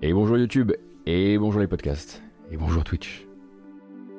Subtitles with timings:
[0.00, 0.72] Et bonjour YouTube,
[1.06, 3.27] et bonjour les podcasts, et bonjour Twitch.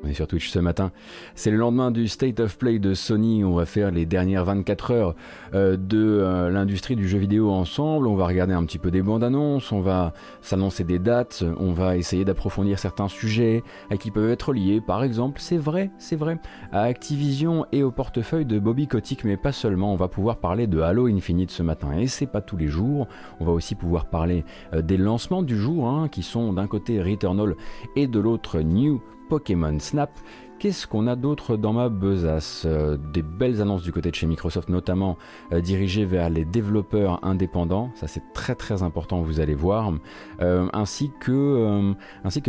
[0.04, 0.92] On est sur Twitch ce matin.
[1.36, 3.44] C'est le lendemain du State of Play de Sony.
[3.44, 5.16] On va faire les dernières 24 heures
[5.54, 8.07] euh, de euh, l'industrie du jeu vidéo ensemble.
[8.07, 9.73] On va regarder un petit peu des bandes annonces.
[9.73, 11.43] On va s'annoncer des dates.
[11.59, 14.80] On va essayer d'approfondir certains sujets à qui peuvent être liés.
[14.80, 16.38] Par exemple, c'est vrai, c'est vrai,
[16.71, 19.91] à Activision et au portefeuille de Bobby Kotick, mais pas seulement.
[19.91, 21.91] On va pouvoir parler de Halo Infinite ce matin.
[21.97, 23.07] Et c'est pas tous les jours.
[23.41, 27.02] On va aussi pouvoir parler euh, des lancements du jour, hein, qui sont d'un côté
[27.02, 27.56] Returnal
[27.97, 30.11] et de l'autre New Pokémon Snap.
[30.57, 34.28] Qu'est-ce qu'on a d'autre dans ma besace euh, Des belles annonces du côté de chez
[34.28, 35.17] Microsoft, notamment
[35.53, 37.92] euh, dirigées vers les développeurs indépendants.
[37.95, 39.94] Ça, c'est très très important, vous allez voir.
[40.42, 41.94] Euh, ainsi, que,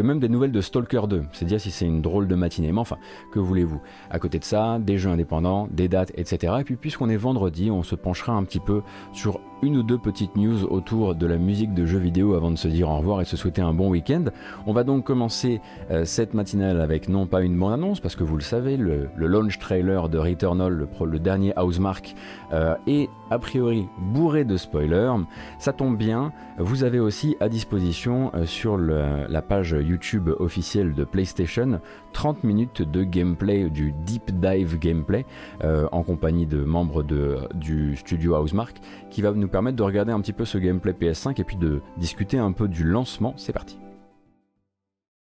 [0.03, 1.23] même des nouvelles de Stalker 2.
[1.33, 2.73] C'est dire si c'est une drôle de matinée.
[2.73, 2.97] Mais enfin,
[3.31, 3.81] que voulez-vous?
[4.11, 6.55] À côté de ça, des jeux indépendants, des dates, etc.
[6.59, 9.99] Et puis, puisqu'on est vendredi, on se penchera un petit peu sur une ou deux
[9.99, 13.21] petites news autour de la musique de jeux vidéo avant de se dire au revoir
[13.21, 14.25] et se souhaiter un bon week-end.
[14.67, 18.25] On va donc commencer euh, cette matinale avec non pas une bonne annonce, parce que
[18.25, 22.15] vous le savez, le, launch trailer de Returnal, le, le dernier Housemark,
[22.53, 25.13] euh, est a priori bourré de spoilers.
[25.59, 31.05] Ça tombe bien, vous avez aussi à disposition euh, sur la page YouTube officielle de
[31.05, 31.81] PlayStation
[32.13, 35.25] 30 minutes de gameplay, du deep dive gameplay,
[35.63, 37.05] en compagnie de membres
[37.55, 38.77] du studio Housemark,
[39.11, 41.81] qui va nous permettre de regarder un petit peu ce gameplay PS5 et puis de
[41.97, 43.35] discuter un peu du lancement.
[43.37, 43.79] C'est parti.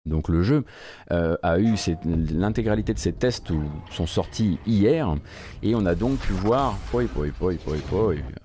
[0.05, 0.65] Donc le jeu
[1.11, 3.51] euh, a eu l'intégralité de ses tests
[3.91, 5.13] sont sortis hier
[5.61, 6.77] et on a donc pu voir,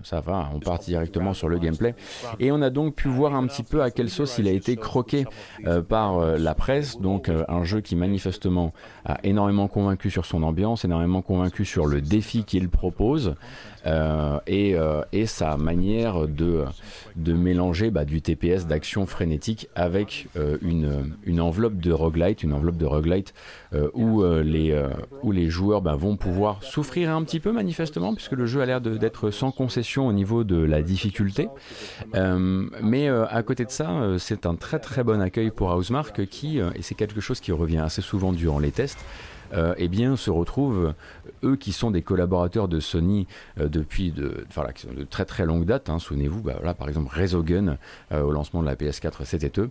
[0.02, 1.94] ça va, on part directement sur le gameplay
[2.40, 4.76] et on a donc pu voir un petit peu à quelle sauce il a été
[4.76, 5.26] croqué
[5.66, 7.00] euh, par euh, la presse.
[7.00, 8.72] Donc un jeu qui manifestement
[9.04, 13.36] a énormément convaincu sur son ambiance, énormément convaincu sur le défi qu'il propose.
[14.46, 14.76] Et,
[15.12, 16.64] et, sa manière de,
[17.32, 20.28] mélanger bah, du TPS d'action frénétique avec
[20.62, 23.34] une, une enveloppe de roguelite, une enveloppe de roguelite
[23.74, 24.88] euh, où, euh, les, euh,
[25.22, 28.66] où les joueurs bah, vont pouvoir souffrir un petit peu manifestement, puisque le jeu a
[28.66, 31.48] l'air d'être sans concession au niveau de la difficulté.
[32.14, 36.82] mais à côté de ça, c'est un très très bon accueil pour Housemark qui, et
[36.82, 39.04] c'est quelque chose qui revient assez souvent durant les tests,
[39.54, 40.94] euh, eh bien, se retrouvent,
[41.44, 43.26] eux qui sont des collaborateurs de Sony
[43.60, 44.46] euh, depuis de,
[45.10, 47.78] très très longue date, hein, souvenez-vous, bah, par exemple Resogun
[48.12, 49.70] euh, au lancement de la PS4 c'était eux,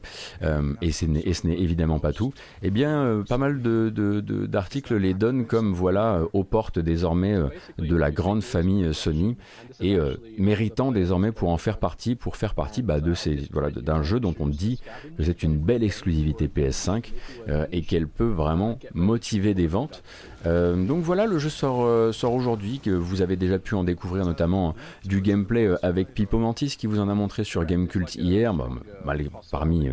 [0.81, 6.21] et, ce n'est évidemment pas tout, eh bien pas mal d'articles les donnent comme voilà
[6.33, 7.35] aux portes désormais
[7.77, 9.35] de la grande famille Sony
[9.79, 9.97] et
[10.37, 14.19] méritant désormais pour en faire partie, pour faire partie bah, de ces voilà d'un jeu
[14.19, 14.81] dont on dit
[15.17, 17.11] que c'est une belle exclusivité PS5
[17.71, 19.67] et qu'elle peut vraiment motiver des
[20.45, 23.83] Euh, donc voilà, le jeu sort, euh, sort aujourd'hui, que vous avez déjà pu en
[23.83, 24.75] découvrir notamment
[25.05, 28.53] du gameplay euh, avec Pipo Mantis qui vous en a montré sur Gamecult hier,
[29.51, 29.89] parmi,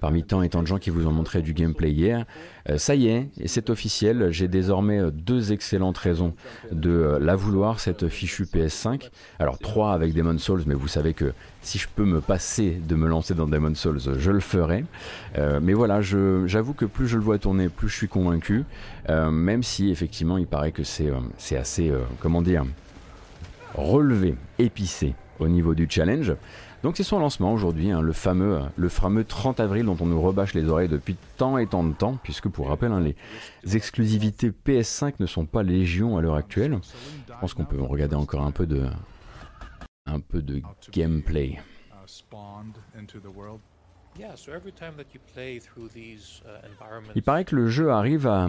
[0.00, 2.26] parmi tant et tant de gens qui vous ont montré du gameplay hier.
[2.76, 6.34] Ça y est, c'est officiel, j'ai désormais deux excellentes raisons
[6.72, 9.10] de la vouloir, cette fichue PS5.
[9.38, 12.94] Alors trois avec Demon Souls, mais vous savez que si je peux me passer de
[12.94, 14.84] me lancer dans Demon Souls, je le ferai.
[15.36, 18.64] mais voilà, j'avoue que plus je le vois tourner, plus je suis convaincu,
[19.08, 22.64] même si effectivement, il paraît que c'est euh, assez, euh, comment dire,
[23.74, 26.34] relevé, épicé au niveau du challenge.
[26.84, 30.20] Donc c'est son lancement aujourd'hui, hein, le, fameux, le fameux 30 avril dont on nous
[30.20, 33.16] rebâche les oreilles depuis tant et tant de temps, puisque pour rappel, hein, les
[33.74, 36.78] exclusivités PS5 ne sont pas légion à l'heure actuelle.
[37.26, 38.84] Je pense qu'on peut regarder encore un peu de,
[40.04, 40.60] un peu de
[40.92, 41.58] gameplay.
[47.14, 48.48] Il paraît que le jeu arrive à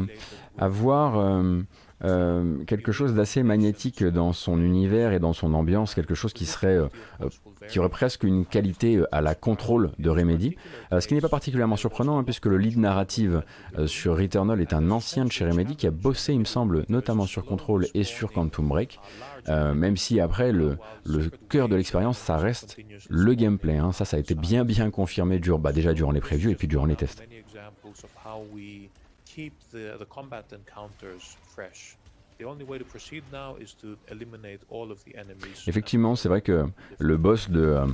[0.58, 1.62] avoir euh,
[2.04, 6.46] euh, quelque chose d'assez magnétique dans son univers et dans son ambiance, quelque chose qui
[6.46, 6.88] serait euh,
[7.68, 10.56] qui aurait presque une qualité à la contrôle de Remedy,
[10.92, 13.42] ce qui n'est pas particulièrement surprenant hein, puisque le lead narrative
[13.88, 17.26] sur Returnal est un ancien de chez Remedy qui a bossé, il me semble, notamment
[17.26, 19.00] sur Control et sur Quantum Break.
[19.48, 20.78] Euh, même si après le,
[21.50, 22.78] cœur de l'expérience ça reste
[23.10, 23.78] le gameplay.
[23.78, 23.92] Hein.
[23.92, 26.68] Ça, ça a été bien bien confirmé dur, bah, déjà durant les previews et puis
[26.68, 27.24] durant les tests.
[35.68, 36.66] Effectivement, c'est vrai que
[37.00, 37.86] le boss de euh,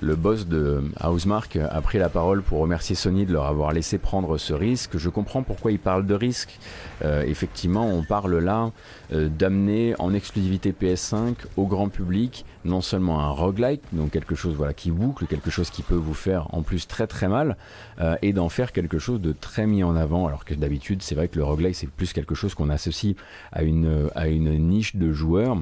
[0.00, 3.98] le boss de Housemark a pris la parole pour remercier Sony de leur avoir laissé
[3.98, 4.96] prendre ce risque.
[4.96, 6.58] Je comprends pourquoi il parle de risque.
[7.02, 8.70] Euh, effectivement, on parle là
[9.12, 14.54] euh, d'amener en exclusivité PS5 au grand public non seulement un roguelike, donc quelque chose
[14.54, 17.56] voilà qui boucle, quelque chose qui peut vous faire en plus très très mal,
[18.00, 20.26] euh, et d'en faire quelque chose de très mis en avant.
[20.26, 23.14] Alors que d'habitude, c'est vrai que le roguelike c'est plus quelque chose qu'on associe
[23.52, 25.56] à une à une niche de joueurs.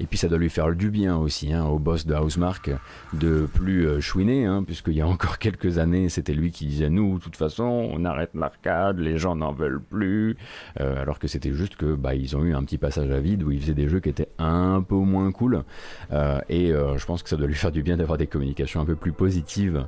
[0.00, 2.70] Et puis ça doit lui faire du bien aussi hein, au boss de Housemark
[3.12, 6.90] de plus euh, chouiner, hein, puisqu'il y a encore quelques années, c'était lui qui disait
[6.90, 10.36] nous, de toute façon, on arrête l'arcade, les gens n'en veulent plus.
[10.80, 13.42] Euh, alors que c'était juste que bah, ils ont eu un petit passage à vide
[13.42, 15.64] où ils faisaient des jeux qui étaient un peu moins cool.
[16.12, 18.84] Euh, et je pense que ça doit lui faire du bien d'avoir des communications un
[18.84, 19.86] peu plus positives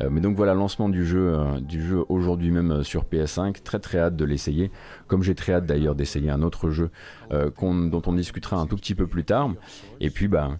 [0.00, 3.62] euh, mais donc voilà, lancement du jeu, euh, jeu aujourd'hui même euh, sur PS5.
[3.62, 4.70] Très très hâte de l'essayer.
[5.06, 6.90] Comme j'ai très hâte d'ailleurs d'essayer un autre jeu
[7.62, 9.52] dont on discutera un tout petit peu plus tard.
[10.00, 10.50] Et puis, bah,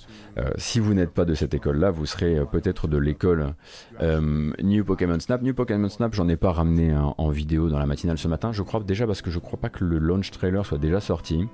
[0.56, 3.54] si vous n'êtes pas de cette école-là, vous serez peut-être de l'école
[4.00, 5.42] New Pokémon Snap.
[5.42, 8.52] New Pokémon Snap, j'en ai pas ramené en vidéo dans la matinale ce matin.
[8.52, 11.46] Je crois déjà parce que je crois pas que le launch trailer soit déjà sorti.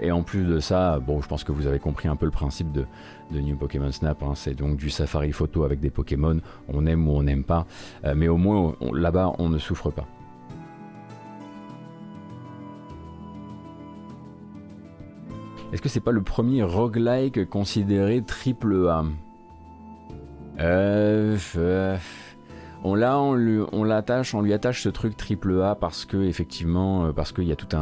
[0.00, 2.32] et en plus de ça, bon, je pense que vous avez compris un peu le
[2.32, 2.86] principe de,
[3.34, 4.22] de New Pokémon Snap.
[4.22, 4.32] Hein.
[4.34, 6.40] C'est donc du safari photo avec des Pokémon.
[6.68, 7.66] On aime ou on n'aime pas.
[8.04, 10.06] Euh, mais au moins, là-bas, on ne souffre pas.
[15.72, 19.04] Est-ce que c'est pas le premier roguelike considéré triple A?
[22.84, 27.12] On on, on l'attache, on lui attache ce truc triple A parce que effectivement, euh,
[27.12, 27.74] parce qu'il y a toute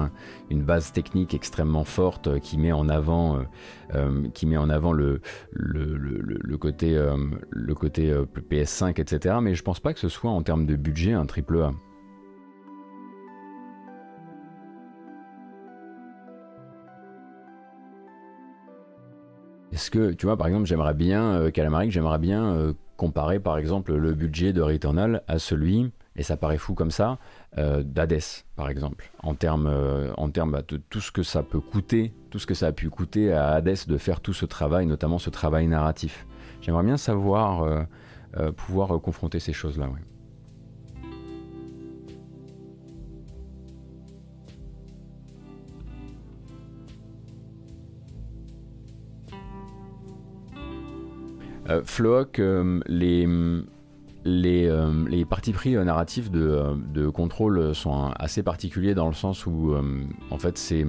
[0.49, 3.41] une base technique extrêmement forte euh, qui met en avant,
[3.95, 5.21] euh, qui met en avant le,
[6.59, 6.97] côté,
[7.51, 8.15] le côté
[8.51, 9.37] PS5, etc.
[9.43, 11.73] Mais je pense pas que ce soit en termes de budget un triple A.
[19.73, 21.51] Est-ce que, tu vois, par exemple, j'aimerais bien, euh,
[21.89, 26.75] j'aimerais bien comparer par exemple le budget de Returnal à celui, et ça paraît fou
[26.75, 27.19] comme ça,
[27.59, 27.83] euh,
[28.57, 30.13] par exemple, en termes euh,
[30.47, 33.33] bah, de tout ce que ça peut coûter, tout ce que ça a pu coûter
[33.33, 36.27] à Hades de faire tout ce travail, notamment ce travail narratif.
[36.61, 39.89] J'aimerais bien savoir, euh, pouvoir confronter ces choses-là.
[51.69, 51.83] Euh,
[52.39, 53.29] euh, les,
[54.25, 59.47] les, euh, les partis pris narratifs de, de, contrôle sont assez particuliers dans le sens
[59.47, 59.75] où,
[60.31, 60.87] en fait, c'est.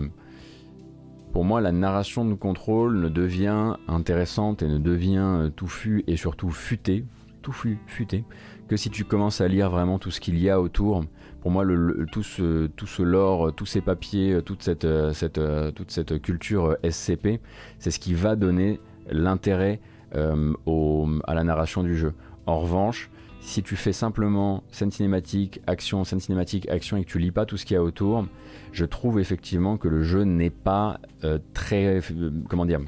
[1.32, 6.52] Pour moi, la narration de contrôle ne devient intéressante et ne devient touffue et surtout
[6.52, 7.06] futée,
[7.42, 8.24] touffu, futée,
[8.68, 11.04] que si tu commences à lire vraiment tout ce qu'il y a autour.
[11.42, 11.66] Pour moi,
[12.12, 15.42] tout, ce, tout ce lore, tous ces papiers, toute cette, cette,
[15.74, 17.42] toute cette culture SCP,
[17.80, 18.80] c'est ce qui va donner
[19.10, 19.82] l'intérêt
[20.16, 22.14] euh, à la narration du jeu.
[22.46, 27.20] En revanche, si tu fais simplement scène cinématique, action, scène cinématique, action et que tu
[27.20, 28.26] lis pas tout ce qu'il y a autour,
[28.72, 32.00] je trouve effectivement que le jeu n'est pas euh, très.
[32.12, 32.82] Euh, comment dire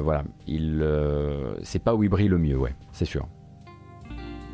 [0.00, 0.86] Voilà, il.
[1.62, 3.28] c'est pas où il brille le mieux, ouais, c'est sûr.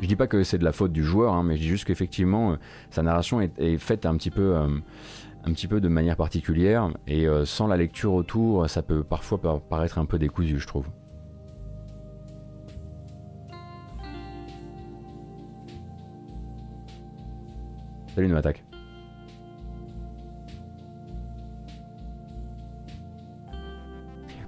[0.01, 1.85] Je dis pas que c'est de la faute du joueur, hein, mais je dis juste
[1.85, 2.57] qu'effectivement,
[2.89, 4.55] sa narration est, faite un petit peu.
[4.55, 9.39] un petit peu de manière particulière et sans la lecture autour, ça peut parfois
[9.69, 10.87] paraître un peu décousu, je trouve.
[18.15, 18.63] Salut, nous attaque.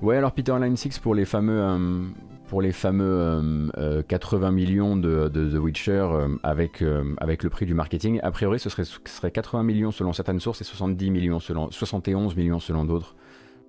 [0.02, 2.08] Ouais, alors Peter Line 6 pour les fameux, euh,
[2.50, 3.72] pour les fameux
[4.10, 6.06] 80 euh, euh, millions de, The Witcher
[6.44, 6.84] avec,
[7.18, 8.20] avec le prix du marketing.
[8.22, 11.72] A priori, ce serait, ce serait 80 millions selon certaines sources et 70 millions selon,
[11.72, 13.16] 71 millions selon d'autres.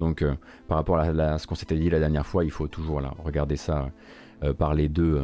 [0.01, 0.25] Donc,
[0.67, 3.55] par rapport à, ce qu'on s'était dit la dernière fois, il faut toujours là, regarder
[3.55, 3.93] ça
[4.59, 5.23] par les deux,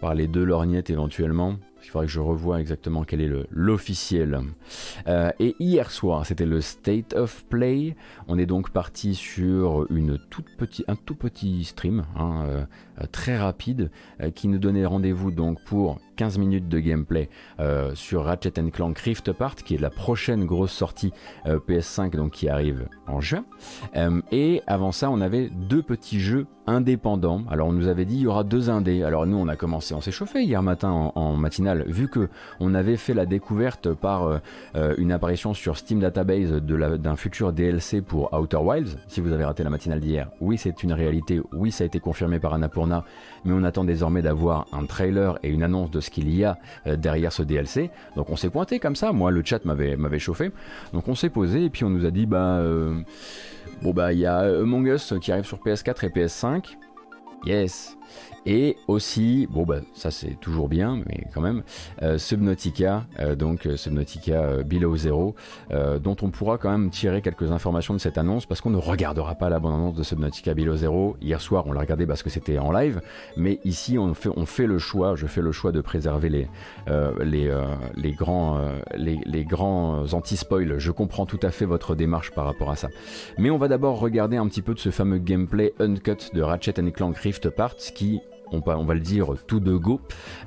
[0.00, 1.56] par les deux lorgnettes éventuellement.
[1.82, 4.40] Il faudrait que je revoie exactement quel est l'officiel.
[5.06, 7.96] Euh, et hier soir, c'était le State of Play.
[8.28, 12.64] On est donc parti sur un tout petit stream, hein, euh,
[13.06, 13.90] très rapide,
[14.20, 17.30] euh, qui nous donnait rendez-vous donc pour 15 minutes de gameplay
[17.94, 21.12] sur Ratchet Clank Rift Apart, qui est la prochaine grosse sortie
[21.46, 23.46] PS5 donc qui arrive en juin.
[24.30, 27.42] et avant ça, on avait deux petits jeux indépendants.
[27.50, 29.02] Alors on nous avait dit il y aura deux indés.
[29.02, 32.28] Alors nous on a commencé, on s'est chauffé hier matin en, matinale vu que
[32.60, 34.38] on avait fait la découverte par euh,
[34.76, 38.98] euh, une apparition sur Steam Database d'un futur DLC pour Outer Wilds.
[39.08, 41.40] Si vous avez raté la matinale d'hier, oui, c'est une réalité.
[41.52, 42.89] Oui, ça a été confirmé par Annapurna,
[43.44, 46.58] mais on attend désormais d'avoir un trailer et une annonce de ce qu'il y a
[46.86, 47.90] euh, derrière ce DLC.
[48.16, 49.12] Donc on s'est pointé comme ça.
[49.12, 50.50] Moi, le chat m'avait m'avait chauffé.
[50.92, 52.62] Donc on s'est posé et puis on nous a dit bah
[53.82, 56.76] bon bah il y a Among Us qui arrive sur PS4 et PS5.
[57.46, 57.96] Yes.
[58.46, 61.62] Et aussi, bon bah ça c'est toujours bien, mais quand même,
[62.16, 63.04] Subnautica,
[63.36, 65.34] donc Subnautica Below Zero,
[65.70, 69.34] dont on pourra quand même tirer quelques informations de cette annonce parce qu'on ne regardera
[69.34, 71.16] pas la bonne annonce de Subnautica Below Zero.
[71.20, 73.02] Hier soir on l'a regardé parce que c'était en live,
[73.36, 76.48] mais ici on fait, on fait le choix, je fais le choix de préserver les,
[77.22, 77.54] les,
[77.96, 78.58] les grands,
[78.96, 80.78] les, les grands anti-spoil.
[80.78, 82.88] Je comprends tout à fait votre démarche par rapport à ça.
[83.38, 86.72] Mais on va d'abord regarder un petit peu de ce fameux gameplay uncut de Ratchet
[86.92, 88.20] Clank Rift Apart qui
[88.52, 90.00] on va, le dire tout de go,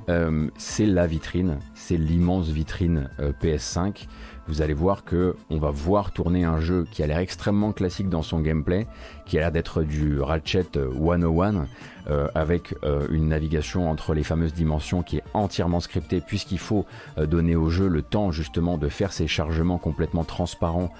[0.08, 4.06] euh, c'est la vitrine, c'est l'immense vitrine euh, PS5.
[4.46, 8.10] Vous allez voir que on va voir tourner un jeu qui a l'air extrêmement classique
[8.10, 8.86] dans son gameplay,
[9.24, 11.66] qui a l'air d'être du Ratchet 101,
[12.10, 12.74] euh, avec
[13.10, 16.84] une navigation entre les fameuses dimensions qui est entièrement scriptée, puisqu'il faut
[17.16, 20.90] donner au jeu le temps justement de faire ces chargements complètement transparents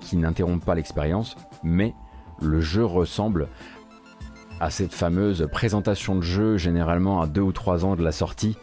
[0.00, 1.92] qui n'interrompent pas l'expérience, mais
[2.40, 3.48] le jeu ressemble
[4.60, 8.56] à cette fameuse présentation de jeu, généralement à deux ou trois ans de la sortie,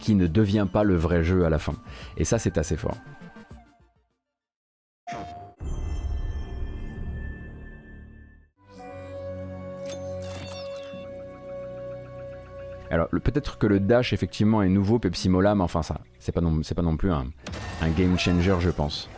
[0.00, 1.74] qui ne devient pas le vrai jeu à la fin.
[2.16, 2.96] Et ça, c'est assez fort.
[12.90, 16.40] Alors peut-être que le dash effectivement est nouveau Pepsi Mola, mais enfin ça, c'est pas
[16.40, 17.24] non, pas non plus un
[17.96, 19.08] game changer je pense.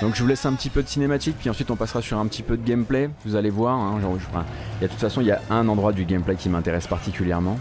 [0.00, 2.26] Donc je vous laisse un petit peu de cinématique, puis ensuite on passera sur un
[2.26, 3.10] petit peu de gameplay.
[3.26, 5.92] Vous allez voir, hein, il y a, de toute façon il y a un endroit
[5.92, 7.58] du gameplay qui m'intéresse particulièrement.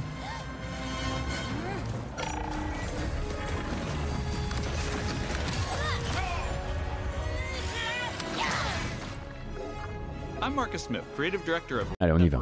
[12.00, 12.40] Allez, on y va.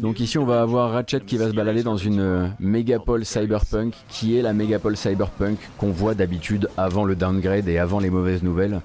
[0.00, 3.94] Donc ici, on va avoir Ratchet qui va se balader dans une euh, mégapole cyberpunk,
[4.08, 8.42] qui est la mégapole cyberpunk qu'on voit d'habitude avant le downgrade et avant les mauvaises
[8.42, 8.80] nouvelles.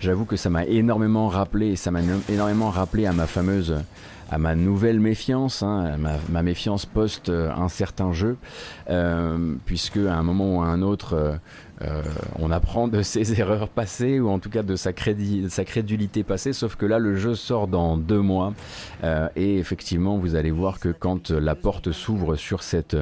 [0.00, 3.76] J'avoue que ça m'a énormément rappelé, et ça m'a énormément rappelé à ma fameuse
[4.32, 5.98] à ma nouvelle méfiance, hein,
[6.30, 8.38] ma, méfiance post euh, un certain jeu,
[8.88, 11.38] euh, puisque à un moment ou à un autre,
[11.82, 12.02] euh,
[12.38, 14.90] on apprend de ses erreurs passées ou en tout cas de sa,
[15.48, 18.54] sa, crédulité passée, sauf que là le jeu sort dans deux mois
[19.36, 22.96] et effectivement vous allez voir que quand la porte s'ouvre sur cette,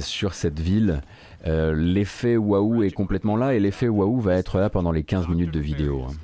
[0.00, 1.02] sur cette ville,
[1.46, 5.52] l'effet waouh est complètement là et l'effet waouh va être là pendant les 15 minutes
[5.52, 6.06] de vidéo.
[6.08, 6.14] Hein.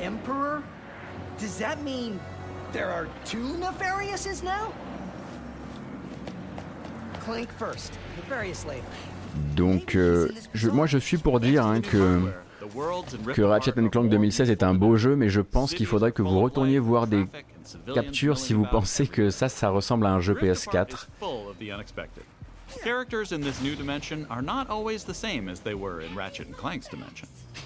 [0.00, 0.62] Emperor?
[1.38, 2.18] Does that mean
[2.72, 4.72] there are two Nefariouses now?
[7.20, 8.82] Clank first, Nefarious later.
[9.54, 12.20] Donc, euh, je, moi je suis pour dire hein, que,
[13.32, 16.40] que Ratchet Clank 2016 est un beau jeu, mais je pense qu'il faudrait que vous
[16.40, 17.26] retourniez voir des
[17.94, 21.06] captures si vous pensez que ça, ça ressemble à un jeu PS4.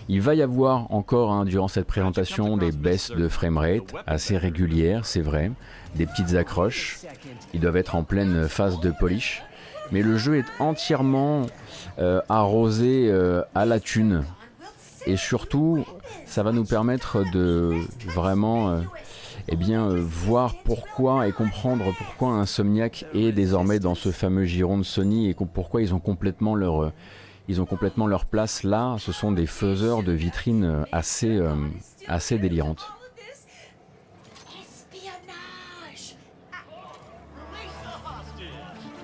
[0.08, 5.06] Il va y avoir encore hein, durant cette présentation des baisses de framerate assez régulières,
[5.06, 5.50] c'est vrai,
[5.94, 7.00] des petites accroches.
[7.54, 9.42] Ils doivent être en pleine phase de polish,
[9.90, 11.46] mais le jeu est entièrement
[11.98, 14.24] euh, arrosé euh, à la thune.
[15.06, 15.84] Et surtout,
[16.26, 18.80] ça va nous permettre de vraiment euh,
[19.48, 24.78] eh bien, euh, voir pourquoi et comprendre pourquoi Insomniac est désormais dans ce fameux giron
[24.78, 26.92] de Sony et pourquoi ils ont complètement leur, euh,
[27.48, 28.96] ils ont complètement leur place là.
[28.98, 31.40] Ce sont des faiseurs de vitrines euh, assez,
[32.06, 32.86] assez délirantes.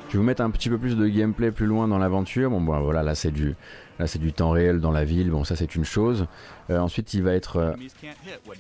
[0.09, 2.49] Je vais vous mettre un petit peu plus de gameplay plus loin dans l'aventure.
[2.49, 3.57] Bon, bon voilà, là c'est du,
[3.99, 5.31] Là, c'est du temps réel dans la ville.
[5.31, 6.27] Bon, ça, c'est une chose.
[6.71, 7.73] Euh, ensuite, il va être, euh,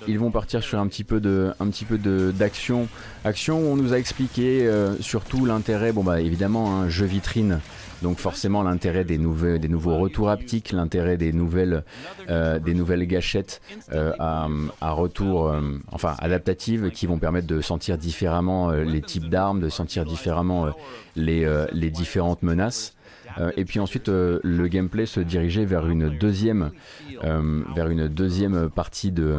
[0.08, 2.88] ils vont partir sur un petit peu de, un petit peu de d'action.
[3.24, 5.92] Action, on nous a expliqué euh, surtout l'intérêt.
[5.92, 7.60] Bon, bah évidemment, un jeu vitrine.
[8.00, 11.82] Donc forcément l'intérêt des, nouveaux, des nouveaux retours haptiques, l'intérêt des nouvelles,
[12.28, 14.46] des nouvelles gâchettes à,
[14.80, 15.52] à, retour,
[15.90, 20.68] enfin adaptatives, qui vont permettre de sentir différemment les types d'armes, de sentir différemment
[21.16, 22.94] les, les différentes menaces.
[23.38, 26.72] Euh, et puis ensuite, euh, le gameplay se dirigeait vers une deuxième,
[27.24, 29.38] euh, vers une deuxième partie de,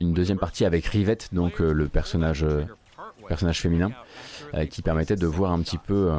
[0.00, 2.44] une deuxième partie avec Rivette, donc le personnage,
[3.28, 3.90] personnage féminin,
[4.70, 6.10] qui permettait de voir un petit peu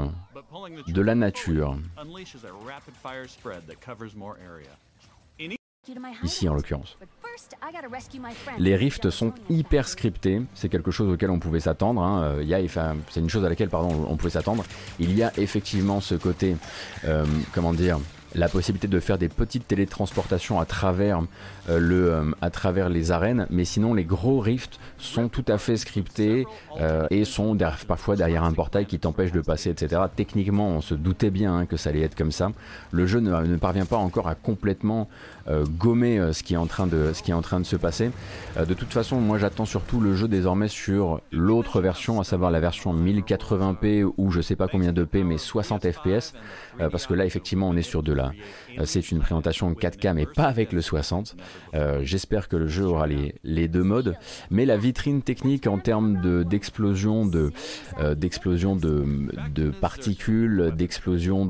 [0.88, 1.78] de la nature.
[6.24, 6.98] Ici en l'occurrence.
[8.60, 12.02] Les rifts sont hyper scriptés, c'est quelque chose auquel on pouvait s'attendre.
[12.02, 12.38] Hein.
[13.10, 14.64] c'est une chose à laquelle pardon, on pouvait s'attendre.
[15.00, 16.56] Il y a effectivement ce côté,
[17.06, 18.00] euh, comment dire,
[18.36, 21.22] la possibilité de faire des petites télétransportations à travers,
[21.70, 25.58] euh, le, euh, à travers les arènes, mais sinon les gros rifts sont tout à
[25.58, 26.46] fait scriptés
[26.80, 30.02] euh, et sont parfois derrière un portail qui t'empêche de passer, etc.
[30.16, 32.52] Techniquement, on se doutait bien hein, que ça allait être comme ça.
[32.92, 35.08] Le jeu ne, parvient pas encore à complètement
[35.78, 38.12] gommer ce, qui est en train de, ce qui est en train de se passer.
[38.58, 42.62] de toute façon, moi j'attends surtout le jeu désormais sur l'autre version, à savoir la
[42.62, 46.34] version 1080p ou je sais pas combien de P, mais 60 fps,
[46.78, 48.32] parce que là effectivement on est sur de la
[48.80, 51.36] euh, c'est une présentation 4K mais pas avec le 60.
[51.74, 54.16] Euh, j'espère que le jeu aura les, deux modes.
[54.50, 57.52] Mais la vitrine technique en termes d'explosion de,
[58.00, 59.06] euh, d'explosion de,
[59.54, 61.46] de, particules, d'explosion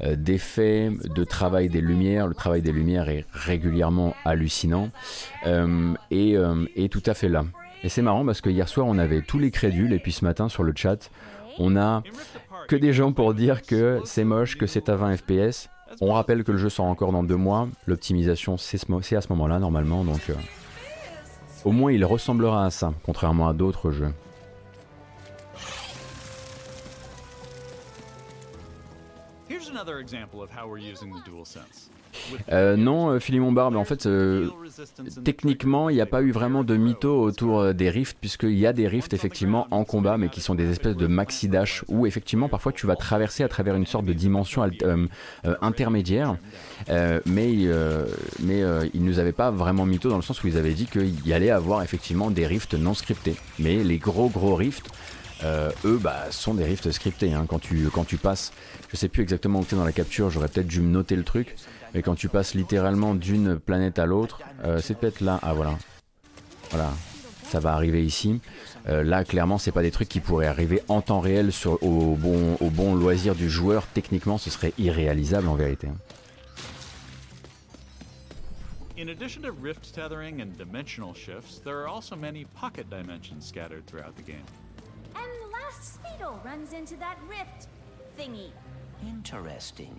[0.00, 2.26] d'effets, de, travail des lumières.
[2.26, 4.90] Le travail des lumières est régulièrement hallucinant
[6.10, 6.36] et,
[6.76, 7.44] et tout à fait là.
[7.82, 10.24] Et c'est marrant parce que hier soir on avait tous les crédules et puis ce
[10.24, 11.10] matin sur le chat
[11.58, 12.02] on a
[12.70, 15.68] que des gens pour dire que c'est moche, que c'est à 20 fps.
[16.00, 17.66] On rappelle que le jeu sort encore dans deux mois.
[17.88, 18.76] L'optimisation, c'est
[19.16, 20.04] à ce moment-là, normalement.
[20.04, 20.34] Donc, euh,
[21.64, 24.12] au moins, il ressemblera à ça, contrairement à d'autres jeux.
[29.48, 31.90] Here's another example of how we're using the DualSense.
[32.50, 34.48] Euh, non, euh, Philemon Barbe, en fait, euh,
[35.24, 38.72] techniquement, il n'y a pas eu vraiment de mytho autour des rifts, puisqu'il y a
[38.72, 42.48] des rifts effectivement en combat, mais qui sont des espèces de maxi dash, où effectivement,
[42.48, 44.68] parfois, tu vas traverser à travers une sorte de dimension
[45.60, 46.36] intermédiaire.
[46.88, 47.50] mais
[48.40, 48.62] mais
[48.94, 51.32] ils nous avaient pas vraiment mytho dans le sens où ils avaient dit qu'il y
[51.32, 53.36] allait avoir effectivement des rifts non scriptés.
[53.58, 54.88] Mais les gros gros rifts,
[55.44, 57.32] eux, bah, sont des rifts scriptés.
[57.32, 57.46] Hein.
[57.48, 58.52] Quand, tu, quand tu passes,
[58.90, 61.16] je sais plus exactement où tu es dans la capture, j'aurais peut-être dû me noter
[61.16, 61.56] le truc.
[61.94, 65.38] Mais quand tu passes littéralement d'une planète à l'autre, euh, c'est peut-être là.
[65.42, 65.76] Ah voilà.
[66.70, 66.90] Voilà.
[67.44, 68.40] Ça va arriver ici.
[68.88, 72.14] Euh, là, clairement, c'est pas des trucs qui pourraient arriver en temps réel sur, au,
[72.14, 73.86] bon, au bon loisir du joueur.
[73.88, 75.88] Techniquement, ce serait irréalisable en vérité.
[78.96, 83.86] In addition to rift tethering and dimensional shifts, there are also many pocket dimensions scattered
[83.86, 84.44] throughout the game.
[85.14, 87.68] And the last Speedo runs into that rift
[88.18, 88.50] thingy.
[89.08, 89.98] Interesting.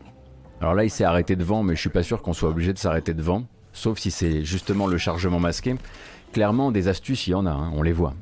[0.62, 2.78] Alors là, il s'est arrêté devant, mais je suis pas sûr qu'on soit obligé de
[2.78, 5.76] s'arrêter devant, sauf si c'est justement le chargement masqué.
[6.34, 8.14] Clairement, des astuces, il y en a, hein, on les voit.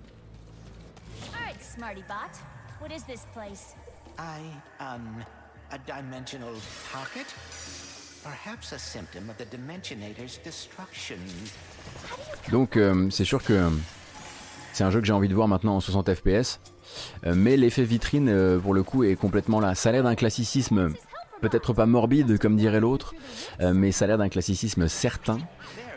[12.52, 13.70] Donc euh, c'est sûr que
[14.72, 16.60] c'est un jeu que j'ai envie de voir maintenant en 60 fps,
[17.26, 19.76] euh, mais l'effet vitrine euh, pour le coup est complètement là.
[19.76, 20.94] Ça a l'air d'un classicisme
[21.40, 23.14] peut-être pas morbide comme dirait l'autre,
[23.62, 25.40] euh, mais ça a l'air d'un classicisme certain.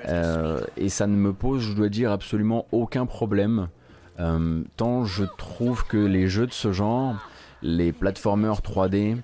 [0.09, 3.69] Euh, et ça ne me pose, je dois dire, absolument aucun problème.
[4.21, 7.17] Euh, tant je trouve que les jeux de ce genre,
[7.63, 9.17] les platformers 3D,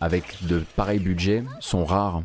[0.00, 2.22] avec de pareils budgets, sont rares.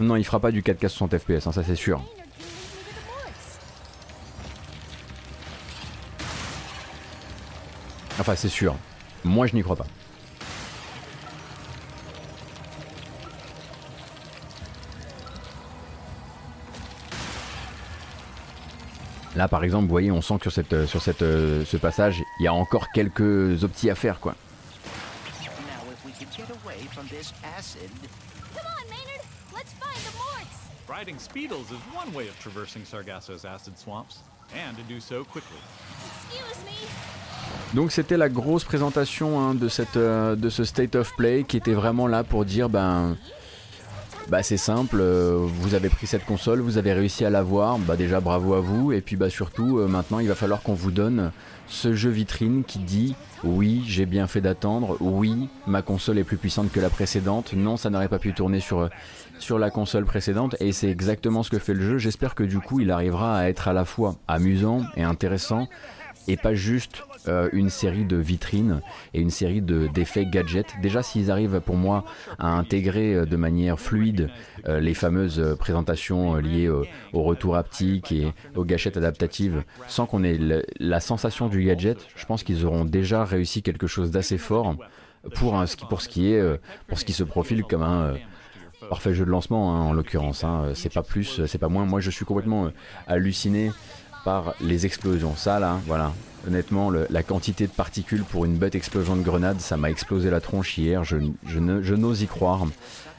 [0.00, 2.02] Non, il fera pas du 4K 60 FPS, ça c'est sûr.
[8.18, 8.76] Enfin, c'est sûr.
[9.24, 9.86] Moi, je n'y crois pas.
[19.34, 22.22] Là, par exemple, vous voyez, on sent que sur, cette, sur cette, euh, ce passage,
[22.38, 24.34] il y a encore quelques optis à faire, quoi.
[30.88, 34.18] Riding Speedles is one way of traversing Sargasso's acid swamps,
[34.54, 35.56] and to do so quickly.
[36.28, 37.31] Excuse me.
[37.74, 41.56] Donc c'était la grosse présentation hein, de, cette, euh, de ce State of Play qui
[41.56, 43.16] était vraiment là pour dire ben
[44.28, 47.96] bah c'est simple, euh, vous avez pris cette console, vous avez réussi à l'avoir, bah
[47.96, 50.92] déjà bravo à vous, et puis bah surtout euh, maintenant il va falloir qu'on vous
[50.92, 51.32] donne
[51.66, 56.36] ce jeu vitrine qui dit oui j'ai bien fait d'attendre, oui ma console est plus
[56.36, 58.88] puissante que la précédente, non ça n'aurait pas pu tourner sur,
[59.38, 62.60] sur la console précédente, et c'est exactement ce que fait le jeu, j'espère que du
[62.60, 65.68] coup il arrivera à être à la fois amusant et intéressant,
[66.28, 68.80] et pas juste euh, une série de vitrines
[69.14, 70.74] et une série d'effets gadgets.
[70.80, 72.04] Déjà, s'ils arrivent pour moi
[72.38, 74.28] à intégrer euh, de manière fluide
[74.66, 80.38] euh, les fameuses présentations liées au retour haptique et aux gâchettes adaptatives, sans qu'on ait
[80.78, 84.76] la sensation du gadget, je pense qu'ils auront déjà réussi quelque chose d'assez fort
[85.34, 86.42] pour, un, pour ce qui est
[86.88, 88.14] pour ce qui se profile comme un
[88.88, 90.44] parfait jeu de lancement hein, en l'occurrence.
[90.44, 90.72] Hein.
[90.74, 91.84] C'est pas plus, c'est pas moins.
[91.84, 92.70] Moi, je suis complètement
[93.06, 93.70] halluciné
[94.24, 95.34] par les explosions.
[95.36, 96.12] Ça là, voilà.
[96.46, 100.40] Honnêtement, la quantité de particules pour une bête explosion de grenade, ça m'a explosé la
[100.40, 101.04] tronche hier.
[101.04, 102.66] Je, n'ose y croire.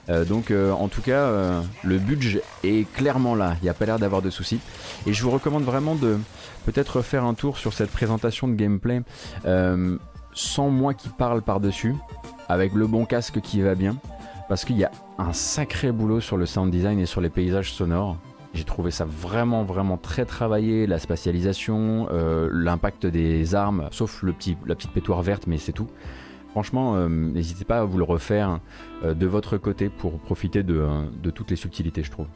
[0.10, 3.74] Euh, donc euh, en tout cas, euh, le budget est clairement là, il n'y a
[3.74, 4.60] pas l'air d'avoir de soucis.
[5.08, 6.18] Et je vous recommande vraiment de
[6.66, 9.02] peut-être faire un tour sur cette présentation de gameplay
[10.36, 11.96] sans moi qui parle par-dessus,
[12.50, 13.98] avec le bon casque qui va bien,
[14.50, 17.72] parce qu'il y a un sacré boulot sur le sound design et sur les paysages
[17.72, 18.18] sonores.
[18.54, 22.08] J'ai trouvé ça vraiment vraiment très travaillé, la spatialisation,
[22.52, 25.88] l'impact des armes, sauf le petit, la petite pétoire verte, mais c'est tout.
[26.54, 28.60] Franchement, euh, n'hésitez pas à vous le refaire
[29.04, 32.28] euh, de votre côté pour profiter de, euh, de toutes les subtilités, je trouve.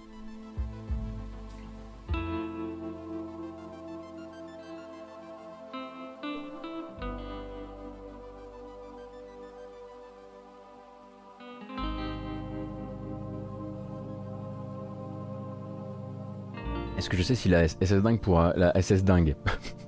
[17.07, 19.37] Est-ce que je sais si la SS dingue pour la SS dingue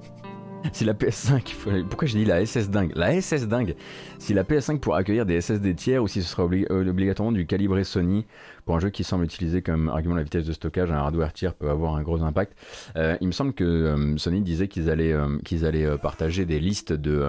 [0.74, 2.92] si la PS5, pourquoi j'ai dit la SS dingue?
[2.96, 3.76] La SS dingue
[4.18, 7.46] Si la PS5 pourra accueillir des SSD tiers ou si ce sera euh, obligatoirement du
[7.46, 8.26] calibré Sony
[8.66, 11.54] pour un jeu qui semble utiliser comme argument la vitesse de stockage, un hardware tiers
[11.54, 12.54] peut avoir un gros impact.
[12.98, 17.22] Euh, il me semble que euh, Sony disait qu'ils allaient, partager des listes de,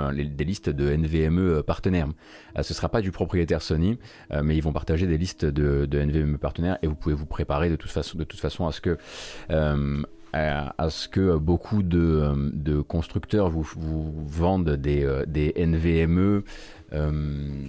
[0.97, 2.09] NVMe partenaires.
[2.61, 3.99] ce sera pas du propriétaire Sony,
[4.43, 7.77] mais ils vont partager des listes de, NVMe partenaires et vous pouvez vous préparer de
[7.77, 8.99] toute façon à ce que
[10.33, 15.25] à, ce que beaucoup de, de constructeurs vous, vous vendent des, euh,
[15.57, 16.43] NVMe
[16.93, 17.69] euh,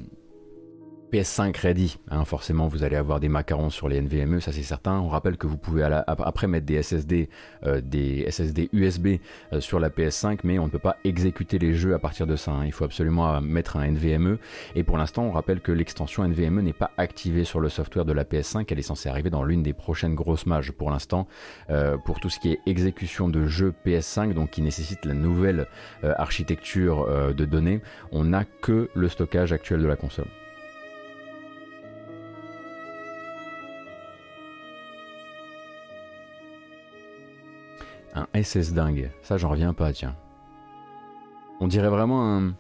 [1.12, 4.98] PS5 ready, hein, forcément vous allez avoir des macarons sur les NVMe, ça c'est certain.
[5.00, 7.30] On rappelle que vous pouvez après mettre des SSD,
[7.66, 9.18] euh, des SSD USB
[9.52, 12.38] euh, sur la PS5, mais on ne peut pas exécuter les jeux à partir de
[12.38, 12.52] ça.
[12.52, 12.66] Hein.
[12.66, 14.38] Il faut absolument euh, mettre un NVMe.
[14.76, 18.14] Et pour l'instant, on rappelle que l'extension NVMe n'est pas activée sur le software de
[18.14, 18.66] la PS5.
[18.70, 21.28] Elle est censée arriver dans l'une des prochaines grosses mages pour l'instant.
[22.06, 25.68] pour tout ce qui est exécution de jeux PS5, donc qui nécessite la nouvelle
[26.04, 30.28] architecture de données, on n'a que le stockage actuel de la console.
[38.14, 39.12] Un SS dingue.
[39.22, 40.16] Ça, j'en reviens pas, tiens.
[41.60, 42.54] On dirait vraiment un.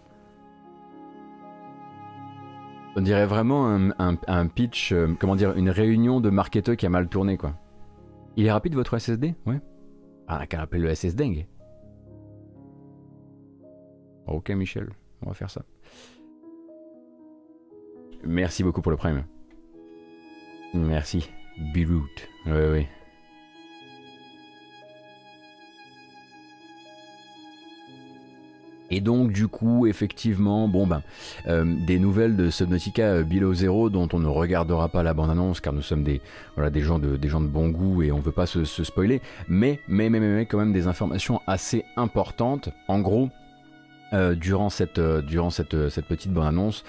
[2.95, 7.07] On dirait vraiment un, pitch, euh, comment dire, une réunion de marketeurs qui a mal
[7.07, 7.55] tourné, quoi.
[8.35, 9.61] Il est rapide votre SSD Ouais.
[10.27, 11.47] Ah, qu'à appeler le SS dingue.
[14.27, 14.89] Ok, Michel,
[15.21, 15.63] on va faire ça.
[18.23, 19.23] Merci beaucoup pour le prime.
[20.73, 21.29] Merci.
[21.73, 22.29] Beirut.
[22.45, 22.87] Ouais, ouais.
[28.91, 31.01] Et donc du coup, effectivement, bon ben,
[31.47, 35.61] euh, des nouvelles de Subnautica euh, Below Zero dont on ne regardera pas la bande-annonce
[35.61, 36.21] car nous sommes des,
[36.55, 40.19] voilà, des, gens de, bon goût et on veut pas se, spoiler, mais, mais, mais,
[40.19, 42.69] mais, quand même des informations assez importantes.
[42.89, 43.29] En gros,
[44.11, 46.83] euh, durant cette, petite bande-annonce,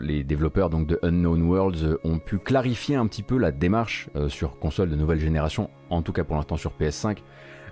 [0.00, 4.60] les développeurs donc de Unknown Worlds ont pu clarifier un petit peu la démarche sur
[4.60, 7.20] console de nouvelle génération, en tout cas pour l'instant sur PS5, euh,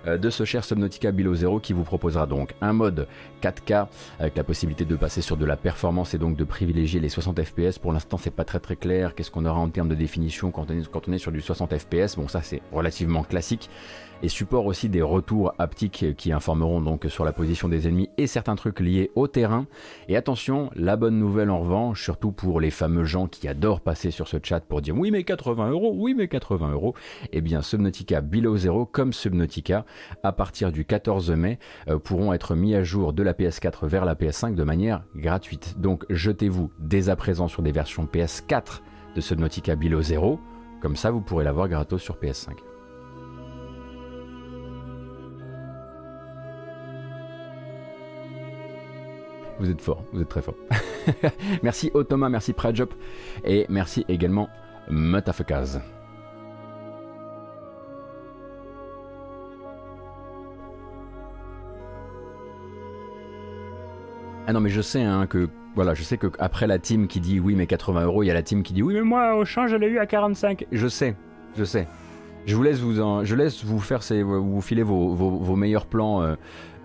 [0.05, 3.07] de ce cher Subnautica Below Zero qui vous proposera donc un mode
[3.41, 3.87] 4K
[4.19, 7.43] avec la possibilité de passer sur de la performance et donc de privilégier les 60
[7.43, 7.79] FPS.
[7.79, 9.15] Pour l'instant, c'est pas très très clair.
[9.15, 12.27] Qu'est-ce qu'on aura en termes de définition quand on est sur du 60 FPS Bon,
[12.27, 13.69] ça c'est relativement classique
[14.23, 18.25] et support aussi des retours haptiques qui informeront donc sur la position des ennemis et
[18.25, 19.67] certains trucs liés au terrain.
[20.07, 24.11] Et attention, la bonne nouvelle en revanche, surtout pour les fameux gens qui adorent passer
[24.11, 26.95] sur ce chat pour dire oui mais 80 euros, oui mais 80 euros,
[27.33, 29.85] eh bien Subnautica Below Zero comme Subnautica
[30.23, 31.59] à partir du 14 mai
[31.89, 35.75] euh, pourront être mis à jour de la PS4 vers la PS5 de manière gratuite.
[35.79, 38.79] Donc jetez-vous dès à présent sur des versions PS4
[39.15, 40.39] de Subnautica Below Zero,
[40.81, 42.72] comme ça vous pourrez l'avoir gratos sur PS5.
[49.59, 50.55] Vous êtes fort, vous êtes très fort.
[51.63, 52.89] merci Otoma, merci Prajop
[53.45, 54.49] et merci également
[54.89, 55.81] Mutafekaz.
[64.45, 67.19] Ah non mais je sais hein, que voilà, je sais que après la team qui
[67.19, 69.35] dit oui mais 80 euros, il y a la team qui dit oui mais moi
[69.35, 70.65] au change je l'ai eu à 45.
[70.71, 71.15] Je sais,
[71.55, 71.87] je sais.
[72.45, 76.21] Je vous laisse vous en, je laisse vous faire vous filer vos, vos, meilleurs plans,
[76.21, 76.35] euh,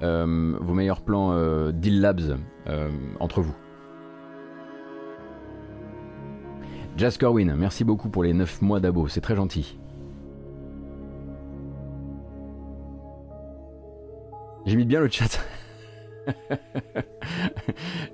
[0.02, 2.38] euh, vos meilleurs plans euh, Deal Labs
[3.20, 3.54] entre vous.
[6.96, 9.78] Jazz Corwin, merci beaucoup pour les 9 mois d'abo, c'est très gentil.
[14.66, 15.40] J'ai mis bien le chat.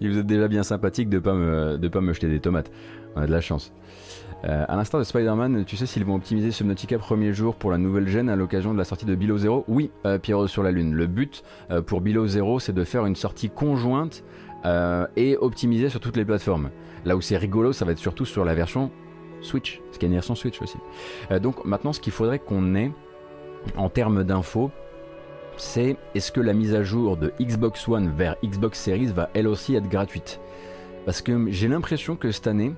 [0.01, 2.71] vous êtes déjà bien sympathique de pas de pas me jeter des tomates.
[3.17, 3.73] On a de la chance.
[4.45, 7.79] Euh, à l'instar de Spider-Man, tu sais s'ils vont optimiser Subnautica premier jour pour la
[7.79, 9.65] nouvelle gêne à l'occasion de la sortie de Below Zero?
[9.69, 10.95] Oui, euh, Pierrot sur la Lune.
[10.95, 14.23] Le but euh, pour Below Zero, c'est de faire une sortie conjointe
[14.65, 16.71] et optimisée sur toutes les plateformes.
[17.05, 18.91] Là où c'est rigolo, ça va être surtout sur la version
[19.43, 20.79] Switch, qu'il y a une version Switch aussi.
[21.41, 22.91] donc maintenant, ce qu'il faudrait qu'on ait
[23.77, 24.71] en termes d'infos,
[25.57, 29.47] c'est est-ce que la mise à jour de Xbox One vers Xbox Series va elle
[29.47, 30.41] aussi être gratuite?
[31.05, 32.75] Parce que j'ai l'impression que cette année,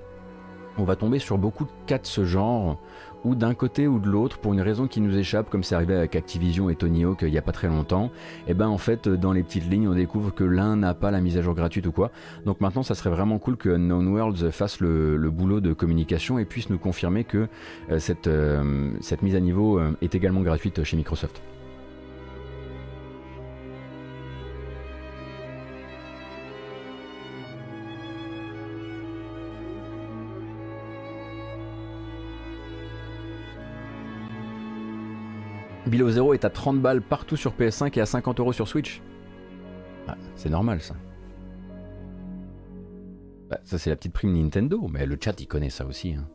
[0.79, 2.79] on va tomber sur beaucoup de cas de ce genre,
[3.26, 5.96] ou d'un côté ou de l'autre, pour une raison qui nous échappe, comme c'est arrivé
[5.96, 8.12] avec Activision et Tony Hawk il n'y a pas très longtemps,
[8.46, 11.10] et eh ben en fait dans les petites lignes on découvre que l'un n'a pas
[11.10, 12.12] la mise à jour gratuite ou quoi.
[12.44, 16.44] Donc maintenant ça serait vraiment cool que Unknown Worlds fasse le, boulot de communication et
[16.44, 17.48] puisse nous confirmer que
[17.90, 21.42] euh, cette, euh, mise à niveau euh, est également gratuite chez Microsoft.
[35.87, 39.03] Below Zero est à 30 balles partout sur PS5 et à 50 euros sur Switch.
[40.35, 40.94] C'est normal ça.
[43.49, 46.14] Bah, ça c'est la petite prime Nintendo, mais le chat il connaît ça aussi.
[46.14, 46.27] Hein.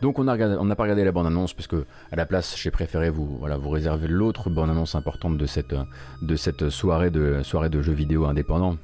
[0.00, 0.36] Donc on n'a
[0.76, 5.36] pas regardé la bande-annonce puisque à la place j'ai préféré vous, réserver l'autre bande-annonce importante
[5.36, 5.74] de cette,
[6.22, 8.76] de cette soirée, de, soirée de jeux vidéo indépendants.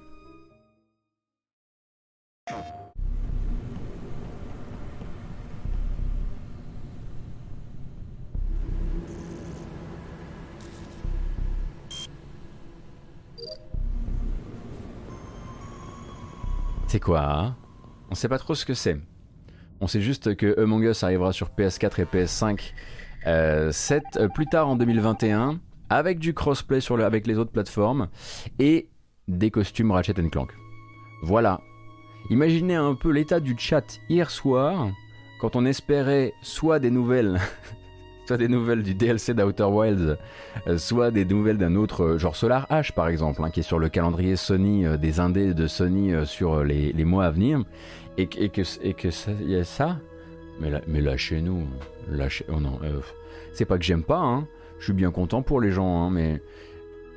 [17.04, 17.56] Quoi hein
[18.10, 18.98] On sait pas trop ce que c'est.
[19.80, 22.72] On sait juste que Among Us arrivera sur PS4 et PS5
[23.26, 23.70] euh,
[24.16, 28.08] euh, plus tard en 2021 avec du crossplay avec les autres plateformes
[28.58, 28.88] et
[29.28, 30.50] des costumes Ratchet Clank.
[31.22, 31.60] Voilà.
[32.30, 34.88] Imaginez un peu l'état du chat hier soir
[35.40, 37.38] quand on espérait soit des nouvelles
[38.26, 40.16] soit des nouvelles du DLC d'Outer Wilds,
[40.66, 43.64] euh, soit des nouvelles d'un autre, euh, genre Solar H par exemple, hein, qui est
[43.64, 47.62] sur le calendrier Sony, euh, des indés de Sony sur les, mois à venir,
[48.16, 49.98] et, que, et que ça, y a ça,
[50.60, 51.66] mais là, mais lâchez-nous,
[52.10, 52.78] lâchez, oh non,
[53.52, 54.46] c'est pas que j'aime pas, hein,
[54.78, 56.40] je suis bien content pour les gens, hein, mais,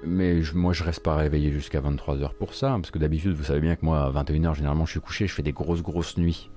[0.03, 3.61] mais moi je reste pas réveillé jusqu'à 23h pour ça, parce que d'habitude vous savez
[3.61, 6.49] bien que moi à 21h généralement je suis couché, je fais des grosses grosses nuits.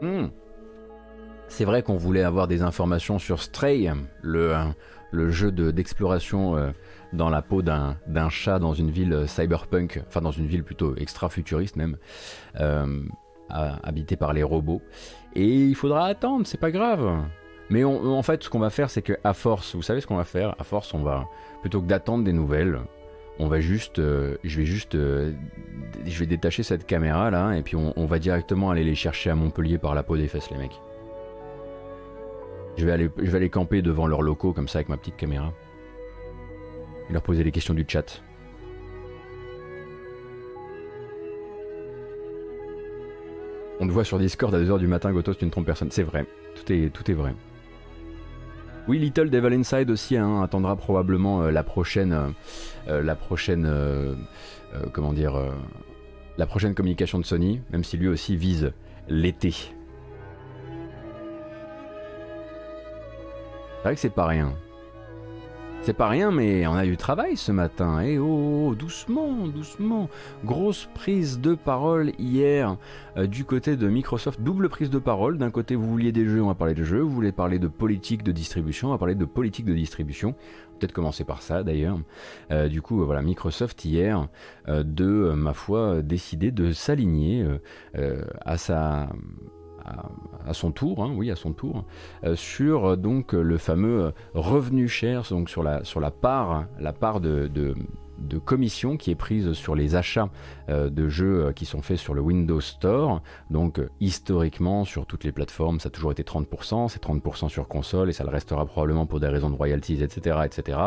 [0.00, 0.26] Hmm.
[1.48, 3.90] C'est vrai qu'on voulait avoir des informations sur Stray,
[4.22, 4.54] le,
[5.10, 6.70] le jeu d'exploration euh,
[7.12, 7.96] dans la peau d'un
[8.28, 11.96] chat dans une ville cyberpunk, enfin dans une ville plutôt extra-futuriste même,
[12.60, 13.02] euh,
[13.48, 14.82] habitée par les robots.
[15.34, 17.24] Et il faudra attendre, c'est pas grave.
[17.70, 20.24] Mais en fait, ce qu'on va faire, c'est que force, vous savez ce qu'on va
[20.24, 20.54] faire?
[20.58, 21.26] À force, on va
[21.60, 22.80] plutôt que d'attendre des nouvelles,
[23.38, 25.32] on va juste, euh, je vais juste, euh,
[26.04, 29.34] je vais détacher cette caméra là et puis on, va directement aller les chercher à
[29.34, 30.80] Montpellier par la peau des fesses les mecs.
[32.76, 35.52] Je vais aller, camper devant leurs locaux comme ça avec ma petite caméra
[37.08, 38.22] et leur poser les questions du chat.
[43.80, 45.90] On te voit sur Discord à 2h du matin, Gotos, tu ne trompes personne.
[45.92, 47.34] C'est vrai, tout est vrai.
[48.88, 52.30] Oui, Little Devil Inside aussi hein, attendra probablement euh, la prochaine, euh,
[52.88, 53.70] euh, la prochaine,
[54.94, 55.38] comment dire,
[56.38, 58.72] la prochaine communication de Sony, même si lui aussi vise
[59.06, 59.50] l'été.
[63.76, 64.54] C'est vrai que c'est pas rien.
[65.80, 68.02] C'est pas rien, mais on a eu du travail ce matin.
[68.02, 70.10] Et eh oh, doucement, doucement.
[70.44, 72.76] Grosse prise de parole hier
[73.16, 74.40] euh, du côté de Microsoft.
[74.42, 75.38] Double prise de parole.
[75.38, 77.00] D'un côté, vous vouliez des jeux, on va parler de jeux.
[77.00, 80.34] Vous voulez parler de politique de distribution, on va parler de politique de distribution.
[80.78, 81.98] Peut-être commencer par ça d'ailleurs.
[82.50, 84.28] Euh, du coup, voilà, Microsoft hier,
[84.68, 87.46] euh, de ma foi, décidé de s'aligner
[88.44, 89.08] à sa
[90.46, 91.84] à, son tour, hein, oui, à son tour,
[92.24, 97.20] euh, sur donc le fameux revenu cher, donc sur la, sur la part, la part
[97.20, 97.48] de
[98.38, 100.28] commission qui est prise sur les achats
[100.68, 103.22] euh, de jeux euh, qui sont faits sur le Windows Store.
[103.50, 107.68] Donc euh, historiquement sur toutes les plateformes ça a toujours été 30%, c'est 30% sur
[107.68, 110.38] console et ça le restera probablement pour des raisons de royalties, etc.
[110.44, 110.78] etc.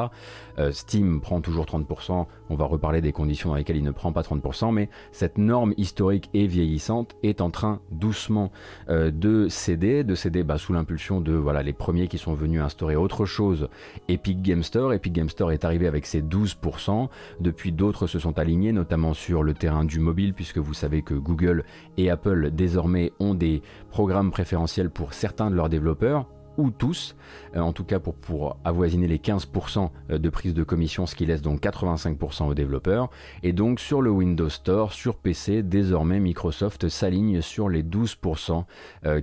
[0.71, 4.21] Steam prend toujours 30%, on va reparler des conditions dans lesquelles il ne prend pas
[4.21, 8.51] 30%, mais cette norme historique et vieillissante est en train doucement
[8.87, 12.95] de céder, de céder bah, sous l'impulsion de voilà les premiers qui sont venus instaurer
[12.95, 13.69] autre chose,
[14.07, 14.93] Epic Game Store.
[14.93, 17.09] Epic Game Store est arrivé avec ses 12%.
[17.39, 21.13] Depuis, d'autres se sont alignés, notamment sur le terrain du mobile, puisque vous savez que
[21.13, 21.63] Google
[21.97, 26.27] et Apple désormais ont des programmes préférentiels pour certains de leurs développeurs
[26.57, 27.15] ou tous,
[27.55, 31.41] en tout cas pour, pour avoisiner les 15% de prise de commission, ce qui laisse
[31.41, 33.09] donc 85% aux développeurs.
[33.43, 38.63] Et donc sur le Windows Store, sur PC, désormais Microsoft s'aligne sur les 12%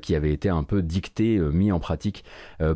[0.00, 2.24] qui avaient été un peu dictés, mis en pratique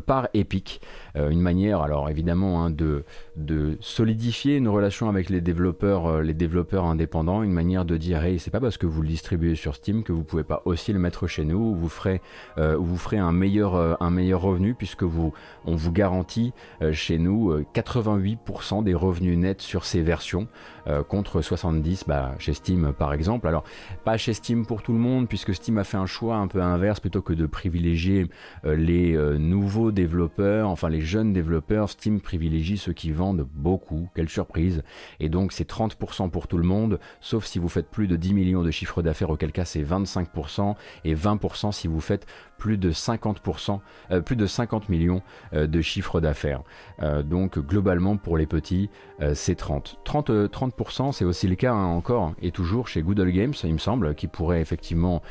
[0.05, 0.81] par Epic.
[1.15, 6.85] une manière, alors évidemment, hein, de, de solidifier une relation avec les développeurs, les développeurs
[6.85, 10.03] indépendants, une manière de dire, hey, c'est pas parce que vous le distribuez sur Steam
[10.03, 12.21] que vous pouvez pas aussi le mettre chez nous, vous ferez,
[12.57, 15.33] vous ferez un meilleur, un meilleur revenu puisque vous,
[15.65, 20.47] on vous garantit euh, chez nous 88% euh, des revenus nets sur ces versions
[20.87, 23.47] euh, contre 70 bah, chez Steam par exemple.
[23.47, 23.63] Alors
[24.03, 26.61] pas chez Steam pour tout le monde puisque Steam a fait un choix un peu
[26.61, 28.27] inverse plutôt que de privilégier
[28.63, 34.83] les nouveaux développeurs, enfin les jeunes développeurs, Steam privilégie ceux qui vendent beaucoup, quelle surprise.
[35.19, 38.33] Et donc c'est 30% pour tout le monde, sauf si vous faites plus de 10
[38.33, 40.75] millions de chiffre d'affaires, auquel cas c'est 25%
[41.05, 42.25] et 20% si vous faites
[42.63, 45.21] plus de 50%, euh, plus de 50 millions
[45.53, 46.61] euh, de chiffre d'affaires.
[47.01, 48.89] Euh, donc globalement pour les petits,
[49.33, 49.99] c'est 30.
[50.03, 53.77] 30, 30% c'est aussi le cas hein, encore et toujours chez Google Games, il me
[53.77, 55.21] semble, qui pourrait effectivement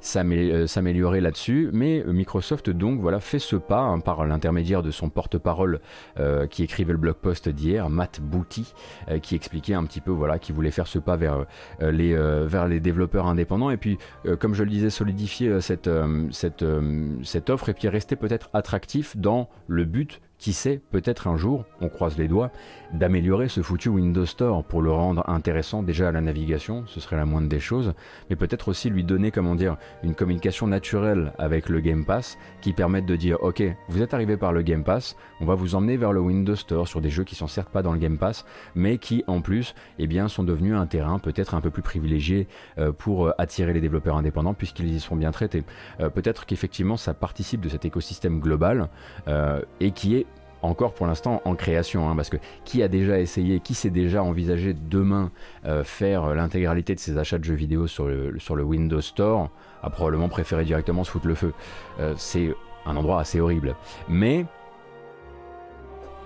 [0.00, 1.68] s'améliorer là-dessus.
[1.72, 5.80] Mais Microsoft donc voilà fait ce pas hein, par l'intermédiaire de son porte-parole
[6.50, 8.72] qui écrivait le blog post d'hier, Matt Booty,
[9.20, 11.44] qui expliquait un petit peu voilà qui voulait faire ce pas vers
[11.80, 13.98] les vers les développeurs indépendants et puis
[14.38, 15.90] comme je le disais solidifier cette
[16.32, 21.26] cette, euh, cette offre et puis rester peut-être attractif dans le but qui sait, peut-être
[21.28, 22.50] un jour, on croise les doigts,
[22.92, 27.16] d'améliorer ce foutu Windows Store pour le rendre intéressant déjà à la navigation, ce serait
[27.16, 27.94] la moindre des choses,
[28.30, 32.72] mais peut-être aussi lui donner, comment dire, une communication naturelle avec le Game Pass qui
[32.72, 35.96] permette de dire, ok, vous êtes arrivé par le Game Pass, on va vous emmener
[35.96, 38.44] vers le Windows Store sur des jeux qui sont certes pas dans le Game Pass,
[38.74, 42.46] mais qui en plus, eh bien, sont devenus un terrain peut-être un peu plus privilégié
[42.78, 45.64] euh, pour euh, attirer les développeurs indépendants puisqu'ils y sont bien traités.
[46.00, 48.88] Euh, peut-être qu'effectivement ça participe de cet écosystème global
[49.80, 50.26] et qui est
[50.62, 54.22] encore pour l'instant en création, hein, parce que qui a déjà essayé, qui s'est déjà
[54.22, 55.30] envisagé demain
[55.64, 59.50] euh, faire l'intégralité de ses achats de jeux vidéo sur le, Windows Store,
[59.82, 61.52] a probablement préféré directement se foutre le feu.
[62.00, 62.54] Euh, c'est
[62.86, 63.76] un endroit assez horrible.
[64.08, 64.46] Mais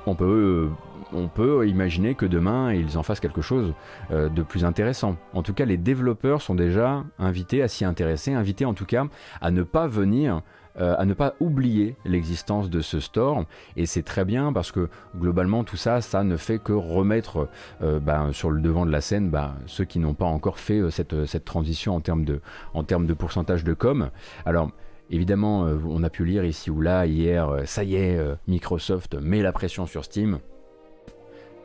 [0.07, 0.69] on peut,
[1.13, 3.75] on peut imaginer que demain ils en fassent quelque chose
[4.11, 5.17] euh, de plus intéressant.
[5.35, 9.07] En tout cas, les développeurs sont déjà invités à s'y intéresser, invités en tout cas
[9.41, 10.43] à ne pas venir
[10.79, 13.45] euh, à ne pas oublier l'existence de ce store.
[13.77, 17.49] Et c'est très bien parce que globalement tout ça, ça ne fait que remettre
[17.83, 20.79] euh, ben, sur le devant de la scène ben, ceux qui n'ont pas encore fait
[20.79, 22.41] euh, cette, cette, transition en termes, de,
[22.75, 24.11] en termes de pourcentage de com.
[24.47, 24.71] Alors
[25.11, 29.51] évidemment, on a pu lire ici ou là hier, ça y est, Microsoft met la
[29.51, 30.39] pression sur Steam.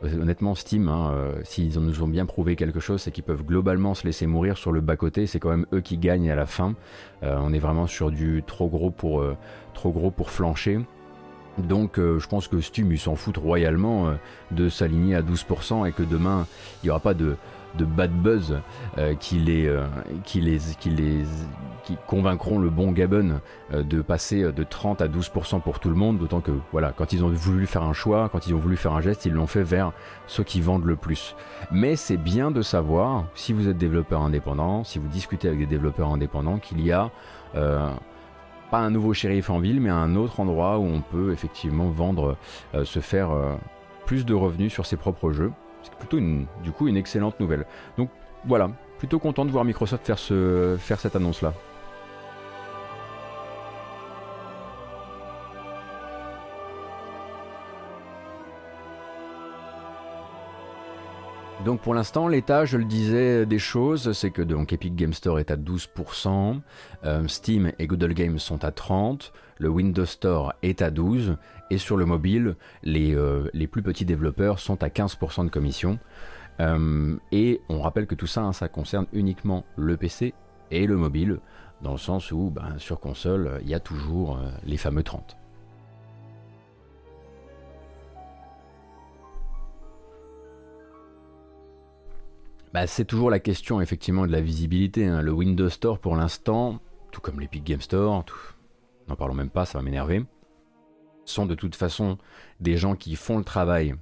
[0.02, 3.94] Honnêtement, Steam, hein, euh, s'ils nous ont bien prouvé quelque chose, c'est qu'ils peuvent globalement
[3.94, 5.26] se laisser mourir sur le bas-côté.
[5.26, 6.74] C'est quand même eux qui gagnent à la fin.
[7.22, 9.36] Euh, on est vraiment sur du trop gros pour, euh,
[9.72, 10.80] trop gros pour flancher.
[11.58, 14.14] Donc je pense que Steam, ils s'en foutent royalement
[14.50, 16.46] de s'aligner à 12% et que demain,
[16.82, 17.34] il n'y aura pas de,
[17.84, 18.58] bad buzz
[18.98, 19.86] euh, les, euh,
[20.24, 21.24] qui, les, qui, les,
[21.86, 23.40] qui convaincront le bon Gabon
[23.72, 27.12] euh, de passer de 30 à 12% pour tout le monde, d'autant que voilà, quand
[27.12, 29.46] ils ont voulu faire un choix, quand ils ont voulu faire un geste, ils l'ont
[29.46, 29.92] fait vers
[30.26, 31.36] ceux qui vendent le plus.
[31.70, 35.66] Mais c'est bien de savoir, si vous êtes développeur indépendant, si vous discutez avec des
[35.66, 37.10] développeurs indépendants, qu'il y a
[37.54, 42.36] pas un nouveau shérif en ville, mais un autre endroit où on peut effectivement vendre,
[42.84, 43.30] se faire
[44.04, 45.52] plus de revenus sur ses propres jeux.
[45.82, 47.64] C'est plutôt une, du coup une excellente nouvelle.
[47.96, 48.10] Donc
[48.44, 50.06] voilà, plutôt content de voir Microsoft
[50.78, 51.52] faire cette annonce-là.
[61.66, 65.40] Donc pour l'instant, l'état, je le disais, des choses, c'est que donc Epic Game Store
[65.40, 66.60] est à 12%,
[67.04, 71.36] euh, Steam et Google Games sont à 30%, le Windows Store est à 12%,
[71.72, 75.98] et sur le mobile, les, euh, les plus petits développeurs sont à 15% de commission.
[76.60, 80.34] Euh, et on rappelle que tout ça, hein, ça concerne uniquement le PC
[80.70, 81.40] et le mobile,
[81.82, 85.36] dans le sens où ben, sur console, il y a toujours les fameux 30.
[92.72, 95.06] Bah, c'est toujours la question effectivement de la visibilité.
[95.06, 95.22] Hein.
[95.22, 98.24] Le Windows Store pour l'instant, tout comme l'Epic Game Store,
[99.08, 100.24] n'en parlons même pas, ça va m'énerver,
[101.24, 102.18] sont de toute façon
[102.60, 103.94] des gens qui font le travail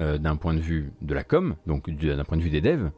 [0.00, 2.90] euh, d'un point de vue de la com, donc d'un point de vue des devs,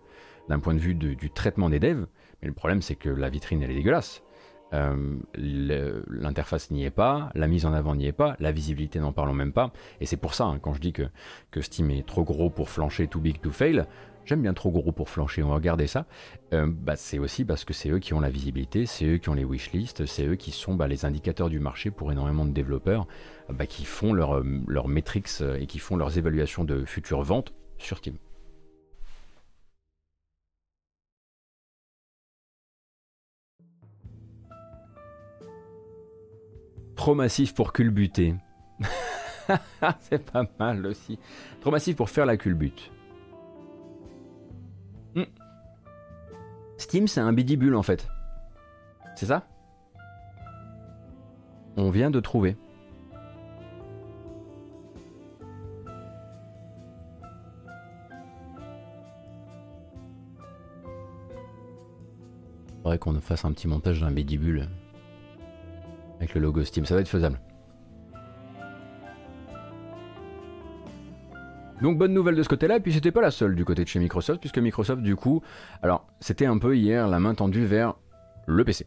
[0.48, 2.06] d'un point de vue du traitement des devs.
[2.42, 4.22] Mais le problème c'est que la vitrine elle est dégueulasse.
[4.74, 9.12] Euh, l'interface n'y est pas, la mise en avant n'y est pas, la visibilité n'en
[9.12, 9.72] parlons même pas.
[10.00, 11.04] Et c'est pour ça, hein, quand je dis que,
[11.52, 13.86] que Steam est trop gros pour flancher, too big to fail,
[14.26, 16.06] j'aime bien trop gros pour flancher, on va regarder ça.
[16.52, 19.28] Euh, bah, c'est aussi parce que c'est eux qui ont la visibilité, c'est eux qui
[19.28, 22.50] ont les wishlists, c'est eux qui sont bah, les indicateurs du marché pour énormément de
[22.50, 23.06] développeurs
[23.48, 27.98] bah, qui font leurs leur metrics et qui font leurs évaluations de futures ventes sur
[27.98, 28.16] Steam.
[36.96, 38.34] Trop massif pour culbuter.
[40.00, 41.18] c'est pas mal aussi.
[41.60, 42.90] Trop massif pour faire la culbute.
[46.78, 48.08] Steam, c'est un bidibule en fait.
[49.14, 49.46] C'est ça?
[51.76, 52.56] On vient de trouver.
[62.82, 64.68] Faudrait qu'on fasse un petit montage d'un bidibule
[66.18, 67.40] avec le logo Steam, ça va être faisable.
[71.82, 73.88] Donc bonne nouvelle de ce côté-là, et puis c'était pas la seule du côté de
[73.88, 75.42] chez Microsoft, puisque Microsoft du coup,
[75.82, 77.94] alors c'était un peu hier la main tendue vers
[78.46, 78.86] le PC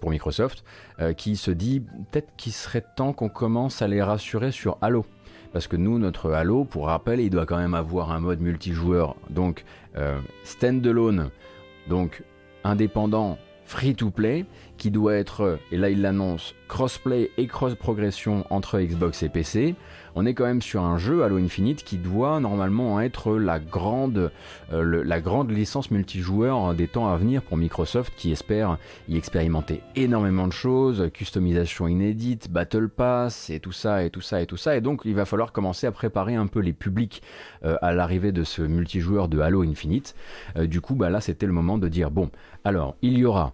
[0.00, 0.64] pour Microsoft,
[1.00, 5.06] euh, qui se dit peut-être qu'il serait temps qu'on commence à les rassurer sur Halo.
[5.52, 9.16] Parce que nous, notre Halo, pour rappel, il doit quand même avoir un mode multijoueur,
[9.30, 9.64] donc
[9.96, 11.30] euh, standalone,
[11.88, 12.22] donc
[12.64, 14.44] indépendant, free to play,
[14.78, 19.74] qui doit être, et là il l'annonce, crossplay et cross-progression entre Xbox et PC
[20.18, 24.32] on est quand même sur un jeu Halo Infinite qui doit normalement être la grande,
[24.72, 29.80] euh, la grande licence multijoueur des temps à venir pour Microsoft qui espère y expérimenter
[29.94, 34.56] énormément de choses, customisation inédite, Battle Pass et tout ça et tout ça et tout
[34.56, 34.76] ça.
[34.76, 37.22] Et donc il va falloir commencer à préparer un peu les publics
[37.64, 40.16] euh, à l'arrivée de ce multijoueur de Halo Infinite.
[40.56, 42.28] Euh, du coup, bah là c'était le moment de dire bon,
[42.64, 43.52] alors il y aura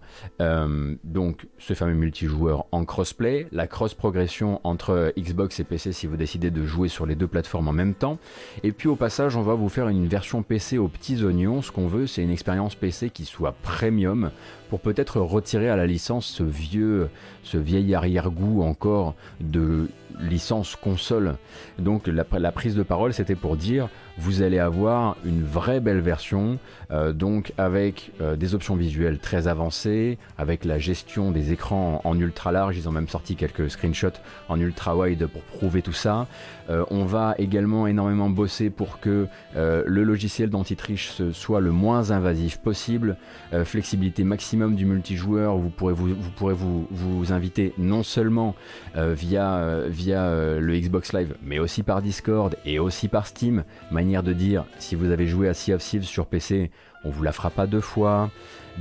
[1.15, 6.17] donc ce fameux multijoueur en crossplay, la cross progression entre Xbox et PC si vous
[6.17, 8.19] décidez de jouer sur les deux plateformes en même temps.
[8.63, 11.61] Et puis au passage, on va vous faire une version PC aux petits oignons.
[11.61, 14.29] Ce qu'on veut, c'est une expérience PC qui soit premium
[14.69, 17.09] pour peut-être retirer à la licence ce vieux,
[17.43, 19.87] ce vieil arrière-goût encore de
[20.19, 21.35] licence console.
[21.79, 26.57] Donc la, prise de parole, c'était pour dire vous allez avoir une vraie belle version,
[26.91, 32.17] euh, donc avec euh, des options visuelles très avancées, avec la gestion des écrans en,
[32.17, 32.77] ultra large.
[32.77, 36.27] Ils ont même sorti quelques screenshots en ultra wide pour prouver tout ça.
[36.69, 42.57] Euh, on va également énormément bosser pour que le logiciel d'anti-triche soit le moins invasif
[42.57, 43.17] possible.
[43.63, 45.57] flexibilité maximum du multijoueur.
[45.57, 48.55] Vous pourrez vous, vous pourrez vous, vous inviter non seulement
[48.95, 54.65] via, via le Xbox Live, mais aussi par Discord et aussi par Steam de dire
[54.79, 56.71] si vous avez joué à Sea of Thieves sur PC,
[57.03, 58.29] on vous la fera pas deux fois.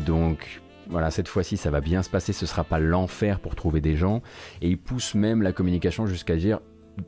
[0.06, 3.80] Donc voilà, cette fois-ci ça va bien se passer, ce sera pas l'enfer pour trouver
[3.80, 4.22] des gens.
[4.60, 6.60] Et il pousse même la communication jusqu'à dire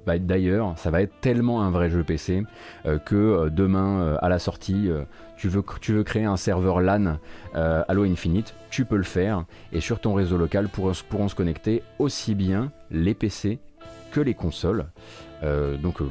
[0.04, 2.42] bah, d'ailleurs, ça va être tellement un vrai jeu PC
[2.86, 4.90] euh, que euh, demain, euh, à la sortie,
[5.36, 7.18] tu, veux, créer un serveur LAN
[7.54, 9.44] Halo Infinite, tu peux le faire.
[9.72, 13.58] Et sur ton réseau local pourront se connecter aussi bien les PC
[14.22, 14.86] les consoles.
[15.42, 16.02] donc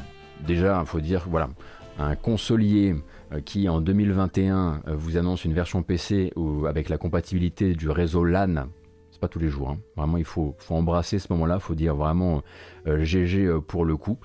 [0.46, 1.50] déjà, il faut dire, voilà,
[1.98, 2.96] un consolier
[3.32, 6.34] euh, qui en 2021 euh, vous annonce une version PC
[6.68, 8.68] avec la compatibilité du réseau LAN,
[9.12, 9.78] c'est pas tous les jours, hein.
[9.96, 12.44] vraiment il faut, embrasser ce moment-là, faut dire vraiment
[12.86, 14.18] GG euh, pour le coup.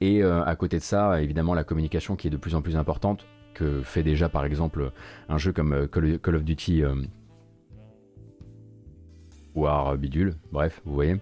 [0.00, 3.26] et à côté de ça, évidemment la communication qui est de plus en plus importante,
[3.54, 4.92] que fait déjà par exemple
[5.28, 6.84] un jeu comme Call of Duty.
[9.54, 11.16] War bidule, bref, vous voyez,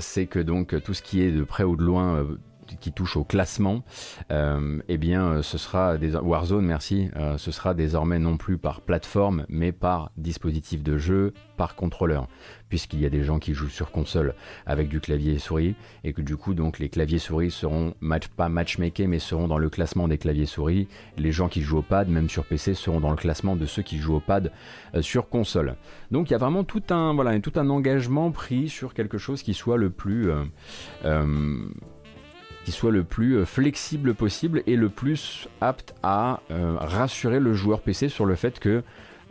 [0.00, 2.26] c'est que donc tout ce qui est de près ou de loin
[2.76, 3.82] qui touche au classement,
[4.30, 8.58] euh, eh bien, euh, ce sera des Warzone, merci, euh, ce sera désormais non plus
[8.58, 12.28] par plateforme, mais par dispositif de jeu, par contrôleur,
[12.68, 14.34] puisqu'il y a des gens qui jouent sur console
[14.66, 18.28] avec du clavier et souris, et que du coup, donc, les claviers souris seront match,
[18.28, 20.88] pas matchmakés, mais seront dans le classement des claviers souris.
[21.16, 23.82] Les gens qui jouent au pad, même sur PC, seront dans le classement de ceux
[23.82, 24.52] qui jouent au pad
[25.00, 25.76] sur console.
[26.10, 29.42] Donc, il y a vraiment tout un, voilà, tout un engagement pris sur quelque chose
[29.42, 30.30] qui soit le plus
[32.72, 37.80] soit le plus euh, flexible possible et le plus apte à euh, rassurer le joueur
[37.80, 38.82] PC sur le fait que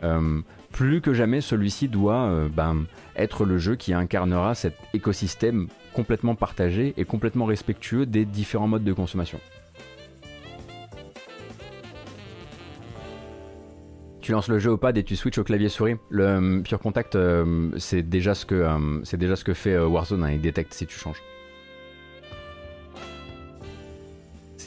[0.02, 0.40] euh,
[0.72, 2.84] plus que jamais celui-ci doit ben,
[3.16, 8.84] être le jeu qui incarnera cet écosystème complètement partagé et complètement respectueux des différents modes
[8.84, 9.40] de consommation.
[14.20, 15.96] tu lances le jeu au pad et tu switches au clavier souris.
[16.10, 17.16] Le Pure Contact,
[17.78, 18.62] c'est déjà ce que
[19.02, 20.22] c'est déjà ce que fait Warzone.
[20.22, 21.22] Hein, il détecte si tu changes.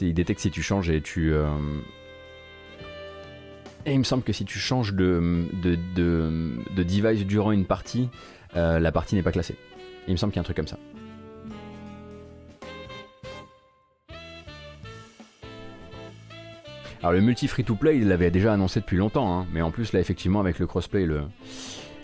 [0.00, 1.32] Il détecte si tu changes et tu.
[1.32, 1.48] Euh,
[3.84, 8.08] et il me semble que si tu changes de, de, de, device durant une partie,
[8.56, 9.56] euh, la partie n'est pas classée.
[10.06, 10.78] Il me semble qu'il y a un truc comme ça.
[17.02, 19.98] Alors le multi free-to-play, il l'avait déjà annoncé depuis longtemps, hein, mais en plus là
[19.98, 21.22] effectivement avec le crossplay le,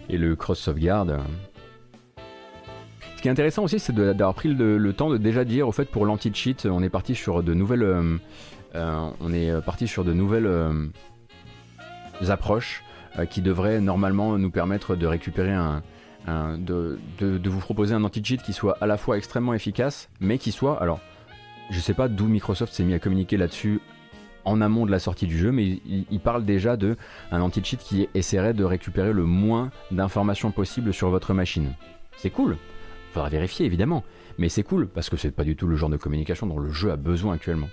[0.08, 1.20] et le cross sauvegarde.
[3.18, 5.86] Ce qui est intéressant aussi, c'est d'avoir pris le, temps de déjà dire, au fait,
[5.86, 8.16] pour l'anti-cheat, on est parti sur de nouvelles, euh,
[8.76, 10.86] euh, on est parti sur de nouvelles euh,
[12.28, 12.84] approches
[13.28, 15.82] qui devraient normalement nous permettre de récupérer un,
[16.58, 20.52] de, de, vous proposer un anti-cheat qui soit à la fois extrêmement efficace, mais qui
[20.52, 21.00] soit, alors,
[21.70, 23.80] je sais pas d'où Microsoft s'est mis à communiquer là-dessus
[24.44, 26.96] en amont de la sortie du jeu, mais il, parle déjà de
[27.32, 31.72] un anti-cheat qui essaierait de récupérer le moins d'informations possible sur votre machine.
[32.16, 32.56] C'est cool.
[33.12, 34.04] Faudra vérifier évidemment,
[34.38, 36.70] mais c'est cool parce que c'est pas du tout le genre de communication dont le
[36.70, 37.68] jeu a besoin actuellement.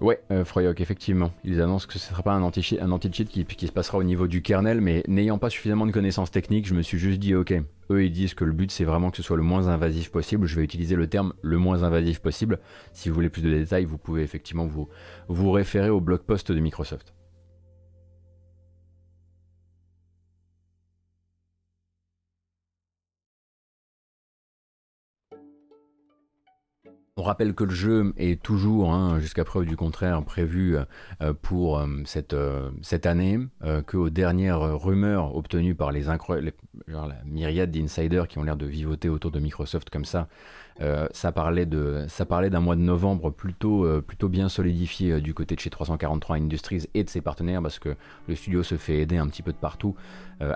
[0.00, 1.30] Ouais, euh, Froyoc, effectivement.
[1.44, 4.02] Ils annoncent que ce ne sera pas un anti-cheat anti qui, qui, se passera au
[4.02, 7.34] niveau du kernel, mais n'ayant pas suffisamment de connaissances techniques, je me suis juste dit,
[7.34, 7.52] ok,
[7.90, 10.46] eux ils disent que le but c'est vraiment que ce soit le moins invasif possible.
[10.46, 12.60] Je vais utiliser le terme le moins invasif possible.
[12.94, 14.88] Si vous voulez plus de détails, vous pouvez effectivement vous,
[15.28, 17.12] vous référer au blog post de Microsoft.
[27.20, 30.78] On rappelle que le jeu est toujours, hein, jusqu'à preuve du contraire, prévu
[31.20, 33.38] euh, pour euh, cette, euh, cette année,
[33.86, 36.06] qu'aux dernières rumeurs obtenues par les,
[37.26, 40.28] myriade d'insiders qui ont l'air de vivoter autour de Microsoft comme ça,
[41.12, 43.84] ça parlait d'un mois de novembre plutôt,
[44.30, 47.96] bien solidifié du côté de chez 343 Industries et de ses partenaires parce que
[48.28, 49.94] le studio se fait aider un petit peu de partout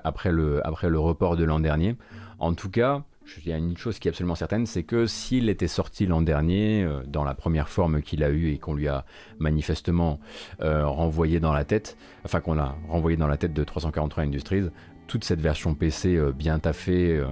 [0.03, 0.63] après le
[0.99, 1.95] report de l'an dernier.
[2.39, 3.05] En tout cas,
[3.39, 6.23] il y a une chose qui est absolument certaine, c'est que s'il était sorti l'an
[6.23, 9.05] dernier, euh, dans la première forme qu'il a eue et qu'on lui a
[9.39, 10.21] manifestement
[10.61, 14.69] euh, renvoyé dans la tête, enfin qu'on a renvoyé dans la tête de 343 Industries,
[15.07, 17.23] toute cette version PC euh, bien taffée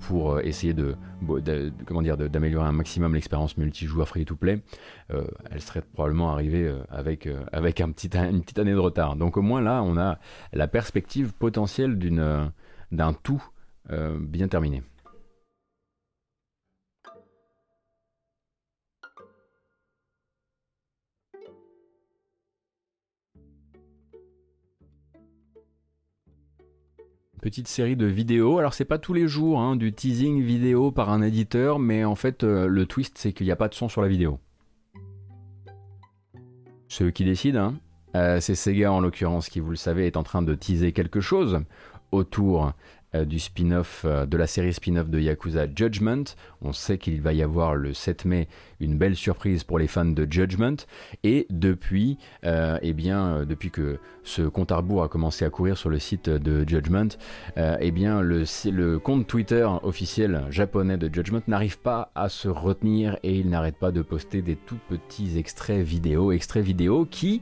[0.00, 0.96] pour essayer de,
[1.86, 4.62] comment dire d'améliorer un maximum l'expérience multijoueur free to play,
[5.10, 9.16] elle serait probablement arrivée avec avec une petite année de retard.
[9.16, 10.18] Donc au moins là, on a
[10.54, 13.42] la perspective potentielle d'un tout
[13.90, 14.82] bien terminé.
[27.46, 28.58] Petite série de vidéos.
[28.58, 32.16] Alors c'est pas tous les jours hein, du teasing vidéo par un éditeur, mais en
[32.16, 34.40] fait euh, le twist c'est qu'il n'y a pas de son sur la vidéo.
[36.88, 37.74] Ceux qui décident, hein.
[38.16, 41.20] euh, c'est Sega en l'occurrence qui, vous le savez, est en train de teaser quelque
[41.20, 41.60] chose
[42.10, 42.72] autour
[43.14, 46.24] du spin-off, euh, de la série spin-off de Yakuza Judgment.
[46.60, 48.48] On sait qu'il va y avoir le 7 mai
[48.80, 50.76] une belle surprise pour les fans de Judgment.
[51.24, 55.78] Et depuis, euh, eh bien, depuis que ce compte à rebours a commencé à courir
[55.78, 57.08] sur le site de Judgment,
[57.56, 63.18] eh bien, le, le compte Twitter officiel japonais de Judgment n'arrive pas à se retenir
[63.22, 67.40] et il n'arrête pas de poster des tout petits extraits vidéo, extraits vidéo qui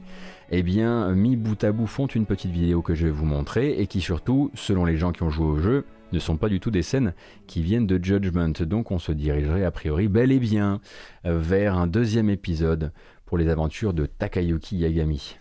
[0.49, 3.79] eh bien, mis bout à bout font une petite vidéo que je vais vous montrer
[3.79, 6.59] et qui surtout, selon les gens qui ont joué au jeu, ne sont pas du
[6.59, 7.13] tout des scènes
[7.47, 8.53] qui viennent de Judgment.
[8.61, 10.79] Donc on se dirigerait a priori bel et bien
[11.23, 12.91] vers un deuxième épisode
[13.25, 15.37] pour les aventures de Takayuki Yagami.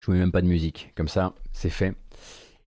[0.00, 1.94] Je vous mets même pas de musique, comme ça c'est fait.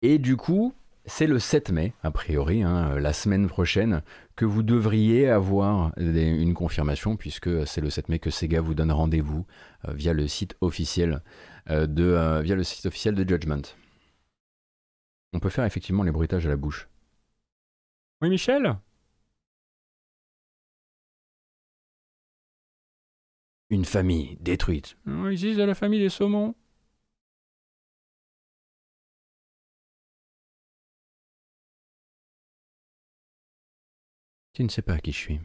[0.02, 0.74] Et du coup,
[1.06, 4.02] c'est le 7 mai, a priori, hein, la semaine prochaine,
[4.36, 8.90] que vous devriez avoir une confirmation, puisque c'est le 7 mai que Sega vous donne
[8.90, 9.46] rendez-vous
[9.86, 11.22] euh, via le site officiel
[11.68, 13.62] euh, de euh, via le site officiel de Judgment.
[15.34, 16.88] On peut faire effectivement les bruitages à la bouche.
[18.22, 18.76] Oui, Michel?
[23.68, 24.96] Une famille détruite.
[25.30, 26.54] Ici, c'est la famille des saumons.
[34.54, 35.40] Tu ne sais pas qui je suis.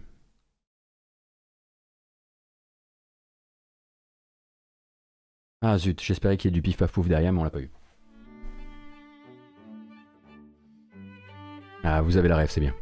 [5.62, 7.62] Ah zut, j'espérais qu'il y ait du pif paf pouf derrière, mais on l'a pas
[7.62, 7.70] eu.
[11.84, 12.76] Ah, vous avez la rêve, c'est bien.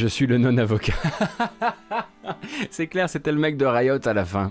[0.00, 0.94] Je suis le non-avocat.
[2.70, 4.50] c'est clair, c'était le mec de Riot à la fin.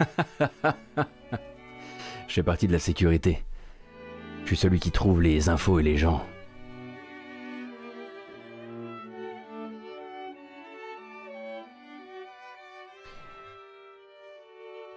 [2.26, 3.42] Je fais partie de la sécurité.
[4.44, 6.24] Je suis celui qui trouve les infos et les gens.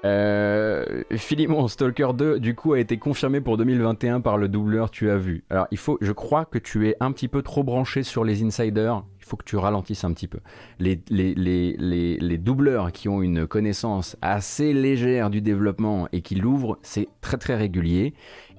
[0.05, 5.09] Euh, Philimon Stalker 2, du coup, a été confirmé pour 2021 par le doubleur Tu
[5.09, 5.43] as vu.
[5.49, 8.41] Alors, il faut, je crois que tu es un petit peu trop branché sur les
[8.41, 10.39] insiders il faut que tu ralentisses un petit peu.
[10.80, 17.38] Les, doubleurs qui ont une connaissance assez légère du développement et qui l'ouvrent, c'est très
[17.38, 18.13] très régulier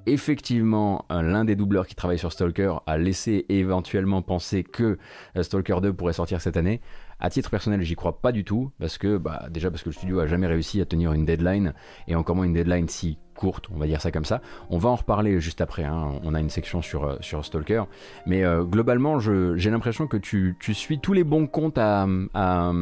[0.06, 4.98] effectivement, l'un des doubleurs qui travaille sur Stalker a laissé éventuellement penser que
[5.36, 6.80] euh, Stalker 2 pourrait sortir cette année.
[7.18, 9.94] À titre personnel, j'y crois pas du tout, parce que, bah, déjà parce que le
[9.94, 11.74] studio a jamais réussi à tenir une deadline,
[12.06, 14.40] et encore moins une deadline si courte, on va dire ça comme ça.
[14.70, 16.12] On va en reparler juste après, hein.
[16.24, 17.84] on a une section sur, euh, Stalker.
[18.26, 22.72] Mais euh, globalement, j'ai l'impression que tu, suis tous les bons comptes à, à,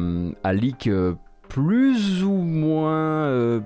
[0.43, 0.89] à leak
[1.49, 3.61] plus ou moins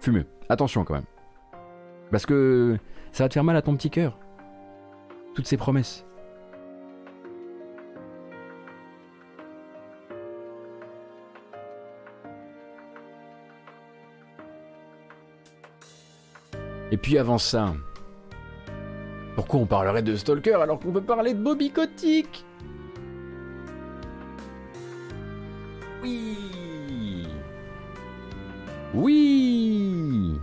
[0.00, 0.26] fumeux.
[0.48, 1.04] Attention quand même.
[2.10, 2.78] Parce que
[3.12, 4.18] ça va te faire mal à ton petit cœur.
[5.34, 6.04] Toutes ces promesses.
[16.90, 17.74] Et puis avant ça,
[19.34, 22.44] pourquoi on parlerait de Stalker alors qu'on peut parler de Bobby Kotick?
[26.02, 27.26] Oui
[28.94, 30.38] Oui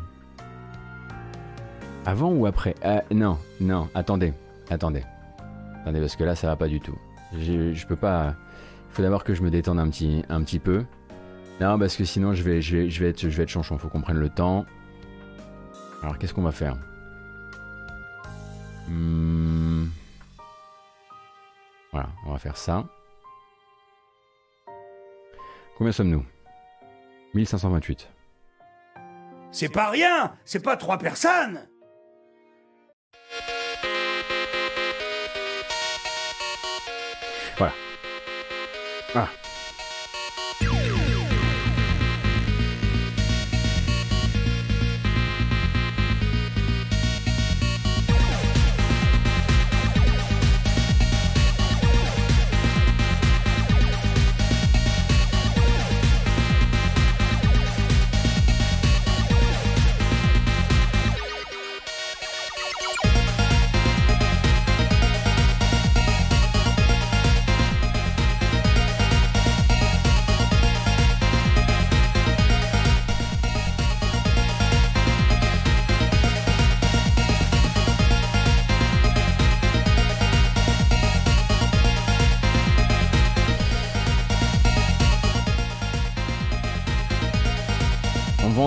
[2.06, 2.76] avant ou après?
[2.84, 4.34] Euh, Non, non, attendez,
[4.70, 5.04] attendez.
[5.82, 6.98] Attendez, parce que là, ça va pas du tout.
[7.40, 8.36] Je peux pas...
[8.90, 10.84] Il faut d'abord que je me détende un petit, un petit peu.
[11.62, 13.78] Non, parce que sinon, je vais, je vais, être, je vais être chanchon.
[13.78, 14.66] Faut qu'on prenne le temps.
[16.02, 16.76] Alors, qu'est-ce qu'on va faire
[18.88, 19.88] hmm.
[21.92, 22.86] Voilà, on va faire ça.
[25.78, 26.26] Combien sommes-nous?
[27.34, 28.10] 1528.
[29.52, 31.68] C'est pas rien C'est pas trois personnes
[37.58, 37.74] Voilà.
[39.14, 39.28] Ah.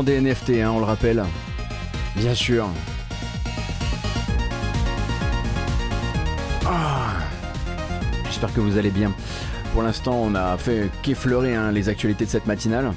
[0.02, 1.22] Des NFT, hein, on le rappelle.
[2.16, 2.66] Bien sûr.
[6.66, 7.12] Ah.
[8.26, 9.12] J'espère que vous allez bien.
[9.72, 12.92] Pour l'instant, on a fait qu'effleurer hein, les actualités de cette matinale.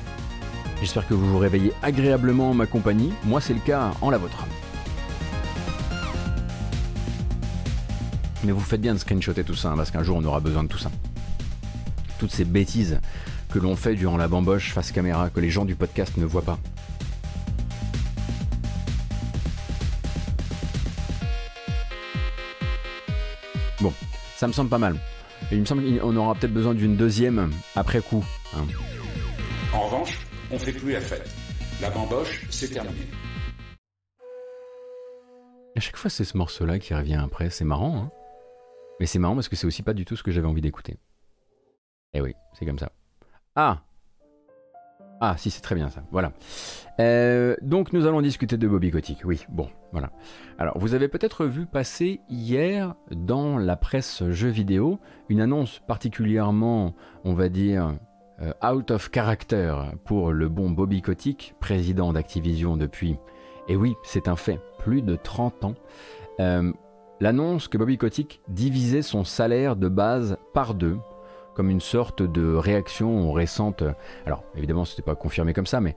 [0.80, 3.14] J'espère que vous vous réveillez agréablement en ma compagnie.
[3.24, 4.46] Moi, c'est le cas en la vôtre.
[8.44, 10.64] Mais vous faites bien de screenshotter tout ça, hein, parce qu'un jour, on aura besoin
[10.64, 10.92] de tout ça.
[12.20, 13.00] Toutes ces bêtises
[13.52, 16.42] que l'on fait durant la bamboche face caméra, que les gens du podcast ne voient
[16.42, 16.60] pas.
[24.38, 25.00] Ça me semble pas mal.
[25.52, 28.24] Et il me semble qu'on aura peut-être besoin d'une deuxième après coup.
[28.56, 28.68] Hein.
[29.74, 31.28] En revanche, on fait plus la fête.
[31.82, 33.08] La bamboche, c'est terminé.
[35.76, 37.50] À chaque fois, c'est ce morceau-là qui revient après.
[37.50, 38.12] C'est marrant, hein
[39.00, 41.00] Mais c'est marrant parce que c'est aussi pas du tout ce que j'avais envie d'écouter.
[42.14, 42.92] Eh oui, c'est comme ça.
[43.56, 43.82] Ah
[45.20, 46.04] ah, si, c'est très bien ça.
[46.12, 46.32] Voilà.
[47.00, 49.22] Euh, donc, nous allons discuter de Bobby Kotick.
[49.26, 50.12] Oui, bon, voilà.
[50.60, 55.00] Alors, vous avez peut-être vu passer hier dans la presse jeux vidéo
[55.30, 56.94] une annonce particulièrement,
[57.24, 57.96] on va dire,
[58.42, 63.18] euh, out of character pour le bon Bobby Kotick, président d'Activision depuis,
[63.68, 65.76] et oui, c'est un fait, plus de 30 ans.
[66.40, 66.72] Euh,
[67.20, 70.98] l'annonce que Bobby Kotick divisait son salaire de base par deux
[71.58, 73.84] comme une sorte de réaction récente.
[74.28, 75.96] Alors évidemment, ce n'était pas confirmé comme ça, mais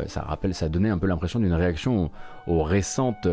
[0.00, 2.10] euh, ça rappelle, ça donnait un peu l'impression d'une réaction
[2.46, 3.28] aux, récentes,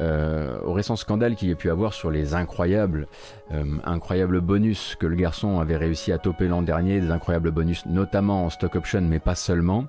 [0.00, 3.06] euh, récents scandales qu'il y a pu avoir sur les incroyables,
[3.52, 7.86] euh, incroyables bonus que le garçon avait réussi à toper l'an dernier, des incroyables bonus
[7.86, 9.86] notamment en stock option, mais pas seulement.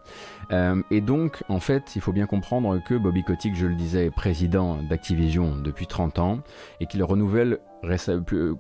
[0.91, 4.12] Et donc, en fait, il faut bien comprendre que Bobby Kotick, je le disais, est
[4.12, 6.39] président d'Activision depuis 30 ans
[6.80, 7.60] et qu'il renouvelle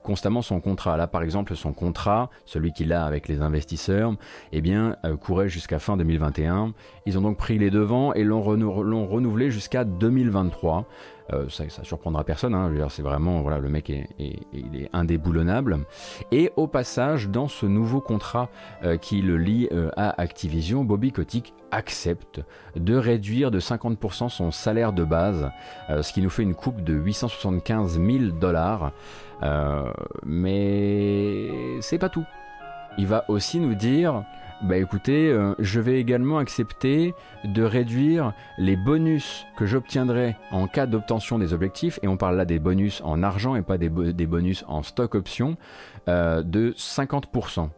[0.03, 0.97] constamment son contrat.
[0.97, 4.13] Là, par exemple, son contrat, celui qu'il a avec les investisseurs,
[4.51, 6.73] eh bien, euh, courait jusqu'à fin 2021.
[7.05, 10.85] Ils ont donc pris les devants et l'ont renouvelé jusqu'à 2023.
[11.31, 12.53] Euh, ça, ça, surprendra personne.
[12.53, 15.79] Hein, c'est vraiment voilà, le mec est, il est indéboulonnable.
[16.31, 18.49] Et au passage, dans ce nouveau contrat
[18.83, 22.41] euh, qui le lie euh, à Activision, Bobby Kotick accepte
[22.75, 25.49] de réduire de 50% son salaire de base,
[25.89, 28.91] ce qui nous fait une coupe de 875 000 dollars.
[30.23, 32.25] mais c'est pas tout.
[32.99, 34.23] Il va aussi nous dire
[34.63, 40.85] bah écoutez, euh, je vais également accepter de réduire les bonus que j'obtiendrai en cas
[40.85, 44.63] d'obtention des objectifs, et on parle là des bonus en argent et pas des, bonus
[44.69, 45.57] en stock option,
[46.07, 47.69] euh, de 50%.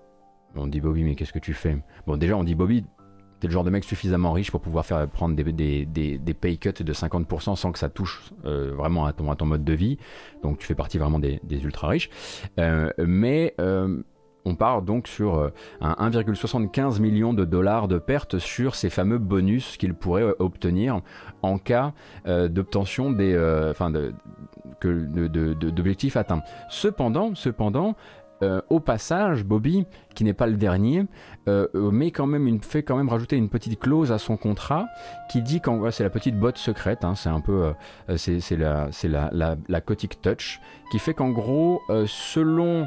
[0.56, 1.76] On dit Bobby, mais qu'est-ce que tu fais?
[2.06, 2.86] Bon, déjà, on dit Bobby,
[3.40, 6.84] t'es le genre de mec suffisamment riche pour pouvoir faire prendre des, des, pay cuts
[6.84, 9.98] de 50% sans que ça touche euh, vraiment à ton, à ton mode de vie.
[10.44, 12.12] Donc tu fais partie vraiment des, ultra riches.
[13.00, 13.56] mais
[14.46, 15.50] on part donc sur euh,
[15.82, 21.02] un 1,75 million de dollars de pertes sur ces fameux bonus qu'il pourrait euh, obtenir
[21.42, 21.94] en cas
[22.28, 23.36] euh, d'obtention des,
[24.82, 26.44] d'objectifs atteints.
[26.70, 27.96] Cependant, cependant,
[28.70, 31.06] au passage, Bobby, qui n'est pas le dernier,
[31.48, 34.86] quand même fait quand même rajouter une petite clause à son contrat
[35.32, 37.74] qui dit qu'en c'est la petite botte secrète, hein, c'est un peu
[38.18, 40.60] c'est, la la, la, la Touch,
[40.92, 42.86] qui fait qu'en gros, selon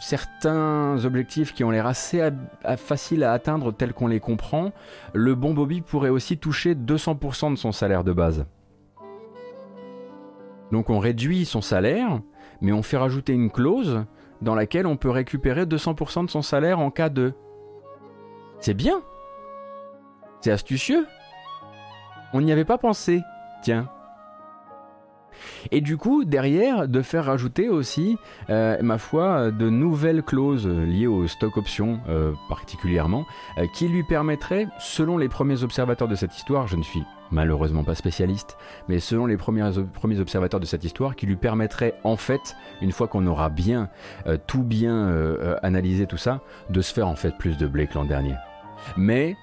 [0.00, 2.26] certains objectifs qui ont l'air assez
[2.76, 4.72] faciles à atteindre tels qu'on les comprend,
[5.12, 8.46] le bon Bobby pourrait aussi toucher 200% de son salaire de base.
[10.72, 12.20] Donc on réduit son salaire,
[12.60, 14.04] mais on fait rajouter une clause
[14.40, 17.34] dans laquelle on peut récupérer 200% de son salaire en cas de...
[18.58, 19.02] C'est bien
[20.40, 21.06] C'est astucieux
[22.32, 23.20] On n'y avait pas pensé,
[23.62, 23.90] tiens.
[25.70, 28.16] Et du coup, derrière, de faire rajouter aussi,
[28.48, 33.26] euh, ma foi, de nouvelles clauses liées aux stock options euh, particulièrement,
[33.58, 37.84] euh, qui lui permettraient, selon les premiers observateurs de cette histoire, je ne suis malheureusement
[37.84, 38.56] pas spécialiste,
[38.88, 42.90] mais selon les premiers, premiers observateurs de cette histoire, qui lui permettrait en fait, une
[42.90, 43.88] fois qu'on aura bien
[44.48, 45.14] tout bien
[45.62, 48.34] analysé tout ça, de se faire en fait plus de blé que l'an dernier.
[48.96, 49.36] Mais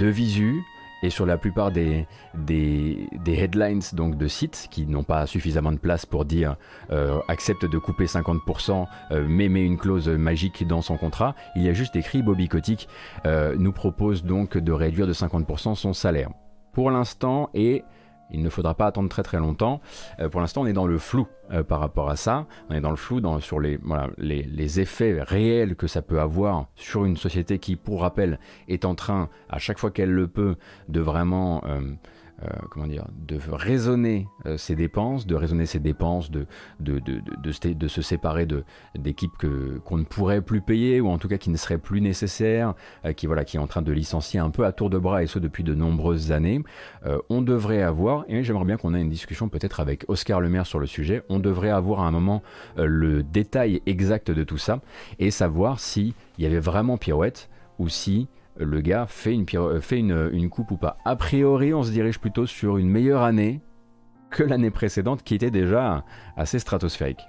[0.00, 0.64] de visu,
[1.02, 5.78] et sur la plupart des, des, headlines donc de sites qui n'ont pas suffisamment de
[5.78, 6.56] place pour dire
[6.90, 11.62] euh, accepte de couper 50% euh, mais met une clause magique dans son contrat, il
[11.62, 12.88] y a juste écrit Bobby Kotick
[13.26, 16.30] euh, nous propose donc de réduire de 50% son salaire.
[16.72, 17.84] Pour l'instant, et
[18.30, 19.80] il ne faudra pas attendre très très longtemps.
[20.20, 22.46] Euh, pour l'instant, on est dans le flou euh, par rapport à ça.
[22.68, 27.16] On est dans le flou sur les, effets réels que ça peut avoir sur une
[27.16, 30.56] société qui, pour rappel, est en train, à chaque fois qu'elle le peut,
[30.88, 31.62] de vraiment...
[31.66, 31.80] Euh,
[32.70, 36.46] comment dire, de raisonner euh, ses dépenses, de raisonner ses dépenses, de,
[36.78, 38.46] de, de, de, se séparer
[38.94, 39.32] d'équipes
[39.84, 42.74] qu'on ne pourrait plus payer ou en tout cas qui ne seraient plus nécessaires,
[43.04, 45.22] euh, qui, voilà, qui est en train de licencier un peu à tour de bras
[45.22, 46.62] et ce depuis de nombreuses années.
[47.28, 50.78] on devrait avoir, et j'aimerais bien qu'on ait une discussion peut-être avec Oscar Lemaire sur
[50.78, 52.42] le sujet, on devrait avoir à un moment
[52.76, 54.80] le détail exact de tout ça
[55.18, 58.28] et savoir s'il y avait vraiment pirouette ou si
[58.58, 60.98] le gars fait, une, euh, une, coupe ou pas.
[61.04, 63.60] A priori, on se dirige plutôt sur une meilleure année
[64.30, 66.04] que l'année précédente qui était déjà
[66.36, 67.26] assez stratosphérique.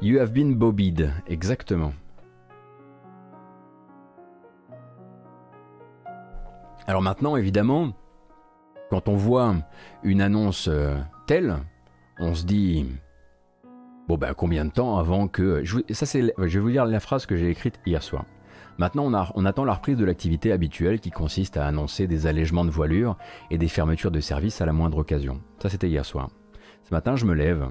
[0.00, 1.92] You have been bobbied, exactement.
[6.86, 7.92] Alors maintenant, évidemment,
[8.90, 9.56] quand on voit
[10.02, 10.96] une annonce euh,
[11.26, 11.58] telle,
[12.18, 12.86] on se dit
[14.08, 17.26] bon ben combien de temps avant que ça c'est je vais vous lire la phrase
[17.26, 18.24] que j'ai écrite hier soir.
[18.78, 22.70] Maintenant, on, attend la reprise de l'activité habituelle qui consiste à annoncer des allègements de
[22.70, 23.16] voilure
[23.50, 25.40] et des fermetures de services à la moindre occasion.
[25.60, 26.30] Ça, c'était hier soir.
[26.84, 27.70] Ce matin, je me lève.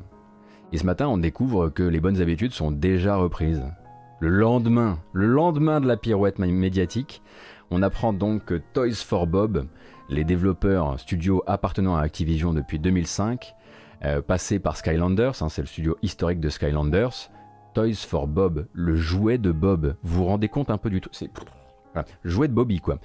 [0.74, 3.64] Et ce matin, on découvre que les bonnes habitudes sont déjà reprises.
[4.20, 7.22] Le lendemain, le lendemain de la pirouette médiatique,
[7.72, 9.66] on apprend donc que Toys for Bob,
[10.10, 13.56] les développeurs studio appartenant à Activision depuis 2005,
[14.04, 17.30] euh, passés par Skylanders, hein, c'est le studio historique de Skylanders,
[17.78, 19.98] Toys for Bob, le jouet de Bob.
[20.02, 21.30] Vous vous rendez compte un peu du tout C'est
[22.24, 23.00] jouet de Bobby quoi,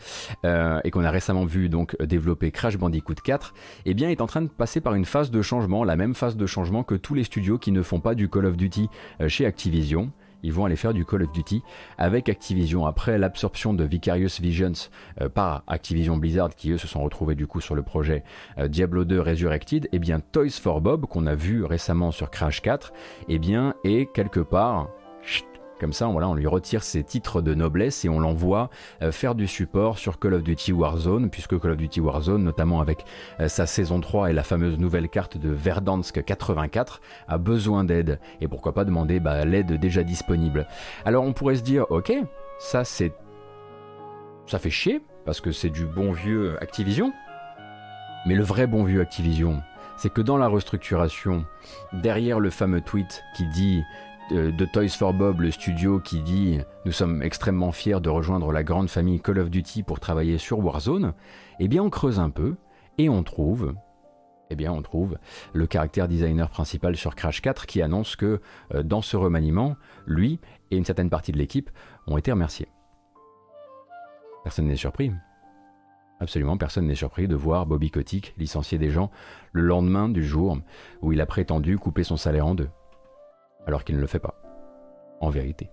[0.47, 3.53] euh, et qu'on a récemment vu donc développer Crash Bandicoot 4,
[3.85, 6.37] eh bien est en train de passer par une phase de changement, la même phase
[6.37, 8.89] de changement que tous les studios qui ne font pas du Call of Duty
[9.21, 10.11] euh, chez Activision
[10.43, 11.63] ils vont aller faire du Call of Duty
[11.99, 12.87] avec Activision.
[12.87, 14.73] Après l'absorption de Vicarious Visions
[15.21, 18.25] euh, par Activision Blizzard, qui eux se sont retrouvés du coup sur le projet
[18.59, 22.31] euh, Diablo 2 Resurrected, et eh bien Toys for Bob, qu'on a vu récemment sur
[22.31, 22.93] Crash 4,
[23.29, 24.89] et eh bien est quelque part
[25.83, 28.71] comme ça, voilà, on lui retire ses titres de noblesse et on l'envoie
[29.03, 32.81] euh, faire du support sur Call of Duty Warzone, puisque Call of Duty Warzone, notamment
[32.81, 33.05] avec
[33.41, 38.21] euh, sa saison 3 et la fameuse nouvelle carte de Verdansk 84, a besoin d'aide.
[38.41, 40.69] Et pourquoi pas demander bah, l'aide déjà disponible.
[41.05, 42.13] Alors on pourrait se dire, ok,
[42.61, 43.13] ça c'est...
[44.47, 47.13] Ça fait chier, parce que c'est du bon vieux Activision.
[48.25, 49.61] Mais le vrai bon vieux Activision,
[49.97, 51.45] c'est que dans la restructuration,
[51.93, 53.83] derrière le fameux tweet qui dit
[54.33, 58.65] de Toys for Bob, le studio qui dit Nous sommes extrêmement fiers de rejoindre la
[58.65, 61.13] grande famille Call of Duty pour travailler sur Warzone,
[61.61, 62.55] eh bien on creuse un peu
[62.97, 63.75] et on trouve.
[64.49, 65.17] Eh bien, on trouve
[65.55, 68.41] le caractère designer principal sur Crash 4 qui annonce que
[68.75, 69.77] euh, dans ce remaniement,
[70.07, 71.71] lui et une certaine partie de l'équipe
[72.07, 72.69] ont été remerciés.
[74.45, 75.11] Personne n'est surpris.
[76.21, 79.11] Absolument personne n'est surpris de voir Bobby Kotick licencier des gens
[79.53, 80.59] le lendemain du jour
[81.01, 82.69] où il a prétendu couper son salaire en deux
[83.67, 84.35] alors qu'il ne le fait pas,
[85.21, 85.71] en vérité.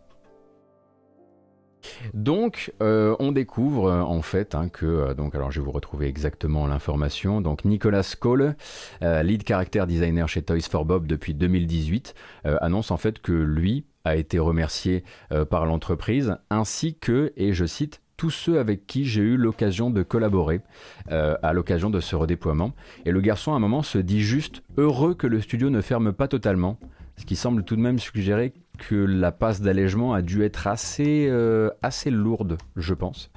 [2.13, 5.71] Donc, euh, on découvre euh, en fait hein, que, euh, donc, alors je vais vous
[5.71, 7.41] retrouver exactement l'information.
[7.41, 8.55] Donc, Nicolas Cole,
[9.01, 12.13] lead character designer chez Toys for Bob depuis 2018,
[12.43, 15.03] annonce en fait que lui a été remercié
[15.49, 20.03] par l'entreprise, ainsi que, et je cite, tous ceux avec qui j'ai eu l'occasion de
[20.03, 20.61] collaborer
[21.09, 22.73] à l'occasion de ce redéploiement.
[23.05, 26.11] Et le garçon à un moment se dit juste heureux que le studio ne ferme
[26.13, 26.77] pas totalement,
[27.19, 31.27] ce qui semble tout de même suggérer que la passe d'allègement a dû être assez,
[31.29, 33.29] euh, assez lourde, je pense.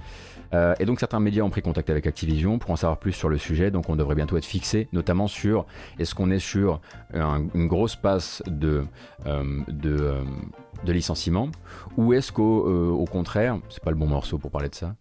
[0.55, 3.29] Euh, et donc certains médias ont pris contact avec Activision pour en savoir plus sur
[3.29, 5.67] le sujet, donc on devrait bientôt être fixé, notamment sur
[5.99, 6.81] est-ce qu'on est sur
[7.13, 8.85] une grosse passe de,
[9.27, 11.49] euh, de, licenciement,
[11.97, 14.95] ou est-ce qu'au contraire, c'est pas le bon morceau pour parler de ça,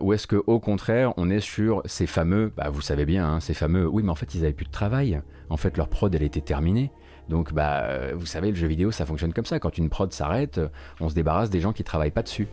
[0.00, 3.54] ou est-ce qu'au contraire, on est sur ces fameux, bah, vous savez bien, hein, ces
[3.54, 6.22] fameux, oui mais en fait ils avaient plus de travail, en fait leur prod elle
[6.22, 6.92] était terminée,
[7.28, 9.58] donc, bah, euh, vous savez, le jeu vidéo, ça fonctionne comme ça.
[9.58, 10.60] Quand une prod s'arrête,
[11.00, 12.48] on se débarrasse des gens qui travaillent pas dessus.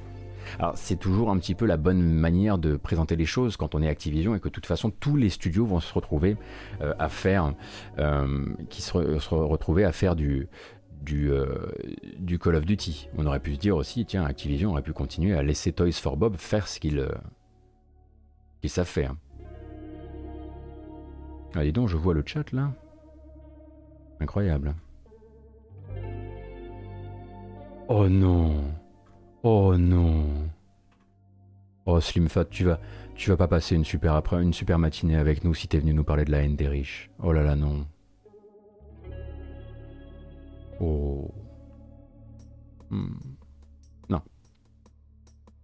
[0.60, 3.82] Alors, c'est toujours un petit peu la bonne manière de présenter les choses quand on
[3.82, 6.38] est Activision et que de toute façon, tous les studios vont se retrouver
[6.82, 7.54] euh, à faire,
[8.00, 10.48] euh, qui se, à faire du,
[11.02, 13.10] du, Call of Duty.
[13.18, 16.18] On aurait pu se dire aussi, tiens, Activision aurait pu continuer à laisser Toys for
[16.18, 17.08] Bob faire ce qu'ils
[18.68, 19.16] savent faire.
[21.54, 22.72] Allez ah, donc, je vois le chat là.
[24.22, 24.76] Incroyable.
[27.88, 28.64] Oh non.
[29.42, 30.50] Oh non.
[31.88, 32.80] Oh Slimfat, tu vas,
[33.16, 35.96] tu vas pas passer une super après, une super matinée avec nous si t'es venu
[35.96, 37.10] nous parler de la haine des riches.
[37.18, 37.88] Oh là là non.
[40.80, 41.34] Oh.
[42.92, 43.16] Hmm.
[44.08, 44.22] Non.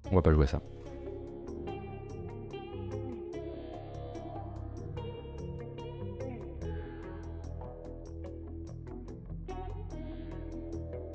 [0.09, 0.59] On va pas jouer ça.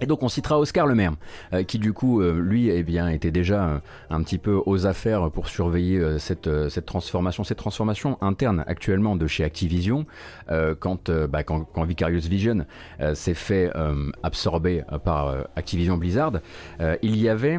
[0.03, 1.13] Et donc on citera Oscar Le Maire,
[1.53, 3.79] euh, qui du coup, euh, lui, eh bien, était déjà euh,
[4.11, 9.27] un petit peu aux affaires pour surveiller cette, cette transformation, cette transformation interne actuellement de
[9.29, 10.07] chez Activision,
[10.81, 12.67] quand, bah, quand, quand, Vicarious Vision
[13.15, 13.71] s'est fait
[14.23, 16.33] absorber par Activision Blizzard,
[17.03, 17.59] il y avait,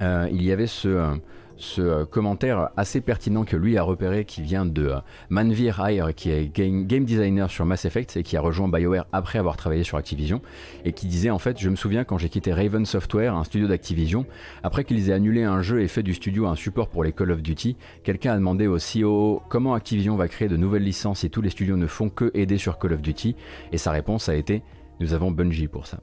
[0.00, 1.18] il y avait ce
[1.60, 4.98] ce euh, commentaire assez pertinent que lui a repéré qui vient de euh,
[5.28, 9.38] Manvir Ayer qui est game, designer sur Mass Effect et qui a rejoint BioWare après
[9.38, 10.40] avoir travaillé sur Activision
[10.84, 13.68] et qui disait en fait je me souviens quand j'ai quitté Raven Software, un studio
[13.68, 14.26] d'Activision,
[14.62, 17.30] après qu'ils aient annulé un jeu et fait du studio un support pour les Call
[17.30, 21.30] of Duty, quelqu'un a demandé au CEO comment Activision va créer de nouvelles licences et
[21.30, 23.36] tous les studios ne font que aider sur Call of Duty?
[23.72, 24.62] Et sa réponse a été
[25.00, 26.00] nous avons Bungie pour ça.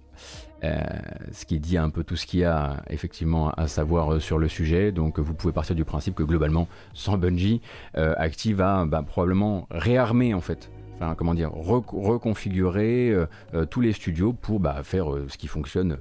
[0.64, 0.80] Euh,
[1.32, 4.40] ce qui dit un peu tout ce qu'il y a effectivement à savoir euh, sur
[4.40, 4.92] le sujet.
[4.92, 7.62] Donc vous pouvez partir du principe que globalement, sans Bungie,
[7.96, 13.16] euh, Active va bah, probablement réarmer en fait Enfin, comment dire, reconfigurer
[13.70, 16.00] tous les studios pour bah, faire ce qui fonctionne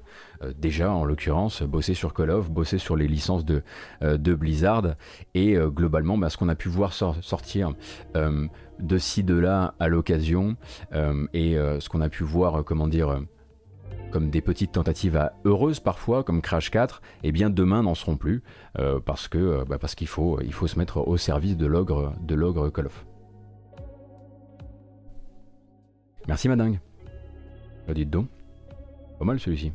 [0.57, 3.63] déjà, en l'occurrence, bosser sur Call of, bosser sur les licences de,
[4.01, 4.95] de Blizzard,
[5.35, 7.75] et globalement, bah, ce qu'on a pu voir sortir
[8.15, 10.57] de ci, de là à l'occasion,
[11.35, 13.21] et ce qu'on a pu voir, comment dire,
[14.11, 18.17] comme des petites tentatives heureuses parfois, comme Crash 4, et eh bien demain n'en seront
[18.17, 18.43] plus,
[18.79, 22.15] euh, parce que euh, bah, qu'il faut, il faut se mettre au service de l'ogre
[22.21, 23.07] de l'ogre Call of.
[26.29, 26.81] Merci madingue.
[27.87, 28.29] Bah, dites donc.
[29.19, 29.73] Pas mal celui-ci.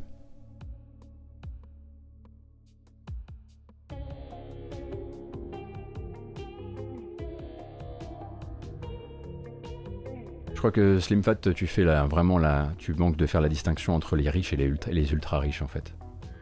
[10.62, 12.38] Crois que Slim Fat, tu fais vraiment
[12.78, 15.60] tu manques de faire la distinction entre les riches et les ultra, les ultra riches
[15.60, 15.92] en fait.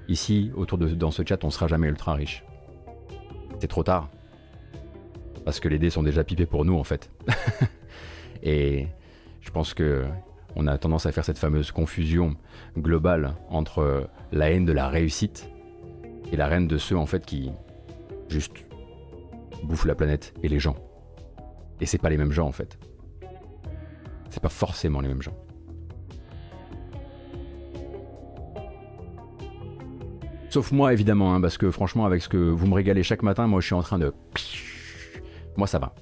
[0.08, 2.44] Ici, autour de dans ce chat, on sera jamais ultra riche.
[3.60, 4.10] C'est trop tard.
[5.46, 7.10] Parce que les dés sont déjà pipés pour nous en fait.
[8.42, 8.88] et
[9.40, 10.04] je pense que
[10.54, 12.36] on a tendance à faire cette fameuse confusion
[12.76, 15.48] globale entre la haine de la réussite
[16.30, 17.52] et la haine de ceux en fait qui
[18.28, 18.52] juste
[19.64, 20.76] bouffent la planète et les gens.
[21.80, 22.78] Et c'est pas les mêmes gens en fait
[24.30, 25.36] c'est pas forcément les mêmes gens.
[30.48, 33.46] Sauf moi, évidemment, hein, parce que franchement, avec ce que vous me régalez chaque matin,
[33.46, 34.12] moi je suis en train de.
[35.56, 35.94] Moi ça va.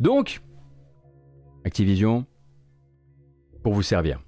[0.00, 0.42] Donc,
[1.64, 2.26] Activision,
[3.62, 4.20] pour vous servir.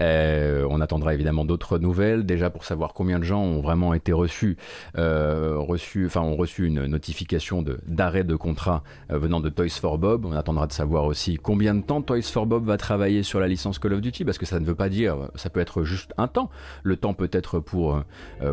[0.00, 4.12] Euh, on attendra évidemment d'autres nouvelles, déjà pour savoir combien de gens ont vraiment été
[4.12, 4.56] reçus,
[4.96, 9.98] euh, reçus enfin ont reçu une notification d'arrêt de, contrat euh, venant de Toys for
[9.98, 10.24] Bob.
[10.24, 13.48] On attendra de savoir aussi combien de temps Toys for Bob va travailler sur la
[13.48, 16.14] licence Call of Duty, parce que ça ne veut pas dire, ça peut être juste
[16.16, 16.50] un temps.
[16.82, 18.02] Le temps peut être pour,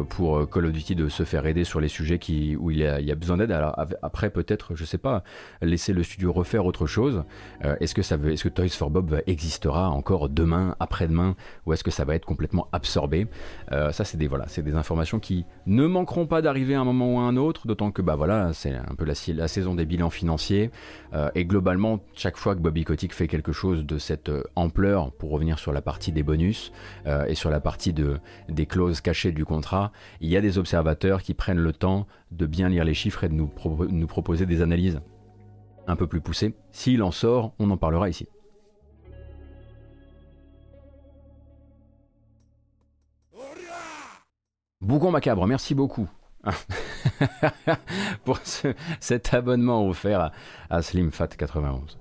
[0.10, 2.86] pour Call of Duty de se faire aider sur les sujets qui, où il y
[2.86, 3.52] a, besoin d'aide.
[4.02, 5.24] Après peut-être, je sais pas,
[5.62, 7.24] laisser le studio refaire autre chose.
[7.80, 11.84] est-ce que ça veut, est-ce que Toys for Bob existera encore demain, après-demain ou est-ce
[11.84, 13.28] que ça va être complètement absorbé
[13.72, 17.16] euh, Ça, c'est des, voilà, des informations qui ne manqueront pas d'arriver à un moment
[17.16, 19.86] ou à un autre, d'autant que bah, voilà, c'est un peu la, la, saison des
[19.86, 20.72] bilans financiers.
[21.14, 25.12] Euh, et globalement, chaque fois que Bobby Kotick fait quelque chose de cette euh, ampleur,
[25.12, 26.72] pour revenir sur la partie des bonus
[27.28, 28.20] et sur la partie de,
[28.50, 32.46] des clauses cachées du contrat, il y a des observateurs qui prennent le temps de
[32.46, 33.50] bien lire les chiffres et de nous,
[33.90, 35.00] nous proposer des analyses
[35.88, 36.54] un peu plus poussées.
[36.72, 38.28] S'il en sort, on en parlera ici.
[44.82, 46.08] Bougon Macabre, merci beaucoup
[48.24, 48.40] pour
[49.00, 50.32] cet abonnement offert
[50.70, 51.98] à, SlimFat91.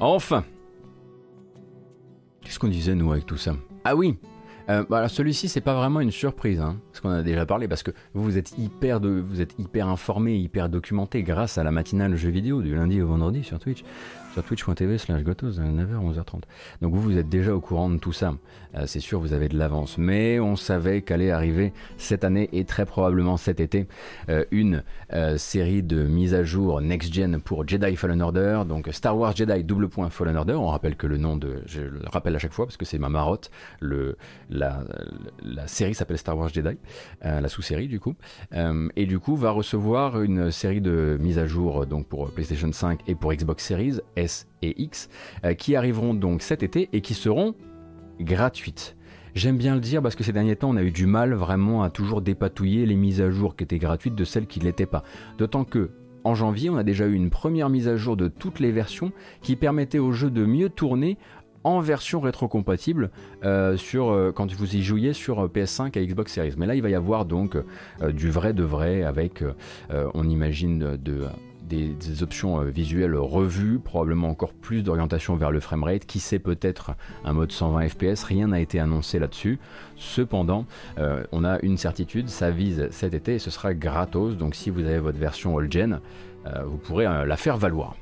[0.00, 0.44] Enfin,
[2.54, 3.56] Qu'est-ce qu'on disait nous avec tout ça?
[3.82, 4.16] Ah oui
[4.68, 7.82] euh, bah, celui-ci c'est pas vraiment une surprise, hein, parce qu'on a déjà parlé, parce
[7.82, 12.14] que vous êtes hyper de, vous êtes hyper informé, hyper documenté grâce à la matinale
[12.14, 13.82] jeux vidéo du lundi au vendredi sur Twitch
[14.34, 16.42] sur twitch.tv slash gotos 9h 11h30.
[16.82, 18.34] Donc vous, vous êtes déjà au courant de tout ça.
[18.74, 19.96] Euh, c'est sûr, vous avez de l'avance.
[19.96, 23.86] Mais on savait qu'allait arriver cette année et très probablement cet été
[24.28, 24.82] euh, une
[25.12, 28.62] euh, série de mises à jour next-gen pour Jedi Fallen Order.
[28.68, 30.54] Donc Star Wars Jedi double point Fallen Order.
[30.54, 31.62] On rappelle que le nom de...
[31.66, 33.52] Je le rappelle à chaque fois parce que c'est ma marotte.
[33.78, 34.16] Le,
[34.50, 34.82] la,
[35.44, 36.76] la série s'appelle Star Wars Jedi.
[37.22, 38.14] la sous-série du coup.
[38.96, 43.00] et du coup va recevoir une série de mises à jour donc pour PlayStation 5
[43.06, 44.00] et pour Xbox Series
[44.62, 45.08] X,
[45.44, 47.54] euh, qui arriveront donc cet été et qui seront
[48.20, 48.96] gratuites.
[49.34, 51.82] J'aime bien le dire parce que ces derniers temps, on a eu du mal vraiment
[51.82, 54.86] à toujours dépatouiller les mises à jour qui étaient gratuites de celles qui ne l'étaient
[54.86, 55.02] pas.
[55.38, 55.90] D'autant que
[56.22, 59.12] en janvier, on a déjà eu une première mise à jour de toutes les versions
[59.42, 61.18] qui permettait au jeu de mieux tourner
[61.64, 63.10] en version rétrocompatible
[63.44, 66.54] euh, euh, quand vous y jouiez sur PS5 et Xbox Series.
[66.56, 67.56] Mais là, il va y avoir donc
[68.12, 69.42] du vrai de vrai avec,
[69.90, 71.26] on imagine, de
[71.64, 76.92] des, options euh, visuelles revues, probablement encore plus d'orientation vers le framerate, qui sait peut-être
[77.24, 79.58] un mode 120 fps, rien n'a été annoncé là-dessus.
[79.96, 80.66] Cependant,
[80.98, 84.70] euh, on a une certitude, ça vise cet été et ce sera gratos, donc si
[84.70, 86.00] vous avez votre version all-gen,
[86.46, 87.96] euh, vous pourrez la faire valoir.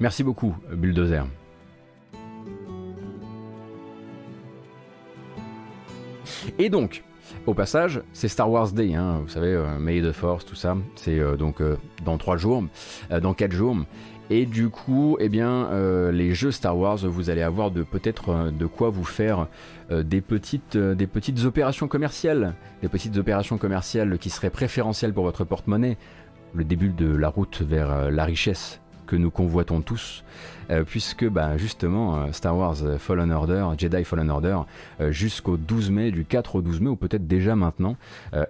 [0.00, 1.24] Merci beaucoup, Bulldozer.
[6.58, 7.04] Et donc,
[7.46, 10.76] au passage, c'est Star Wars Day, hein, vous savez, euh, May the Force, tout ça.
[10.96, 12.64] C'est euh, donc euh, dans 3 jours,
[13.22, 13.76] dans 4 jours.
[14.30, 15.68] Et du coup, eh bien,
[16.10, 19.48] les jeux Star Wars, vous allez avoir de peut-être de quoi vous faire
[19.90, 25.44] des petites, des petites opérations commerciales, des petites opérations commerciales qui seraient préférentielles pour votre
[25.44, 25.98] porte-monnaie.
[26.54, 30.24] Le début de la route vers la richesse que nous convoitons tous,
[30.70, 34.58] euh, puisque bah, justement euh, Star Wars Fallen Order, Jedi Fallen Order,
[35.00, 37.96] euh, jusqu'au 12 mai, du 4 au 12 mai, ou peut-être déjà maintenant,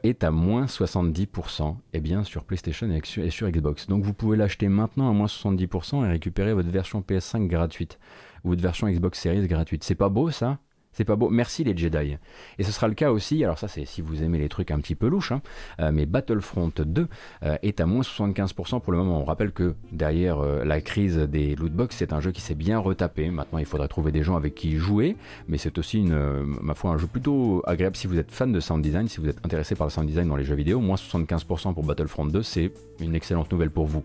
[0.02, 3.86] est à moins 70% et eh bien, sur PlayStation et sur, et sur Xbox.
[3.86, 7.98] Donc vous pouvez l'acheter maintenant à moins 70% et récupérer votre version PS5 gratuite,
[8.44, 9.84] ou votre version Xbox Series gratuite.
[9.84, 10.59] C'est pas beau ça?
[10.95, 11.28] C'est pas beau.
[11.28, 12.16] Merci les Jedi.
[12.59, 14.78] Et ce sera le cas aussi, alors ça c'est si vous aimez les trucs un
[14.78, 15.42] petit peu louches, hein,
[15.80, 17.09] euh, mais Battlefront 2
[17.42, 19.20] euh, est à moins 75% pour le moment.
[19.20, 22.78] On rappelle que derrière euh, la crise des lootbox, c'est un jeu qui s'est bien
[22.78, 23.30] retapé.
[23.30, 25.16] Maintenant il faudrait trouver des gens avec qui jouer,
[25.49, 28.82] mais c'est aussi ma foi un jeu plutôt agréable si vous êtes fan de sound
[28.82, 30.80] design, si vous êtes intéressé par le sound design dans les jeux vidéo.
[30.80, 32.70] Moins 75% pour Battlefront 2, c'est
[33.01, 34.05] une excellente nouvelle pour vous.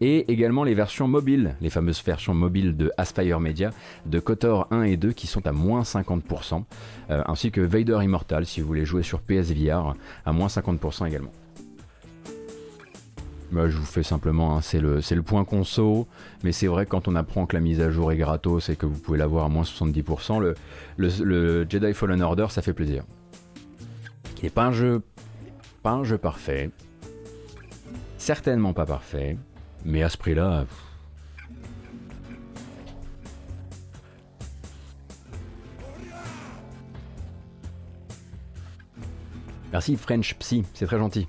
[0.00, 3.70] et également les versions mobiles, les fameuses versions mobiles de Aspire Media,
[4.06, 6.64] de Kotor 1 et 2 qui sont à moins 50%,
[7.10, 11.32] euh, ainsi que Vader Immortal si vous voulez jouer sur PSVR à moins 50% également.
[13.52, 16.06] Bah, je vous fais simplement, hein, c'est le, le, point conso,
[16.44, 18.86] mais c'est vrai quand on apprend que la mise à jour est gratos et que
[18.86, 20.54] vous pouvez l'avoir à moins 70%, le,
[20.96, 23.02] le, Jedi Fallen Order, ça fait plaisir.
[24.38, 25.02] Il n'est pas un jeu,
[25.82, 26.70] pas un jeu parfait,
[28.20, 29.36] certainement pas parfait,
[29.84, 30.64] mais à ce prix-là,
[39.72, 41.28] Merci French Psy, c'est très gentil.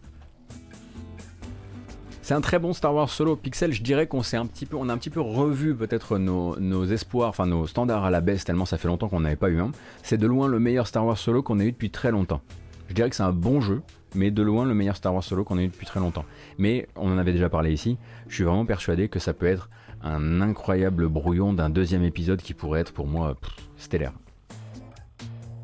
[2.24, 3.36] C'est un très bon Star Wars Solo.
[3.36, 6.18] Pixel, je dirais qu'on s'est un petit peu, on a un petit peu revu peut-être
[6.18, 9.50] nos, espoirs, enfin nos standards à la baisse tellement ça fait longtemps qu'on n'avait pas
[9.50, 9.72] eu un.
[10.02, 12.42] C'est de loin le meilleur Star Wars Solo qu'on ait eu depuis très longtemps.
[12.90, 13.84] Je dirais que c'est un bon jeu,
[14.16, 16.26] mais de loin le meilleur Star Wars Solo qu'on ait eu depuis très longtemps.
[16.58, 17.98] Mais on en avait déjà parlé ici.
[18.28, 19.70] Je suis vraiment persuadé que ça peut être
[20.04, 23.36] un incroyable brouillon d'un deuxième épisode qui pourrait être pour moi
[23.78, 24.14] stellaire.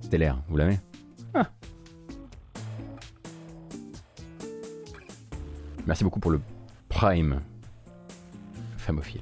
[0.01, 0.79] Stellaire, vous l'avez?
[1.33, 1.49] Ah.
[5.85, 6.39] Merci beaucoup pour le
[6.89, 7.41] Prime.
[8.77, 9.21] Famophile.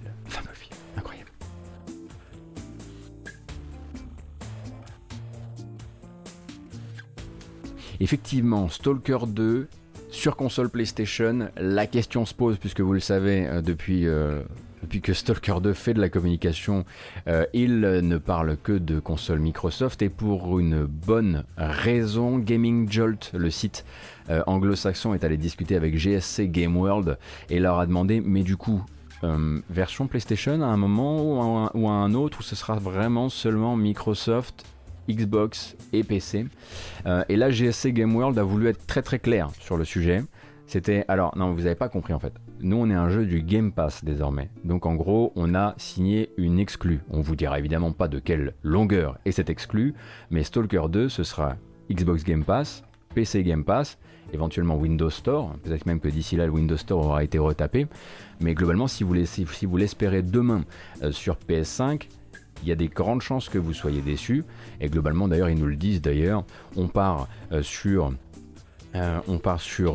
[8.05, 9.67] Effectivement, Stalker 2
[10.11, 14.43] sur console PlayStation, la question se pose puisque vous le savez euh, depuis euh,
[14.83, 16.85] depuis que Stalker 2 fait de la communication,
[17.27, 23.31] euh, il ne parle que de console Microsoft et pour une bonne raison, Gaming Jolt,
[23.33, 23.83] le site
[24.29, 27.17] anglo-saxon, est allé discuter avec GSC Game World
[27.49, 28.85] et leur a demandé mais du coup,
[29.71, 34.63] version PlayStation à un moment ou à un, autre où ce sera vraiment seulement Microsoft
[35.09, 36.45] Xbox et PC.
[37.29, 40.23] et là, GSC Game World a voulu être très très clair sur le sujet.
[40.67, 42.33] C'était alors non, vous n'avez pas compris en fait.
[42.61, 44.49] Nous, on est un jeu du Game Pass désormais.
[44.63, 47.01] Donc en gros, on a signé une exclue.
[47.11, 49.93] On vous dira évidemment pas de quelle longueur est cette exclue,
[50.31, 51.57] mais Stalker 2, ce sera
[51.91, 52.83] Xbox Game Pass,
[53.13, 53.99] PC Game Pass,
[54.33, 55.53] éventuellement Windows Store.
[55.63, 57.87] Peut-être même que d'ici là, le Windows Store aura été retapé.
[58.39, 59.13] Mais globalement, si vous
[59.77, 60.63] l'espérez demain
[61.03, 62.07] euh, sur PS5,
[62.63, 64.43] il y a des grandes chances que vous soyez déçus.
[64.81, 66.43] Et globalement, d'ailleurs, ils nous le disent d'ailleurs,
[66.75, 68.11] on part euh, sur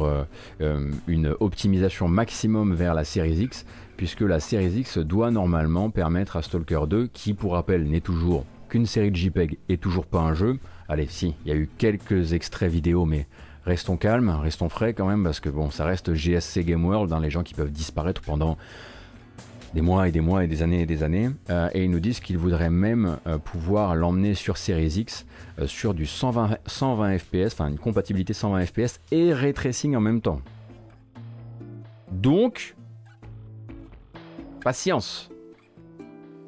[0.04, 0.24] euh,
[0.61, 3.64] euh, une optimisation maximum vers la Series X,
[3.96, 8.44] puisque la Series X doit normalement permettre à Stalker 2, qui pour rappel n'est toujours
[8.68, 10.58] qu'une série de JPEG et toujours pas un jeu,
[10.88, 13.26] allez si, il y a eu quelques extraits vidéo, mais
[13.64, 17.20] restons calmes, restons frais quand même, parce que bon, ça reste GSC Game World, hein,
[17.20, 18.56] les gens qui peuvent disparaître pendant
[19.75, 21.31] des mois et des mois et des années et des années.
[21.73, 25.27] et ils nous disent qu'ils voudraient même pouvoir l'emmener sur Series X
[25.61, 29.55] euh, sur du 120, 120 fps, enfin une compatibilité 120 fps et ray
[29.95, 30.41] en même temps.
[32.11, 32.77] Donc,
[34.62, 35.31] patience.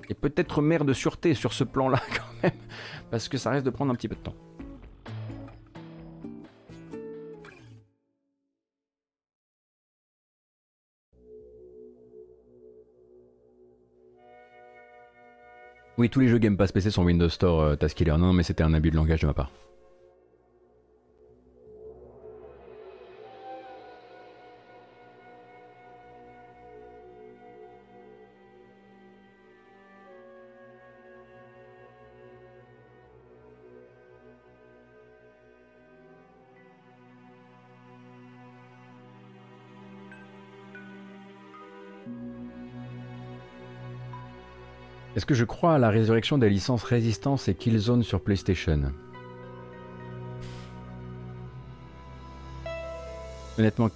[0.08, 2.52] Et peut-être mère de sûreté sur ce plan-là quand même,
[3.10, 4.34] parce que ça risque de prendre un petit peu de temps.
[16.02, 18.18] Oui, tous les jeux Game Pass PC sont Windows Store, euh.
[18.18, 19.52] Non, mais c'était un abus de langage de ma part.
[45.22, 48.92] Est-ce que je crois à la résurrection des licences Résistance et Killzone sur PlayStation?
[53.56, 53.88] Honnêtement,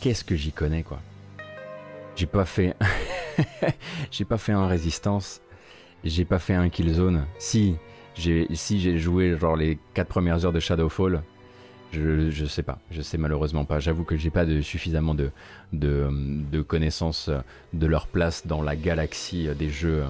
[0.00, 0.98] qu'est-ce que j'y connais quoi?
[2.16, 2.74] J'ai pas fait
[4.10, 5.42] j'ai pas fait un Résistance,
[6.02, 7.24] j'ai pas fait un Killzone.
[7.38, 7.76] Si,
[8.16, 11.22] j'ai si j'ai joué genre les 4 premières heures de Shadowfall,
[11.92, 13.78] je, sais pas, je sais malheureusement pas.
[13.78, 15.30] J'avoue que j'ai pas de, suffisamment de,
[15.72, 17.30] de, connaissances
[17.72, 20.04] de leur place dans la galaxie des jeux,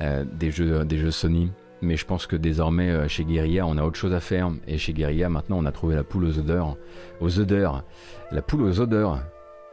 [0.00, 1.50] euh, des jeux, des jeux Sony.
[1.82, 4.50] Mais je pense que désormais euh, chez Guerilla on a autre chose à faire.
[4.66, 6.76] Et chez Guerilla maintenant on a trouvé la poule aux odeurs.
[7.20, 7.84] Aux odeurs.
[8.30, 9.20] La poule aux odeurs.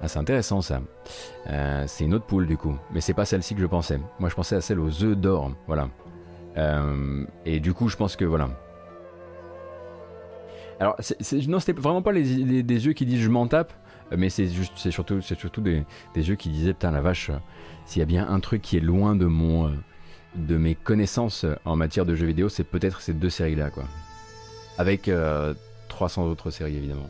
[0.01, 0.81] Ah, c'est intéressant ça.
[1.49, 2.75] Euh, c'est une autre poule du coup.
[2.93, 3.99] Mais c'est pas celle-ci que je pensais.
[4.19, 5.51] Moi je pensais à celle aux œufs d'or.
[5.67, 5.89] Voilà.
[7.45, 8.49] et du coup je pense que voilà.
[10.79, 10.95] Alors,
[11.47, 13.73] non, c'était vraiment pas des yeux qui disent je m'en tape,
[14.15, 14.47] mais c'est
[14.89, 15.19] surtout,
[15.61, 17.31] des, des, yeux qui disaient putain la vache,
[17.85, 19.71] s'il y a bien un truc qui est loin de mon, euh,
[20.35, 23.83] de mes connaissances en matière de jeux vidéo, c'est peut-être ces deux séries-là, quoi.
[24.77, 25.11] Avec
[25.89, 27.09] 300 euh, autres séries évidemment.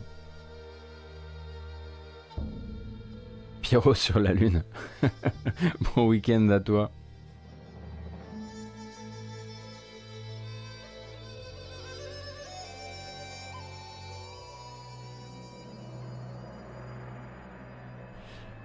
[3.62, 4.64] Pierrot sur la lune.
[5.94, 6.90] bon week-end à toi.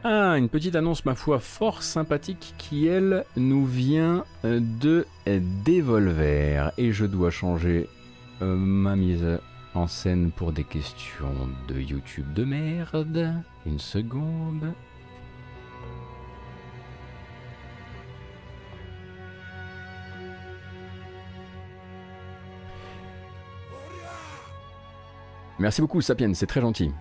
[0.08, 6.72] Ah, une petite annonce, ma foi, fort sympathique qui, elle, nous vient euh, de Devolver.
[6.78, 7.90] Et je dois changer
[8.44, 9.26] euh, ma mise
[9.74, 13.34] en scène pour des questions de YouTube de merde.
[13.66, 14.74] Une seconde.
[25.58, 26.92] Merci beaucoup, Sapiens, c'est très gentil.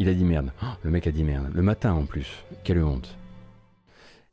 [0.00, 0.50] Il a dit merde.
[0.62, 1.50] Oh, le mec a dit merde.
[1.52, 2.42] Le matin en plus.
[2.64, 3.14] Quelle honte.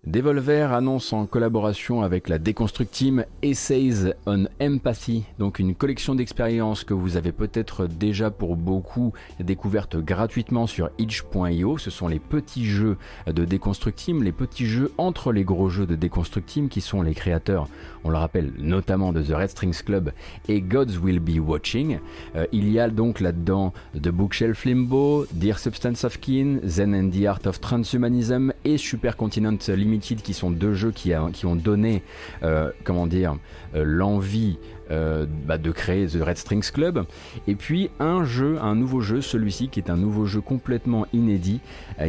[0.05, 6.85] Devolver annonce en collaboration avec la Deconstruct Team Essays on Empathy, donc une collection d'expériences
[6.85, 11.77] que vous avez peut-être déjà pour beaucoup découvertes gratuitement sur itch.io.
[11.77, 15.87] Ce sont les petits jeux de Deconstruct Team, les petits jeux entre les gros jeux
[15.87, 17.67] de Deconstruct Team qui sont les créateurs,
[18.03, 20.13] on le rappelle, notamment de The Red Strings Club
[20.47, 21.99] et Gods Will Be Watching.
[22.35, 27.09] Euh, il y a donc là-dedans The Bookshelf Limbo, Dear Substance of Kin, Zen and
[27.09, 29.57] the Art of Transhumanism et Supercontinent
[29.87, 32.03] Limited qui sont deux jeux qui, ont donné,
[32.43, 33.37] euh, comment dire,
[33.73, 34.59] euh, l'envie
[34.91, 37.05] euh, bah, de créer The Red Strings Club.
[37.47, 41.61] Et puis un jeu, un nouveau jeu, celui-ci qui est un nouveau jeu complètement inédit,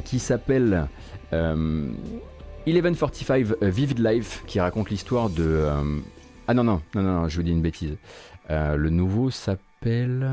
[0.04, 0.88] qui s'appelle
[1.32, 5.66] 1145 Vivid Life, qui raconte l'histoire de...
[6.48, 7.96] Ah non, non, non, non, je vous dis une bêtise.
[8.50, 10.28] le nouveau s'appelle...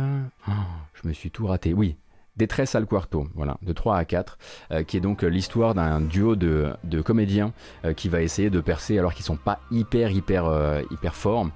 [0.47, 0.51] Oh,
[0.93, 1.73] je me suis tout raté.
[1.73, 1.95] Oui,
[2.37, 4.37] Détresse al quarto, voilà, de 3 à 4,
[4.71, 7.53] euh, qui est donc euh, l'histoire d'un duo de, comédiens
[7.85, 11.47] euh, qui va essayer de percer alors qu'ils sont pas hyper hyper hyper forts.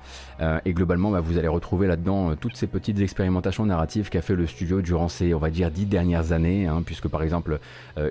[0.65, 4.47] Et globalement, bah, vous allez retrouver là-dedans toutes ces petites expérimentations narratives qu'a fait le
[4.47, 7.59] studio durant ces, on va dire, dix dernières années, hein, puisque par exemple,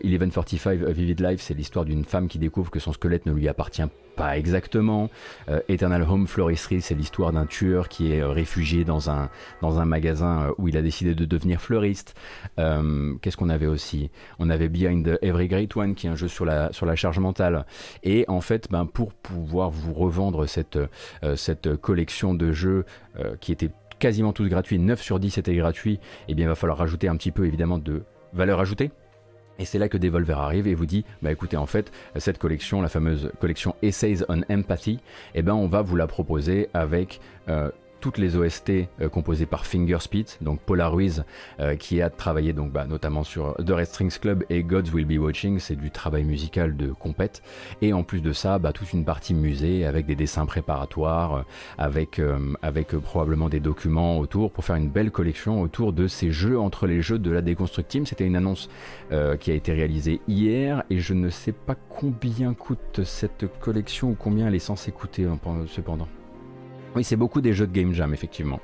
[0.04, 3.82] 1145 Vivid Life, c'est l'histoire d'une femme qui découvre que son squelette ne lui appartient
[4.16, 5.10] pas exactement.
[5.68, 9.30] Eternal Home Floristry, c'est l'histoire d'un tueur qui est réfugié dans un,
[9.84, 12.14] magasin où il a décidé de devenir fleuriste.
[12.58, 14.10] Euh, qu'est-ce qu'on avait aussi?
[14.38, 17.64] On avait Behind Every Great One, qui est un jeu sur la, charge mentale.
[18.02, 20.46] Et en fait, ben, pour pouvoir vous revendre
[21.24, 22.84] euh, cette collection de jeux
[23.18, 26.54] euh, qui était quasiment tous gratuits, 9 sur 10 étaient gratuits, eh bien, il va
[26.54, 28.90] falloir rajouter un petit peu évidemment de valeur ajoutée.
[29.58, 32.80] Et c'est là que Devolver arrive et vous dit, bah écoutez, en fait, cette collection,
[32.80, 35.00] la fameuse collection Essays on Empathy,
[35.34, 37.20] eh ben on va vous la proposer avec
[38.00, 38.70] toutes les OST
[39.00, 41.24] euh, composées par Fingerspit, donc Paula Ruiz
[41.60, 45.06] euh, qui a travaillé donc bah, notamment sur The Red Strings Club et Gods Will
[45.06, 47.42] Be Watching, c'est du travail musical de compète.
[47.82, 51.42] Et en plus de ça, bah, toute une partie musée avec des dessins préparatoires, euh,
[51.78, 52.20] avec,
[53.02, 57.02] probablement des documents autour pour faire une belle collection autour de ces jeux entre les
[57.02, 58.06] jeux de la Deconstruct Team.
[58.06, 58.68] C'était une annonce
[59.40, 64.16] qui a été réalisée hier et je ne sais pas combien coûte cette collection ou
[64.18, 65.26] combien elle est censée coûter
[65.66, 66.08] cependant.
[66.96, 68.60] Oui, c'est beaucoup des jeux de Game Jam, effectivement.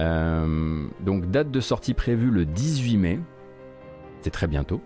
[0.00, 3.20] Euh, donc date de sortie prévue le 18 mai.
[4.20, 4.80] C'est très bientôt.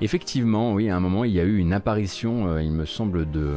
[0.00, 3.30] Effectivement, oui, à un moment, il y a eu une apparition, euh, il me semble,
[3.30, 3.54] de...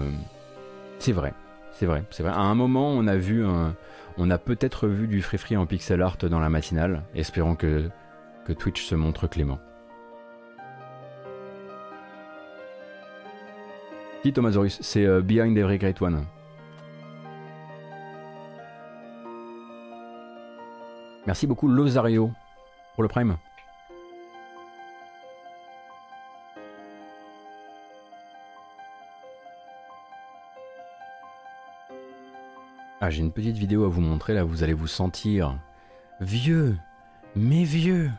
[0.97, 1.33] C'est vrai,
[1.73, 2.31] c'est vrai, c'est vrai.
[2.31, 3.43] À un moment, on a vu
[4.17, 7.03] On a peut-être vu du free en pixel art dans la matinale.
[7.15, 7.89] Espérons que
[8.57, 9.59] Twitch se montre clément.
[14.21, 16.25] Qui Thomasaurus C'est euh, Behind Every Great One.
[21.25, 22.31] Merci beaucoup Losario
[22.95, 23.37] pour le prime.
[33.01, 35.57] Ah, j'ai une petite vidéo à vous montrer, là vous allez vous sentir
[36.19, 36.77] vieux,
[37.35, 38.11] mais vieux.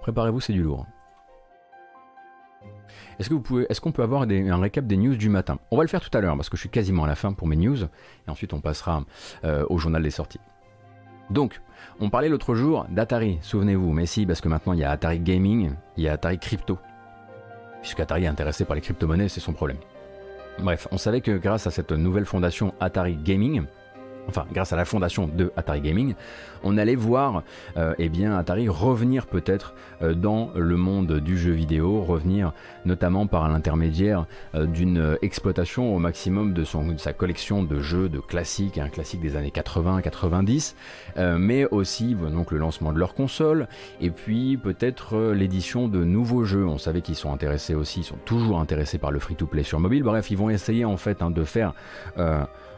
[0.00, 0.86] Préparez-vous, c'est du lourd.
[3.18, 5.58] Est-ce qu'on peut avoir un récap des news du matin?
[5.70, 7.32] On va le faire tout à l'heure parce que je suis quasiment à la fin
[7.32, 9.04] pour mes news et ensuite on passera
[9.44, 10.40] euh, au journal des sorties.
[11.30, 11.60] Donc,
[12.00, 15.20] on parlait l'autre jour d'Atari, souvenez-vous, mais si, parce que maintenant il y a Atari
[15.20, 16.78] Gaming, il y a Atari Crypto.
[17.80, 19.78] Puisque Atari est intéressé par les crypto-monnaies, c'est son problème.
[20.58, 23.64] Bref, on savait que grâce à cette nouvelle fondation Atari Gaming,
[24.28, 26.14] enfin grâce à la fondation de Atari Gaming,
[26.64, 27.42] on allait voir
[27.76, 32.52] euh, eh bien, Atari revenir peut-être euh, dans le monde du jeu vidéo, revenir
[32.84, 38.18] notamment par l'intermédiaire euh, d'une exploitation au maximum de, son, sa collection de jeux, de
[38.18, 40.74] classiques, un classique des années 80-90,
[41.38, 43.68] mais aussi donc, le lancement de leur console,
[44.00, 46.66] et puis peut-être l'édition de nouveaux jeux.
[46.66, 50.02] On savait qu'ils sont intéressés aussi, ils sont toujours intéressés par le free-to-play sur mobile.
[50.02, 51.74] Bref, ils vont essayer en fait hein, de faire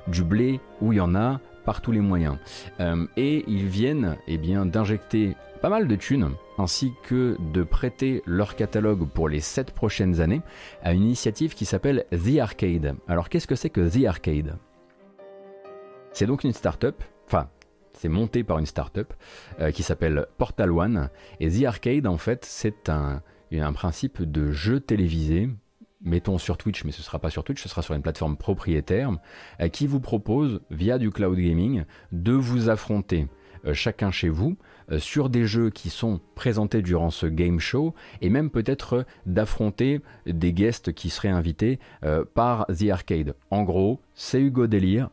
[0.08, 2.38] du blé où il y en a par tous les moyens.
[2.80, 8.54] Euh, et ils viennent eh d'injecter pas mal de thunes, ainsi que de prêter leur
[8.54, 10.42] catalogue pour les 7 prochaines années
[10.82, 12.94] à une initiative qui s'appelle The Arcade.
[13.08, 14.56] Alors qu'est-ce que c'est que The Arcade?
[16.12, 17.48] C'est donc une start-up, enfin
[17.94, 19.12] c'est monté par une start-up
[19.60, 21.08] euh, qui s'appelle Portal One.
[21.40, 23.22] Et The Arcade, en fait, c'est un
[23.72, 25.48] principe de jeu télévisé
[26.06, 28.38] mettons sur Twitch, mais ce ne sera pas sur Twitch, ce sera sur une plateforme
[28.38, 29.10] propriétaire,
[29.60, 33.28] euh, qui vous propose, via du cloud gaming, de vous affronter
[33.72, 34.56] chacun chez vous
[34.98, 40.52] sur des jeux qui sont présentés durant ce game show et même peut-être d'affronter des
[40.52, 41.80] guests qui seraient invités
[42.34, 43.34] par The Arcade.
[43.50, 45.10] En gros, c'est Hugo Délire,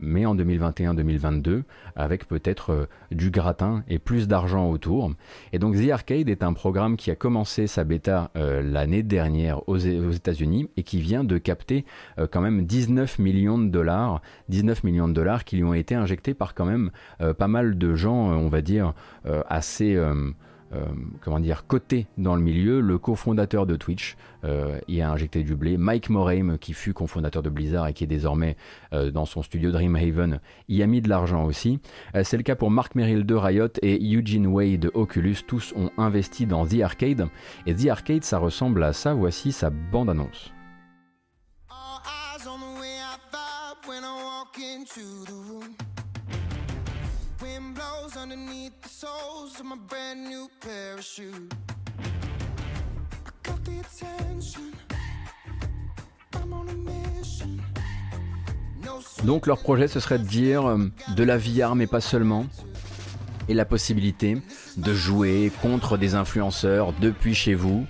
[0.00, 1.62] mais en 2021-2022,
[1.96, 5.12] avec peut-être euh, du gratin et plus d'argent autour.
[5.52, 9.68] Et donc The Arcade est un programme qui a commencé sa bêta euh, l'année dernière
[9.68, 11.84] aux, États-Unis et qui vient de capter
[12.18, 15.94] euh, quand même 19 millions de dollars, 19 millions de dollars qui lui ont été
[15.94, 16.90] injectés par quand même
[17.38, 18.94] pas mal de gens, on va dire,
[19.48, 19.98] assez
[21.20, 25.56] comment dire, coté dans le milieu, le cofondateur de Twitch euh, y a injecté du
[25.56, 25.76] blé.
[25.76, 28.56] Mike Morhaime, qui fut cofondateur de Blizzard et qui est désormais
[28.92, 31.80] euh, dans son studio Dreamhaven, y a mis de l'argent aussi.
[32.22, 35.36] C'est le cas pour Mark Merrill de Riot et Eugene Way de Oculus.
[35.46, 37.28] Tous ont investi dans The Arcade.
[37.66, 39.14] Et The Arcade, ça ressemble à ça.
[39.14, 40.52] Voici sa bande-annonce.
[59.24, 62.46] Donc leur projet ce serait de dire euh, de la VR mais pas seulement
[63.48, 64.40] et la possibilité
[64.76, 67.84] de jouer contre des influenceurs depuis chez vous.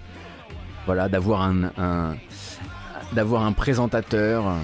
[0.86, 2.16] Voilà, d'avoir un,
[3.12, 4.54] d'avoir un présentateur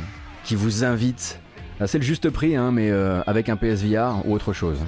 [0.45, 1.39] qui vous invite.
[1.85, 4.79] C'est le juste prix, hein, mais euh, avec un PSVR ou autre chose.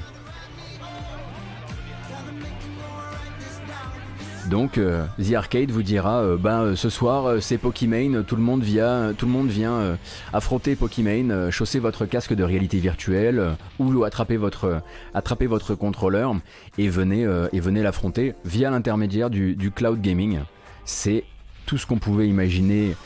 [4.49, 8.43] Donc euh, The Arcade vous dira euh, ben, euh, ce soir c'est Pokimane, tout le
[8.43, 9.99] monde vient, tout le monde vient
[10.33, 16.35] affronter Pokimane, chausser votre casque de réalité virtuelle ou attraper votre, contrôleur
[16.79, 20.41] et venez, et venez l'affronter via l'intermédiaire du, du cloud gaming.
[20.85, 21.25] C'est
[21.67, 22.97] tout ce qu'on pouvait imaginer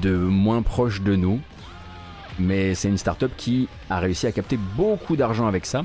[0.00, 1.40] de moins proche de nous.
[2.38, 5.84] Mais c'est une startup qui a réussi à capter beaucoup d'argent avec ça.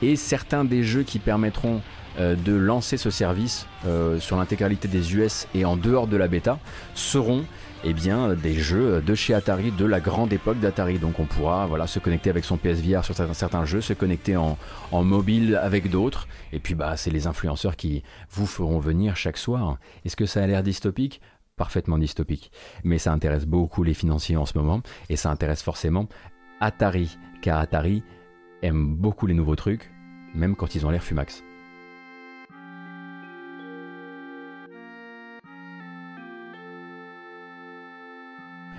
[0.00, 1.82] Et certains des jeux qui permettront
[2.18, 6.58] de lancer ce service euh, sur l'intégralité des US et en dehors de la bêta
[6.94, 7.44] seront
[7.84, 10.98] eh bien, des jeux de chez Atari, de la grande époque d'Atari.
[10.98, 14.36] Donc on pourra voilà, se connecter avec son PSVR sur certains, certains jeux, se connecter
[14.36, 14.58] en,
[14.90, 16.26] en mobile avec d'autres.
[16.52, 19.78] Et puis bah, c'est les influenceurs qui vous feront venir chaque soir.
[20.04, 21.20] Est-ce que ça a l'air dystopique?
[21.56, 22.50] Parfaitement dystopique.
[22.82, 24.80] Mais ça intéresse beaucoup les financiers en ce moment.
[25.08, 26.08] Et ça intéresse forcément
[26.60, 27.16] Atari.
[27.42, 28.02] Car Atari
[28.62, 29.92] aime beaucoup les nouveaux trucs,
[30.34, 31.44] même quand ils ont l'air fumax.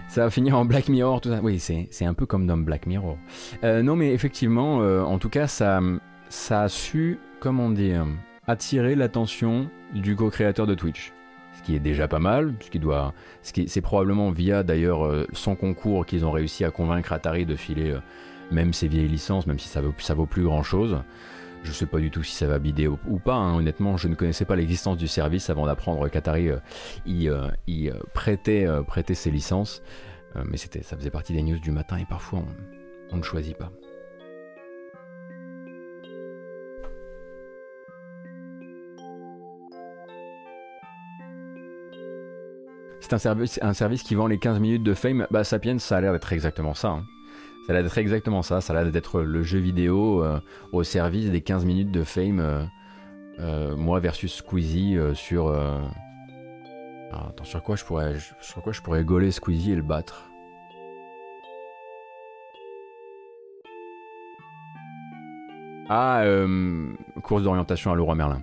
[0.10, 1.40] Ça va finir en Black Mirror, tout ça.
[1.42, 3.18] Oui, c'est un peu comme dans Black Mirror.
[3.64, 5.80] Euh, non, mais effectivement, euh, en tout cas, ça,
[6.30, 8.08] ça a su, comment dire,
[8.48, 11.14] attirer l'attention du co-créateur de Twitch.
[11.54, 13.14] Ce qui est déjà pas mal, ce qui doit,
[13.44, 17.96] c'est probablement via d'ailleurs euh, son concours qu'ils ont réussi à convaincre Atari de filer
[18.52, 20.98] même ses vieilles licences, même si ça vaut, ça vaut plus grand chose.
[21.64, 23.36] Je sais pas du tout si ça va bider ou, pas.
[23.36, 23.56] Hein.
[23.56, 26.58] Honnêtement, je ne connaissais pas l'existence du service avant d'apprendre qu'Atari euh,
[27.06, 29.82] y, euh, euh, prêtait, ses licences.
[30.46, 32.44] mais c'était, ça faisait partie des news du matin et parfois
[33.12, 33.72] on, ne choisit pas.
[43.02, 45.26] C'est un service, un service qui vend les 15 minutes de fame.
[45.32, 46.90] Bah, Sapiens, ça a l'air d'être exactement ça.
[46.90, 47.06] Hein.
[47.70, 50.40] Ça a l'air d'être exactement ça, ça a l'air d'être le jeu vidéo euh,
[50.72, 52.66] au service des 15 minutes de fame, euh,
[53.38, 55.50] euh, moi versus Squeezie sur...
[57.12, 60.32] Ah, attends, sur quoi, je pourrais, sur quoi je pourrais gauler Squeezie et le battre?
[65.90, 66.24] Ah,
[67.22, 68.42] course d'orientation à Leroy Merlin.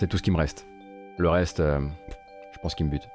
[0.00, 0.66] C'est tout ce qui me reste.
[1.18, 3.11] Le reste, je pense qu'il me bute.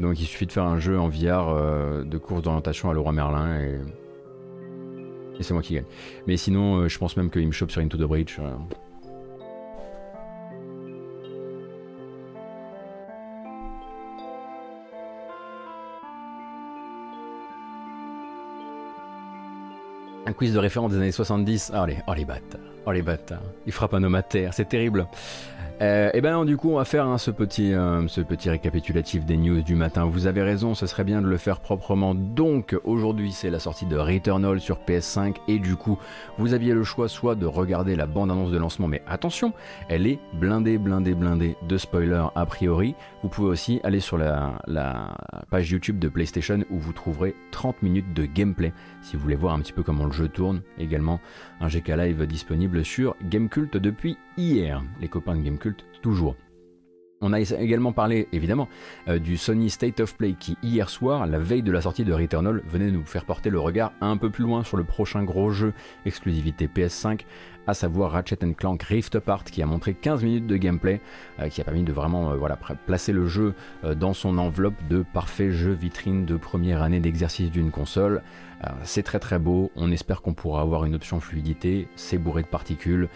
[0.00, 3.12] Donc il suffit de faire un jeu en VR euh, de course d'orientation à Leroy
[3.12, 3.80] Merlin et,
[5.38, 5.84] et c'est moi qui gagne.
[6.26, 8.36] Mais sinon, euh, je pense même qu'il me chope sur Into the Bridge.
[8.38, 8.52] Euh.
[20.26, 21.72] Un quiz de référence des années 70.
[21.74, 23.42] Oh les, oh les bâtards, oh les bâtards.
[23.66, 25.06] Il frappe un homme à terre, c'est terrible.
[25.80, 29.24] Euh, et ben du coup, on va faire hein, ce, petit, euh, ce petit récapitulatif
[29.24, 30.06] des news du matin.
[30.06, 32.14] Vous avez raison, ce serait bien de le faire proprement.
[32.14, 35.36] Donc, aujourd'hui, c'est la sortie de Returnal sur PS5.
[35.46, 35.98] Et du coup,
[36.36, 39.52] vous aviez le choix soit de regarder la bande-annonce de lancement, mais attention,
[39.88, 42.96] elle est blindée, blindée, blindée de spoilers a priori.
[43.22, 45.16] Vous pouvez aussi aller sur la, la
[45.50, 49.54] page YouTube de PlayStation où vous trouverez 30 minutes de gameplay si vous voulez voir
[49.54, 50.62] un petit peu comment le jeu tourne.
[50.78, 51.20] Également,
[51.60, 54.82] un GK Live disponible sur Gamecult depuis hier.
[55.00, 56.36] Les copains de Gamecult, toujours.
[57.20, 58.68] On a également parlé évidemment
[59.08, 62.12] euh, du Sony State of Play qui hier soir, la veille de la sortie de
[62.12, 65.50] Returnal, venait nous faire porter le regard un peu plus loin sur le prochain gros
[65.50, 65.72] jeu
[66.06, 67.22] exclusivité PS5,
[67.66, 71.00] à savoir Ratchet Clank Rift Apart qui a montré 15 minutes de gameplay
[71.40, 73.54] euh, qui a permis de vraiment euh, placer le jeu
[73.96, 78.22] dans son enveloppe de parfait jeu vitrine de première année d'exercice d'une console.
[78.82, 82.48] c'est très très beau, on espère qu'on pourra avoir une option fluidité, c'est bourré de
[82.48, 83.08] particules,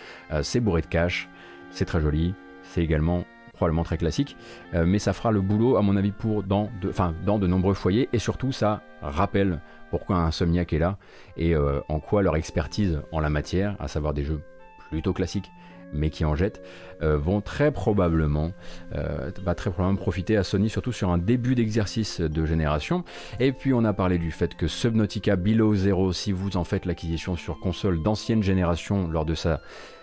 [0.43, 1.29] c'est bourré de cache,
[1.71, 3.25] c'est très joli, c'est également
[3.63, 4.37] probablement très classique,
[4.75, 7.47] euh, mais ça fera le boulot à mon avis pour dans de, enfin, dans de
[7.47, 10.99] nombreux foyers et surtout ça rappelle pourquoi Insomniac est là
[11.37, 14.41] et euh, en quoi leur expertise en la matière, à savoir des jeux
[14.91, 15.49] plutôt classiques
[15.93, 16.61] mais qui en jettent,
[17.03, 18.53] euh, vont très probablement,
[18.91, 23.05] va très probablement profiter à Sony, surtout sur un début d'exercice de génération.
[23.41, 26.87] Et puis on a parlé du fait que Subnautica Below Zero, si vous en faites
[26.87, 29.61] l'acquisition sur console d'ancienne génération lors de sa,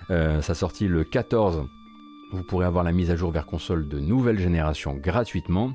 [0.10, 1.68] sa sortie le 14
[2.31, 5.73] vous pourrez avoir la mise à jour vers console de nouvelle génération gratuitement.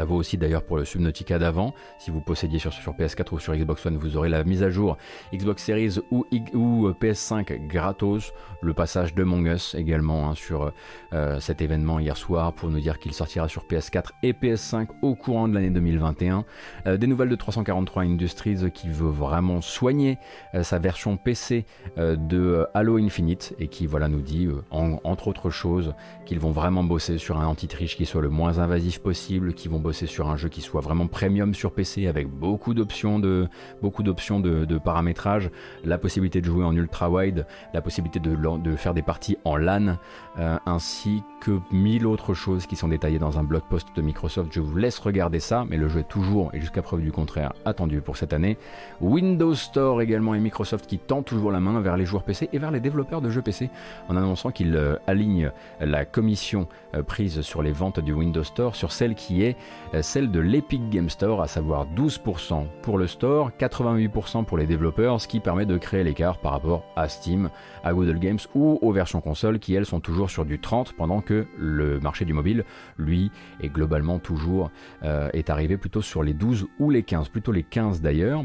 [0.00, 1.74] Ça vaut aussi d'ailleurs pour le Subnautica d'avant.
[1.98, 4.70] Si vous possédiez sur, sur, PS4 ou sur Xbox One, vous aurez la mise à
[4.70, 4.96] jour
[5.30, 8.32] Xbox Series ou, euh, PS5 gratos.
[8.62, 10.72] Le passage de Among Us également hein, sur
[11.12, 15.14] euh, cet événement hier soir pour nous dire qu'il sortira sur PS4 et PS5 au
[15.14, 16.46] courant de l'année 2021.
[16.86, 20.16] Euh, des nouvelles de 343 Industries qui veut vraiment soigner
[20.62, 21.66] sa version PC
[21.98, 25.92] de Halo Infinite et qui voilà nous dit entre autres choses
[26.24, 29.78] qu'ils vont vraiment bosser sur un anti-triche qui soit le moins invasif possible, qui vont
[29.92, 33.48] c'est sur un jeu qui soit vraiment premium sur PC avec beaucoup d'options de,
[33.82, 35.50] beaucoup d'options de, paramétrage,
[35.84, 39.56] la possibilité de jouer en ultra wide, la possibilité de, de faire des parties en
[39.56, 39.96] LAN,
[40.38, 44.52] euh, ainsi que mille autres choses qui sont détaillées dans un blog post de Microsoft.
[44.52, 47.52] Je vous laisse regarder ça, mais le jeu est toujours, et jusqu'à preuve du contraire,
[47.64, 48.58] attendu pour cette année.
[49.00, 52.58] Windows Store également et Microsoft qui tend toujours la main vers les joueurs PC et
[52.58, 53.70] vers les développeurs de jeux PC
[54.08, 55.50] en annonçant qu'ils euh, alignent
[55.80, 59.56] la commission euh, prise sur les ventes du Windows Store sur celle qui est
[59.94, 64.66] euh, celle de l'Epic Game Store, à savoir 12% pour le store, 88% pour les
[64.66, 67.50] développeurs, ce qui permet de créer l'écart par rapport à Steam,
[67.84, 71.20] à Google Games ou aux versions consoles qui elles sont toujours sur du 30 pendant
[71.20, 72.64] que le marché du mobile,
[72.98, 73.30] lui,
[73.60, 74.70] est globalement toujours
[75.02, 78.42] euh, est arrivé plutôt sur les 12 ou les 15, plutôt les 15 d'ailleurs.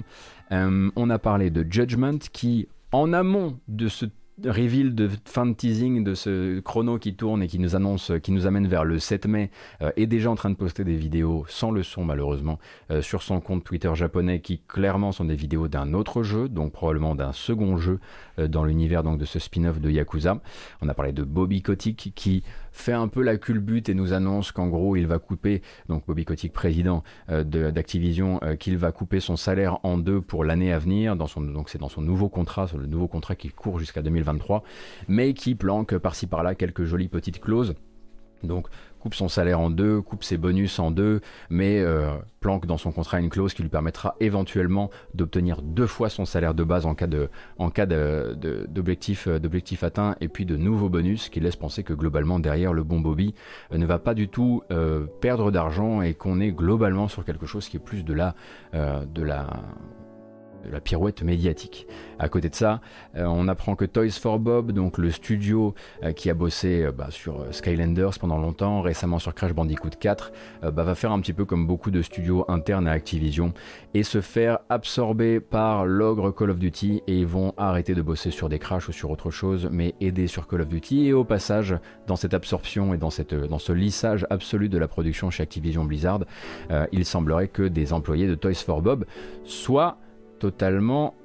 [0.52, 4.06] Euh, on a parlé de Judgment qui, en amont de ce
[4.44, 8.32] reveal de fin de teasing de ce chrono qui tourne et qui nous annonce, qui
[8.32, 9.50] nous amène vers le 7 mai,
[9.82, 12.60] euh, est déjà en train de poster des vidéos sans le son malheureusement
[12.92, 16.74] euh, sur son compte Twitter japonais qui clairement sont des vidéos d'un autre jeu, donc
[16.74, 18.00] probablement d'un second jeu
[18.40, 20.42] euh, dans l'univers donc de ce spin-off de Yakuza.
[20.82, 22.44] On a parlé de Bobby Kotick qui
[22.76, 26.26] fait un peu la culbute et nous annonce qu'en gros il va couper, donc Bobby
[26.26, 30.78] Kotick président euh, d'Activision, euh, qu'il va couper son salaire en deux pour l'année à
[30.78, 34.64] venir, donc c'est dans son nouveau contrat, le nouveau contrat qui court jusqu'à 2023,
[35.08, 37.76] mais qui planque par-ci par-là quelques jolies petites clauses.
[38.44, 38.68] Donc
[39.06, 41.22] coupe son salaire en deux, coupe ses bonus en deux,
[41.52, 42.10] mais euh,
[42.40, 46.56] planque dans son contrat une clause qui lui permettra éventuellement d'obtenir deux fois son salaire
[46.56, 47.30] de base en cas de,
[47.60, 52.82] euh, d'objectif atteint et puis de nouveaux bonus qui laissent penser que globalement derrière le
[52.84, 53.36] bon Bobby
[53.72, 54.64] euh, ne va pas du tout
[55.22, 58.34] perdre d'argent et qu'on est globalement sur quelque chose qui est plus de la,
[58.74, 59.48] de la
[60.72, 61.88] la pirouette médiatique.
[62.20, 62.82] À côté de ça,
[63.18, 66.92] euh, on apprend que Toys for Bob, donc le studio euh, qui a bossé euh,
[66.92, 70.32] bah, sur Skylanders pendant longtemps, récemment sur Crash Bandicoot 4,
[70.64, 73.54] bah, va faire un petit peu comme beaucoup de studios internes à Activision
[73.94, 78.32] et se faire absorber par l'ogre Call of Duty et ils vont arrêter de bosser
[78.32, 81.24] sur des Crash ou sur autre chose, mais aider sur Call of Duty et au
[81.24, 81.76] passage,
[82.08, 83.10] dans cette absorption et dans,
[83.50, 86.22] dans ce lissage absolu de la production chez Activision Blizzard,
[86.92, 89.06] il semblerait que des employés de Toys for Bob
[89.44, 89.98] soient
[90.46, 91.16] totalement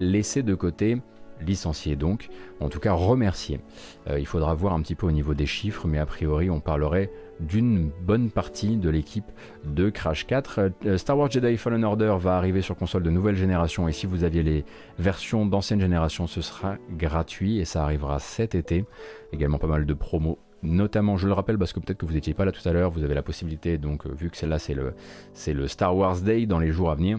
[0.00, 1.02] laissé de côté,
[1.46, 2.30] licencié donc,
[2.60, 3.60] en tout cas remercié.
[4.08, 6.60] Euh, il faudra voir un petit peu au niveau des chiffres, mais a priori on
[6.60, 9.30] parlerait d'une bonne partie de l'équipe
[9.66, 10.70] de Crash 4.
[10.86, 14.06] Euh, Star Wars Jedi Fallen Order va arriver sur console de nouvelle génération et si
[14.06, 14.64] vous aviez les
[14.98, 18.86] versions d'ancienne génération, ce sera gratuit et ça arrivera cet été.
[19.30, 22.34] Également pas mal de promos notamment, je le rappelle parce que peut-être que vous n'étiez
[22.34, 24.74] pas là tout à l'heure, vous avez la possibilité, donc euh, vu que celle-là c'est
[24.74, 24.94] le,
[25.32, 27.18] c'est le Star Wars Day dans les jours à venir,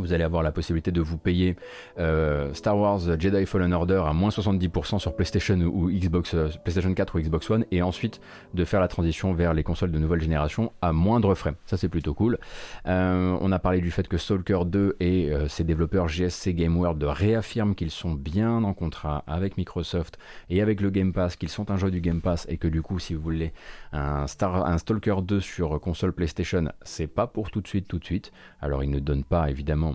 [0.00, 1.56] vous allez avoir la possibilité de vous payer
[1.98, 6.92] euh, Star Wars Jedi Fallen Order à moins 70% sur PlayStation ou Xbox, euh, PlayStation
[6.92, 8.20] 4 ou Xbox One, et ensuite
[8.54, 11.54] de faire la transition vers les consoles de nouvelle génération à moindre frais.
[11.66, 12.38] Ça c'est plutôt cool.
[12.86, 17.02] Euh, on a parlé du fait que Stalker 2 et ses développeurs GSC Game World
[17.02, 20.18] réaffirment qu'ils sont bien en contrat avec Microsoft
[20.50, 22.82] et avec le Game Pass, qu'ils sont un jeu du Game Pass et que du
[22.82, 23.52] coup si vous voulez
[23.92, 27.98] un, Star, un Stalker 2 sur console PlayStation, c'est pas pour tout de suite tout
[27.98, 28.32] de suite.
[28.60, 29.85] Alors ils ne donnent pas évidemment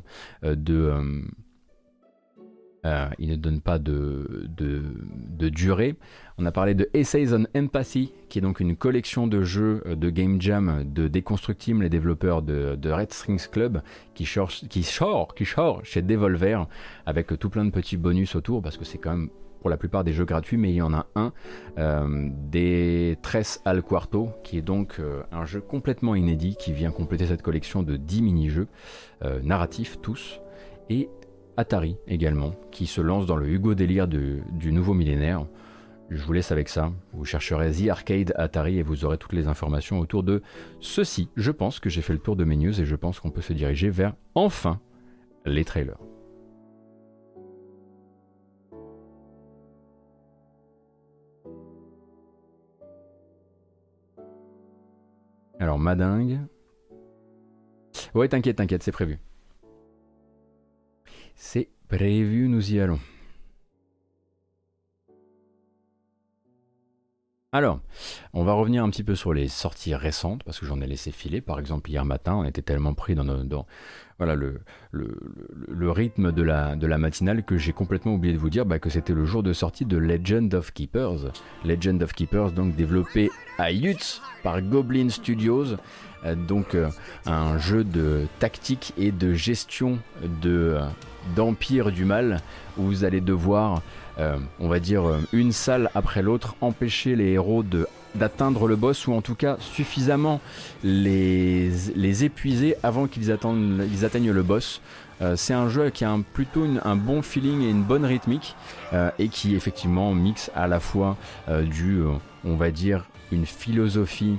[0.43, 1.22] euh, de, euh,
[2.84, 5.95] Euh, il ne donne pas de, de, durée.
[6.39, 10.09] On a parlé de Essays on Empathy, qui est donc une collection de jeux de
[10.09, 13.84] Game Jam de Deconstructim, les développeurs de, Red Strings Club,
[14.15, 14.84] qui sort, qui,
[15.35, 15.45] qui
[15.84, 16.68] chez Devolver,
[17.05, 19.30] avec tout plein de petits bonus autour, parce que c'est quand même
[19.61, 21.31] pour la plupart des jeux gratuits, mais il y en a un,
[21.77, 26.91] euh, des Tres al Quarto, qui est donc euh, un jeu complètement inédit, qui vient
[26.91, 28.67] compléter cette collection de 10 mini-jeux,
[29.43, 30.41] narratifs tous,
[30.89, 31.07] et
[31.57, 35.45] Atari également, qui se lance dans le Hugo délire du, nouveau millénaire.
[36.09, 36.91] Je vous laisse avec ça.
[37.13, 40.41] Vous chercherez The Arcade Atari et vous aurez toutes les informations autour de
[40.79, 41.29] ceci.
[41.35, 43.41] Je pense que j'ai fait le tour de mes news et je pense qu'on peut
[43.41, 44.79] se diriger vers enfin
[45.45, 46.10] les trailers.
[55.61, 56.39] Alors, madingue.
[58.15, 59.19] Ouais, t'inquiète, t'inquiète, c'est prévu.
[61.35, 62.99] C'est prévu, nous y allons.
[67.51, 67.79] Alors,
[68.33, 71.11] on va revenir un petit peu sur les sorties récentes, parce que j'en ai laissé
[71.11, 71.41] filer.
[71.41, 73.67] Par exemple, hier matin, on était tellement pris dans, dans
[74.22, 78.91] voilà, le, rythme de la, matinale que j'ai complètement oublié de vous dire bah, que
[78.91, 81.31] c'était le jour de sortie de Legend of Keepers.
[81.65, 85.76] Legend of Keepers, donc développé à Yutz par Goblin Studios.
[86.23, 86.89] Euh, donc euh,
[87.26, 89.98] un jeu de tactique et de gestion
[90.45, 90.85] euh,
[91.35, 92.41] d'empire du mal
[92.77, 93.81] où vous allez devoir,
[94.60, 95.03] on va dire,
[95.34, 99.57] une salle après l'autre, empêcher les héros de d'atteindre le boss ou en tout cas
[99.59, 100.41] suffisamment
[100.83, 103.35] les, épuiser avant qu'ils
[103.93, 104.81] ils atteignent le boss.
[105.35, 108.55] c'est un jeu qui a un, plutôt un bon feeling et une bonne rythmique
[109.19, 111.17] et qui effectivement mixe à la fois
[111.47, 112.01] du,
[112.43, 114.38] on va dire, une philosophie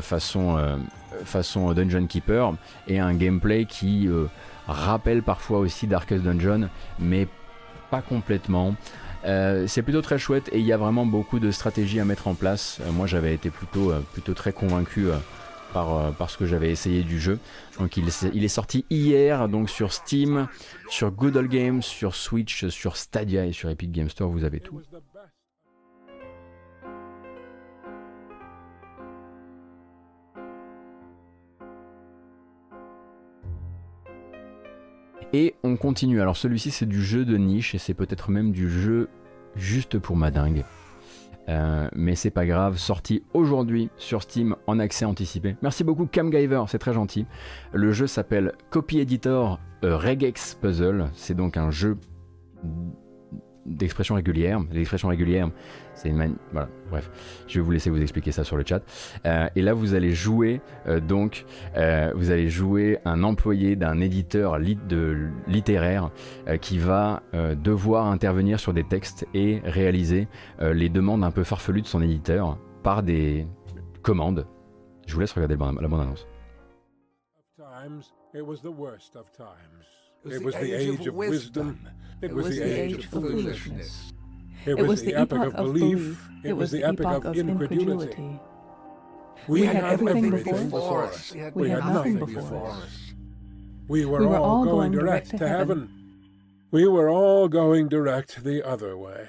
[0.00, 0.78] façon
[1.24, 2.54] façon Dungeon Keeper
[2.88, 4.26] et un gameplay qui euh,
[4.66, 6.68] rappelle parfois aussi Darkest Dungeon,
[6.98, 7.28] mais
[7.90, 8.74] pas complètement.
[9.24, 12.28] Euh, c'est plutôt très chouette et il y a vraiment beaucoup de stratégies à mettre
[12.28, 12.78] en place.
[12.82, 15.06] Euh, moi j'avais été plutôt, plutôt très convaincu
[15.72, 17.38] par, par, ce que j'avais essayé du jeu.
[17.78, 20.46] Donc il, il, est sorti hier donc sur Steam,
[20.88, 24.60] sur Good Old Games, sur Switch, sur Stadia et sur Epic Game Store, vous avez
[24.60, 24.80] tout.
[35.34, 36.20] Et on continue.
[36.20, 39.08] Alors celui-ci c'est du jeu de niche et c'est peut-être même du jeu
[39.56, 40.64] juste pour ma dingue.
[41.48, 45.56] Euh, mais c'est pas grave, sorti aujourd'hui sur Steam en accès anticipé.
[45.60, 47.26] Merci beaucoup Camgiver, c'est très gentil.
[47.72, 51.10] Le jeu s'appelle Copy Editor Regex Puzzle.
[51.14, 51.98] C'est donc un jeu
[53.66, 54.60] d'expression régulière.
[54.72, 55.50] L'expression régulière,
[55.94, 56.36] c'est une manière.
[56.52, 57.10] Voilà, bref,
[57.46, 58.82] je vais vous laisser vous expliquer ça sur le chat.
[59.26, 61.44] Euh, et là, vous allez jouer, euh, donc,
[61.76, 66.10] euh, vous allez jouer un employé d'un éditeur de, littéraire
[66.60, 70.28] qui va devoir intervenir sur des textes et réaliser
[70.60, 73.46] les demandes un peu farfelues de son éditeur par des
[74.02, 74.46] commandes.
[75.06, 76.26] Je vous laisse regarder la bande-annonce.
[80.26, 81.78] It was the age of wisdom.
[82.22, 84.12] It was the age of foolishness.
[84.66, 86.26] It was the epoch of belief.
[86.42, 88.40] It was the epoch of incredulity.
[89.46, 91.34] We had everything before us.
[91.54, 93.14] We had nothing before us.
[93.88, 95.90] We were all going direct to heaven.
[96.70, 99.28] We were all going direct the other way.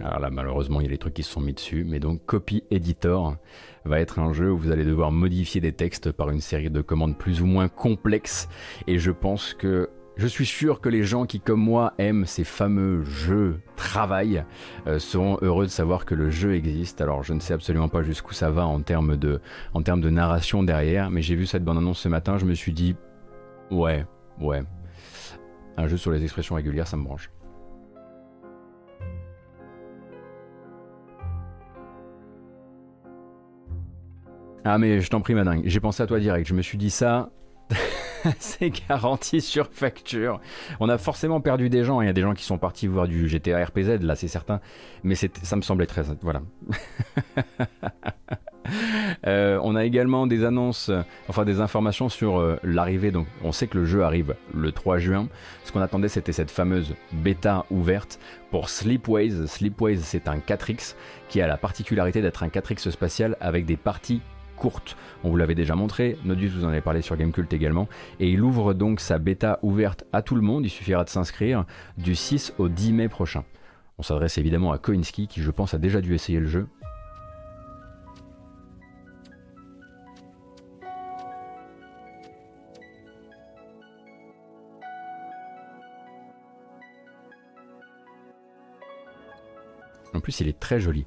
[0.00, 2.26] Alors là, malheureusement, il y a des trucs qui se sont mis dessus, mais donc
[2.26, 3.36] Copy Editor
[3.84, 6.80] va être un jeu où vous allez devoir modifier des textes par une série de
[6.80, 8.48] commandes plus ou moins complexes,
[8.86, 12.44] et je pense que je suis sûr que les gens qui, comme moi, aiment ces
[12.44, 14.44] fameux jeux travail
[14.86, 17.00] euh, seront heureux de savoir que le jeu existe.
[17.00, 19.40] Alors, je ne sais absolument pas jusqu'où ça va en termes de,
[19.72, 22.72] en termes de narration derrière, mais j'ai vu cette bande-annonce ce matin, je me suis
[22.72, 22.94] dit,
[23.70, 24.04] ouais,
[24.38, 24.62] ouais,
[25.78, 27.30] un jeu sur les expressions régulières, ça me branche.
[34.64, 36.90] Ah mais je t'en prie madame, j'ai pensé à toi direct, je me suis dit
[36.90, 37.30] ça,
[38.38, 40.40] c'est garanti sur facture.
[40.78, 43.08] On a forcément perdu des gens, il y a des gens qui sont partis voir
[43.08, 44.60] du GTA RPZ, là c'est certain,
[45.02, 46.02] mais ça me semblait très...
[46.22, 46.42] Voilà.
[49.26, 50.90] Euh, on a également des annonces,
[51.28, 53.10] enfin des informations sur euh, l'arrivée.
[53.10, 55.28] Donc, on sait que le jeu arrive le 3 juin.
[55.64, 58.18] Ce qu'on attendait, c'était cette fameuse bêta ouverte
[58.50, 59.46] pour Sleepways.
[59.46, 60.94] Sleepways, c'est un 4X
[61.28, 64.22] qui a la particularité d'être un 4X spatial avec des parties
[65.24, 67.88] on vous l'avait déjà montré, Nodius vous en avait parlé sur Gamecult également,
[68.20, 71.64] et il ouvre donc sa bêta ouverte à tout le monde, il suffira de s'inscrire
[71.98, 73.44] du 6 au 10 mai prochain.
[73.98, 76.68] On s'adresse évidemment à Koinski qui je pense a déjà dû essayer le jeu,
[90.14, 91.06] En plus, il est très joli.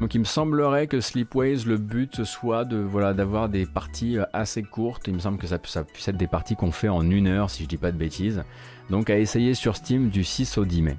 [0.00, 4.24] Donc il me semblerait que Sleepways, le but soit de voilà d'avoir des parties euh,
[4.32, 5.04] assez courtes.
[5.06, 7.62] Il me semble que ça, puisse être des parties qu'on fait en une heure, si
[7.62, 8.42] je dis pas de bêtises.
[8.90, 10.96] Donc à essayer sur Steam du 6 au 10 mai.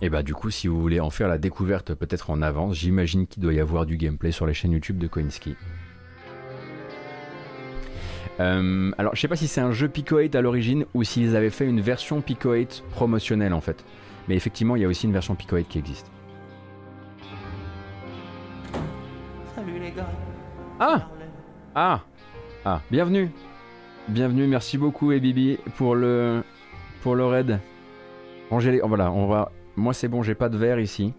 [0.00, 3.26] Et bah du coup si vous voulez en faire la découverte peut-être en avance, j'imagine
[3.26, 5.56] qu'il doit y avoir du gameplay sur la chaîne YouTube de Koinski.
[8.40, 11.34] Euh, alors je sais pas si c'est un jeu Pico 8 à l'origine ou s'ils
[11.34, 13.84] avaient fait une version Pico 8 promotionnelle en fait.
[14.28, 16.10] Mais effectivement il y a aussi une version Pico 8 qui existe.
[19.54, 20.08] Salut les gars.
[20.78, 21.08] Ah
[21.74, 22.00] Ah
[22.64, 23.30] Ah Bienvenue
[24.08, 26.42] Bienvenue, merci beaucoup et Bibi pour le
[27.02, 27.60] pour le raid.
[28.50, 28.80] Rangez les...
[28.80, 31.14] voilà, on va moi, c'est bon, j'ai pas de verre ici.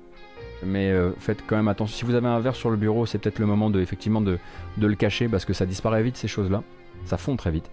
[0.65, 1.95] Mais euh, faites quand même attention.
[1.97, 4.37] Si vous avez un verre sur le bureau, c'est peut-être le moment de, effectivement, de,
[4.77, 6.61] le cacher parce que ça disparaît vite, ces choses-là.
[7.05, 7.69] Ça fond très vite.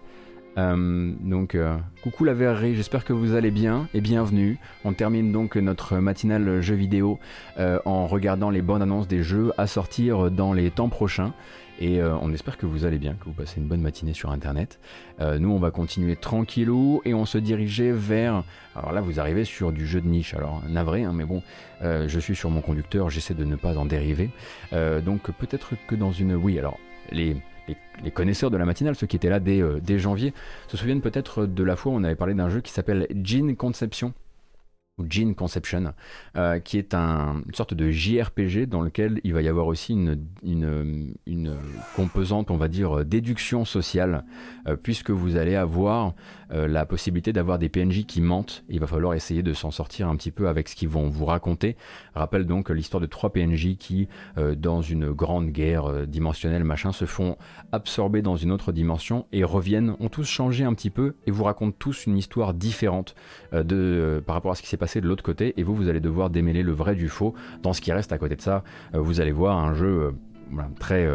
[0.59, 4.59] Euh, donc, euh, coucou la verrerie, j'espère que vous allez bien et bienvenue.
[4.85, 7.19] On termine donc notre matinale jeu vidéo
[7.59, 11.33] en regardant les bonnes annonces des jeux à sortir dans les temps prochains.
[11.79, 14.31] Et euh, on espère que vous allez bien, que vous passez une bonne matinée sur
[14.31, 14.81] Internet.
[15.21, 18.45] Euh, nous, on va continuer tranquillou et on se dirigeait vers...
[18.75, 20.35] Alors là, vous arrivez sur du jeu de niche.
[20.35, 21.43] Alors, navré, hein, mais bon,
[21.83, 24.31] euh, je suis sur mon conducteur, j'essaie de ne pas en dériver.
[24.73, 26.35] donc peut-être que dans une...
[26.35, 26.79] Oui, alors,
[27.13, 27.37] les...
[27.69, 30.33] Les, connaisseurs de la matinale, ceux qui étaient là dès, dès janvier,
[30.69, 33.57] se souviennent peut-être de la fois où on avait parlé d'un jeu qui s'appelle Gene
[33.57, 34.15] Conception
[34.99, 35.93] ou Gene Conception,
[36.37, 39.93] euh, qui est un, une sorte de JRPG dans lequel il va y avoir aussi
[39.93, 41.15] une
[41.95, 44.25] composante, on va dire, déduction sociale,
[44.67, 46.15] euh, puisque vous allez avoir
[46.53, 48.65] euh, la possibilité d'avoir des PNJ qui mentent.
[48.69, 51.25] Il va falloir essayer de s'en sortir un petit peu avec ce qu'ils vont vous
[51.25, 51.77] raconter.
[52.15, 54.09] rappelle donc l'histoire de trois PNJ qui,
[54.57, 57.37] dans une grande guerre dimensionnelle, machin, se font
[57.73, 61.45] absorber dans une autre dimension et reviennent, ont tous changé un petit peu et vous
[61.45, 63.15] racontent tous une histoire différente
[63.53, 66.01] de, par rapport à ce qui s'est passé de l'autre côté et vous, vous allez
[66.01, 67.35] devoir démêler le vrai du faux.
[67.63, 68.65] Dans ce qui reste à côté de ça,
[68.95, 70.13] euh, vous allez voir un jeu
[70.57, 71.09] euh, très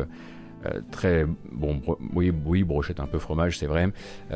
[0.66, 1.82] euh, très bon
[2.14, 3.90] oui oui brochette un peu fromage c'est vrai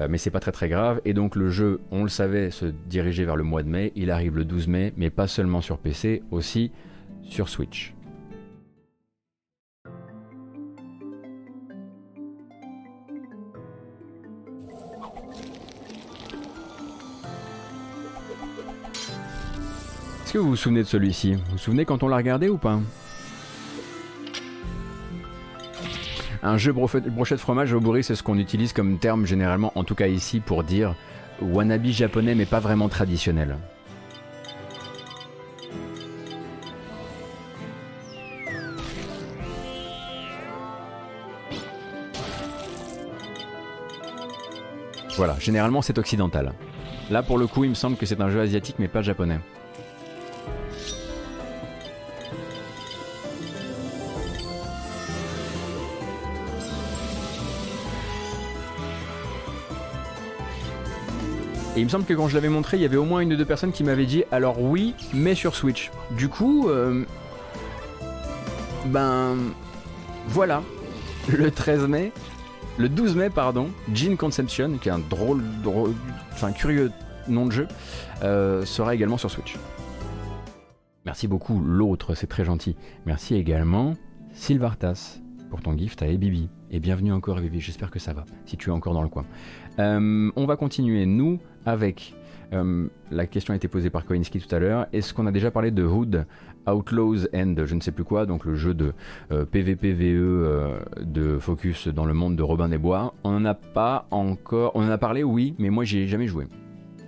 [0.09, 1.01] mais c'est pas très très grave.
[1.05, 3.91] Et donc le jeu on le savait se diriger vers le mois de mai.
[3.95, 6.71] Il arrive le 12 mai mais pas seulement sur PC aussi
[7.23, 7.95] sur Switch.
[20.35, 21.35] Que vous vous souvenez de celui-ci?
[21.35, 22.77] Vous vous souvenez quand on l'a regardé ou pas?
[26.47, 29.95] Un jeu brochette fromage au bourri, c'est ce qu'on utilise comme terme généralement, en tout
[29.95, 30.93] cas ici, pour dire
[31.41, 33.57] wannabe japonais mais pas vraiment traditionnel.
[45.17, 46.53] Voilà, généralement c'est occidental.
[47.09, 49.39] Là pour le coup il me semble que c'est un jeu asiatique mais pas japonais.
[61.75, 63.33] Et il me semble que quand je l'avais montré, il y avait au moins une
[63.33, 65.91] ou deux personnes qui m'avaient dit alors oui, mais sur Switch.
[66.11, 67.03] Du coup, euh,
[68.85, 69.35] ben
[70.29, 70.63] voilà,
[71.27, 72.13] le 13 mai,
[72.77, 75.91] le 12 mai, pardon, Gene Conception, qui est un drôle, drôle
[76.31, 76.91] enfin curieux
[77.27, 77.67] nom de jeu,
[78.23, 79.57] euh, sera également sur Switch.
[81.05, 82.77] Merci beaucoup, l'autre, c'est très gentil.
[83.05, 83.95] Merci également,
[84.31, 85.19] Sylvartas,
[85.49, 86.49] pour ton gift à Ebibi.
[86.71, 89.25] Et bienvenue encore, Ebibi, j'espère que ça va, si tu es encore dans le coin.
[89.79, 92.13] Euh, on va continuer, nous, avec
[92.53, 94.87] euh, la question a été posée par Koinski tout à l'heure.
[94.93, 96.25] Est-ce qu'on a déjà parlé de Hood,
[96.67, 98.93] Outlaws and je ne sais plus quoi, donc le jeu de
[99.29, 104.07] PVPVE euh, de Focus dans le monde de Robin des Bois On n'en a pas
[104.11, 104.71] encore.
[104.75, 106.47] On en a parlé, oui, mais moi j'y ai jamais joué.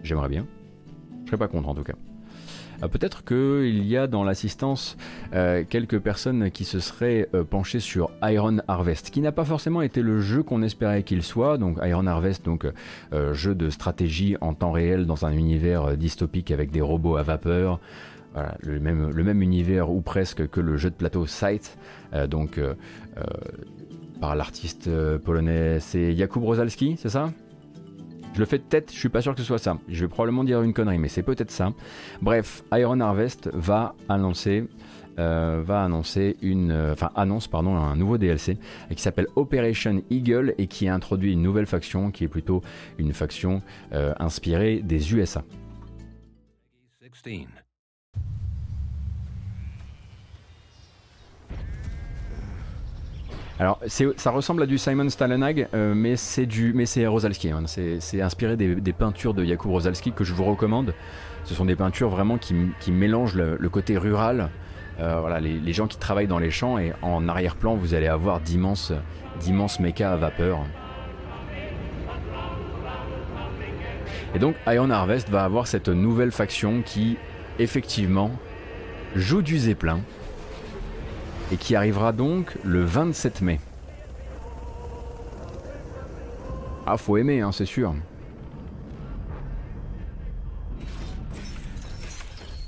[0.03, 0.45] J'aimerais bien.
[1.23, 1.95] Je serais pas contre en tout cas.
[2.83, 4.97] Euh, peut-être qu'il y a dans l'assistance
[5.33, 9.81] euh, quelques personnes qui se seraient euh, penchées sur Iron Harvest, qui n'a pas forcément
[9.81, 11.57] été le jeu qu'on espérait qu'il soit.
[11.57, 12.65] Donc Iron Harvest, donc
[13.33, 17.79] jeu de stratégie en temps réel dans un univers dystopique avec des robots à vapeur.
[18.61, 21.77] le, même, le même univers ou presque que le jeu de plateau Sight,
[22.29, 22.59] donc
[24.19, 27.31] par l'artiste polonais, c'est Jakub Rosalski, c'est ça?
[28.37, 29.79] Je le fais de tête, je suis pas sûr que ce soit ça.
[29.89, 31.73] Je vais probablement dire une connerie, mais c'est peut-être ça.
[32.21, 34.67] Bref, Iron Harvest va annoncer
[35.17, 38.59] euh, va annoncer une, euh, annonce pardon un nouveau DLC
[38.95, 42.61] qui s'appelle Operation Eagle et qui introduit une nouvelle faction qui est plutôt
[42.99, 45.43] une faction euh, inspirée des USA.
[53.59, 57.49] Alors, ça ressemble à du Simon Stalenhag, euh, mais c'est du, mais c'est Rosalski.
[57.49, 57.63] Hein.
[57.65, 60.93] C'est inspiré des, peintures de Jakub Rosalski que je vous recommande.
[61.43, 64.49] Ce sont des peintures vraiment qui, mélangent le, côté rural.
[64.99, 68.41] Euh, voilà, les, gens qui travaillent dans les champs et en arrière-plan, vous allez avoir
[68.41, 68.93] d'immenses,
[69.39, 70.59] d'immenses à vapeur.
[74.35, 77.17] Et donc, Iron Harvest va avoir cette nouvelle faction qui,
[77.57, 78.31] effectivement,
[79.15, 80.01] joue du Zeppelin
[81.51, 83.59] et qui arrivera donc le 27 mai.
[86.85, 87.93] Ah, faut aimer, hein, c'est sûr.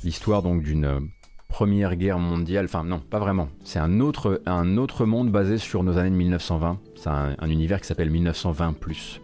[0.04, 1.10] L'histoire donc d'une
[1.48, 3.50] première guerre mondiale, enfin non, pas vraiment.
[3.64, 6.80] C'est un autre, un autre monde basé sur nos années de 1920.
[6.96, 8.72] C'est un, un univers qui s'appelle 1920⁇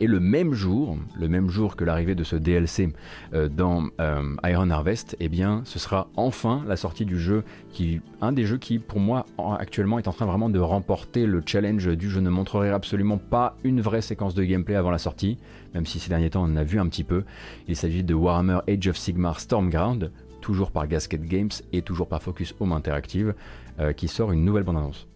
[0.00, 2.92] et le même jour, le même jour que l'arrivée de ce DLC
[3.34, 8.00] euh, dans euh, Iron Harvest, eh bien, ce sera enfin la sortie du jeu, qui,
[8.20, 9.26] un des jeux qui, pour moi,
[9.58, 12.20] actuellement, est en train vraiment de remporter le challenge du jeu.
[12.20, 15.38] Ne montrerai absolument pas une vraie séquence de gameplay avant la sortie,
[15.74, 17.24] même si ces derniers temps on en a vu un petit peu.
[17.66, 22.22] Il s'agit de Warhammer Age of Sigmar Stormground, toujours par Gasket Games et toujours par
[22.22, 23.34] Focus Home Interactive,
[23.80, 25.07] euh, qui sort une nouvelle bande-annonce.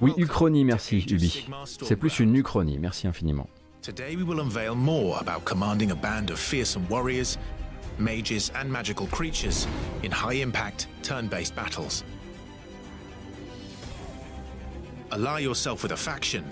[0.00, 1.46] Oui, Uchronie, merci Ubi.
[1.82, 3.48] C'est plus une Uchronie, merci infiniment.
[3.82, 7.38] Today we will unveil more about commanding a band of fearsome warriors,
[7.98, 9.66] mages and magical creatures
[10.02, 12.04] in high-impact, turn-based battles.
[15.12, 16.44] Ally yourself with a faction,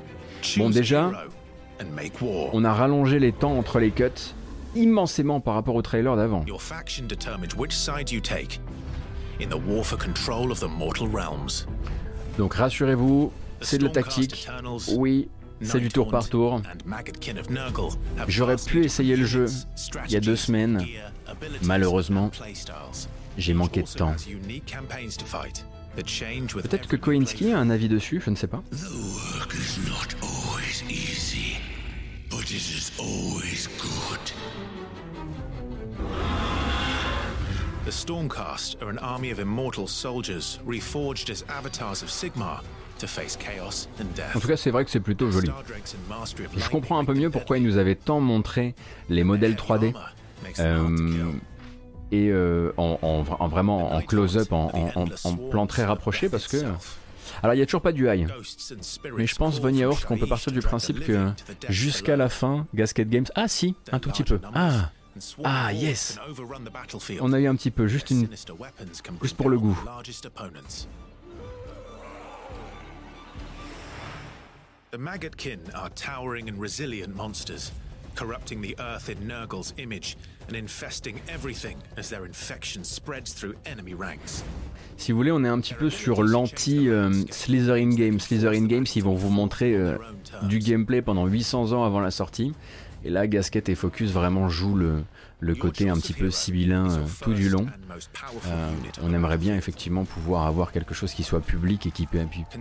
[0.57, 1.11] bon déjà,
[2.53, 4.35] on a rallongé les temps entre les cuts
[4.75, 6.45] immensément par rapport au trailer d'avant.
[6.47, 8.59] Your faction determines which side you take
[9.41, 11.67] in the war for control of the mortal realms.
[12.39, 14.49] Donc rassurez-vous, c'est de la tactique.
[14.95, 15.29] Oui,
[15.61, 16.63] c'est du tour par tour.
[18.29, 19.47] J'aurais pu essayer le jeu
[20.07, 20.85] il y a deux semaines.
[21.63, 22.31] Malheureusement,
[23.37, 24.15] j'ai manqué de temps.
[25.97, 28.63] Peut-être que Koinski a un avis dessus, je ne sais pas.
[37.89, 42.61] The Stormcast are an army of immortal soldiers reforged as avatars of Sigmar
[42.99, 44.37] to face chaos and death.
[44.37, 45.49] En tout cas, c'est vrai que c'est plutôt joli.
[46.55, 48.75] Je comprends un peu mieux pourquoi ils nous avaient tant montré
[49.09, 49.95] les modèles 3D.
[50.59, 51.33] Euh,
[52.13, 56.59] et euh, en, en, en, vraiment en close-up, en, en, plan très rapproché, parce que
[57.43, 58.29] alors il n'y a toujours pas du high.
[59.17, 61.31] Mais je pense, Von Yaourt, qu'on peut partir du principe que
[61.71, 63.25] jusqu'à la fin, Gasket Games.
[63.35, 64.39] Ah si, un tout petit peu.
[64.55, 64.91] Ah
[65.45, 66.19] ah yes
[67.21, 68.29] On a eu un petit peu, juste une...
[69.23, 69.79] Juste pour le goût.
[74.91, 77.73] The Maggotkin are towering and resilient monsters,
[78.15, 80.17] corrupting the earth in Nurgle's image
[80.49, 84.43] and infesting everything as their infection spreads through enemy ranks.
[84.97, 88.19] Si vous voulez, on est un petit peu sur l'anti euh, Slytherin Games.
[88.19, 89.97] Slytherin Games, ils vont vous montrer euh,
[90.45, 92.55] du gameplay pendant 800 ans avant la sortie.
[93.05, 97.33] Et là, Gasket et Focus vraiment jouent le, côté un petit peu sibyllin euh, tout
[97.33, 97.67] du long.
[98.47, 98.71] Euh,
[99.03, 102.09] on aimerait bien effectivement pouvoir avoir quelque chose qui soit public et qui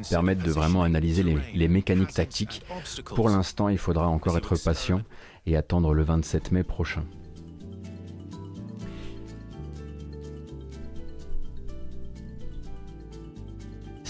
[0.09, 2.61] permette de vraiment analyser les, les mécaniques tactiques.
[3.05, 5.01] Pour l'instant, il faudra encore être patient
[5.45, 7.03] et attendre le 27 mai prochain.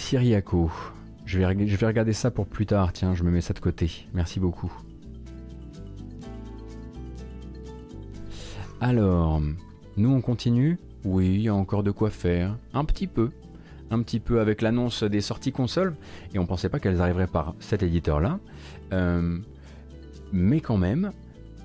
[0.08, 0.72] Syriaco.
[1.26, 3.60] Je vais, je vais regarder ça pour plus tard, tiens, je me mets ça de
[3.60, 4.08] côté.
[4.14, 4.72] Merci beaucoup.
[8.80, 9.42] Alors,
[9.96, 10.78] nous on continue?
[11.04, 12.56] Oui, il y a encore de quoi faire.
[12.76, 13.32] Un petit peu.
[13.90, 15.96] Un petit peu avec l'annonce des sorties consoles.
[16.36, 18.40] Et on pensait pas qu'elles arriveraient par cet éditeur-là.
[18.94, 19.40] Euh,
[20.32, 21.12] mais quand même,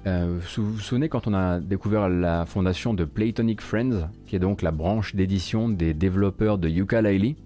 [0.06, 4.40] euh, vous vous souvenez quand on a découvert la fondation de Playtonic Friends, qui est
[4.40, 7.36] donc la branche d'édition des développeurs de Yooka-Laylee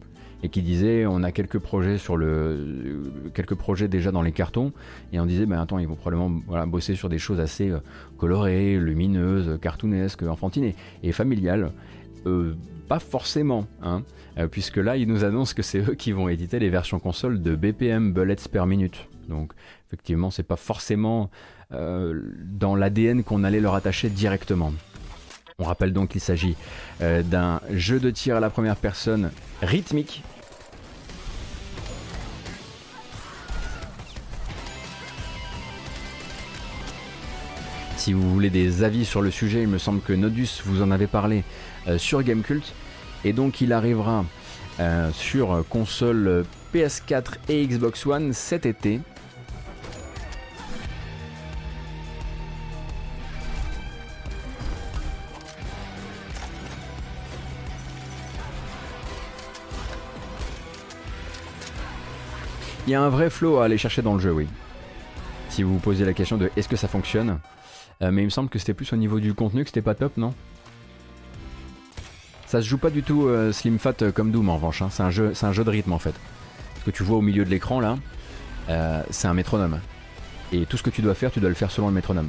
[0.43, 3.03] et qui disait on a quelques projets sur le
[3.35, 4.73] quelques projets déjà dans les cartons
[5.13, 7.79] et on disait ben attends ils vont probablement bosser sur des choses assez euh,
[8.19, 10.73] colorées, lumineuses, cartoonesques, enfantines
[11.03, 11.73] et, familiales.
[12.27, 12.55] Euh,
[12.89, 14.03] pas forcément, hein,
[14.39, 17.43] euh, puisque là ils nous annoncent que c'est eux qui vont éditer les versions consoles
[17.43, 19.09] de BPM Bullets per minute.
[19.29, 19.53] Donc
[19.89, 21.31] effectivement c'est pas forcément
[21.69, 24.73] dans l'ADN qu'on allait leur attacher directement.
[25.59, 26.55] On rappelle donc qu'il s'agit
[27.01, 29.31] euh, d'un jeu de tir à la première personne
[29.63, 30.23] rythmique.
[37.97, 40.91] Si vous voulez des avis sur le sujet, il me semble que Nodus vous en
[40.91, 41.43] avait parlé
[41.89, 42.75] euh, sur Gamecult.
[43.25, 44.27] Et donc il arrivera
[44.79, 49.01] euh, sur console PS4 et Xbox One cet été.
[62.87, 64.47] Il y a un vrai flow à aller chercher dans le jeu, oui.
[65.49, 67.41] Si vous vous posez la question de est-ce que ça fonctionne,
[68.03, 69.95] euh, mais il me semble que c'était plus au niveau du contenu que c'était pas
[69.95, 70.35] top, non?
[72.47, 74.89] Ça se joue pas du tout euh, slim fat euh, comme Doom en revanche, hein.
[74.91, 76.15] c'est un, jeu, un jeu de rythme en fait.
[76.79, 77.97] Ce que tu vois au milieu de l'écran là,
[79.11, 79.81] c'est un métronome.
[80.53, 82.29] Et tout ce que tu dois faire, tu dois le faire selon le métronome.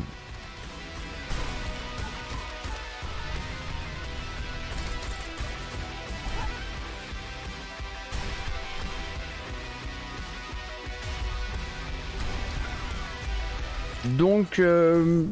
[14.17, 15.23] Donc, euh,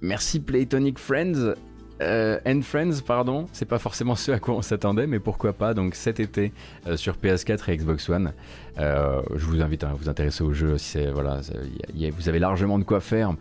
[0.00, 1.54] merci Playtonic Friends.
[2.00, 5.74] Euh, and Friends, pardon, c'est pas forcément ce à quoi on s'attendait, mais pourquoi pas.
[5.74, 6.52] Donc cet été
[6.88, 8.32] euh, sur PS4 et Xbox One,
[8.78, 10.78] euh, je vous invite à vous intéresser au jeu.
[10.78, 11.40] Si voilà,
[11.94, 13.34] vous avez largement de quoi faire.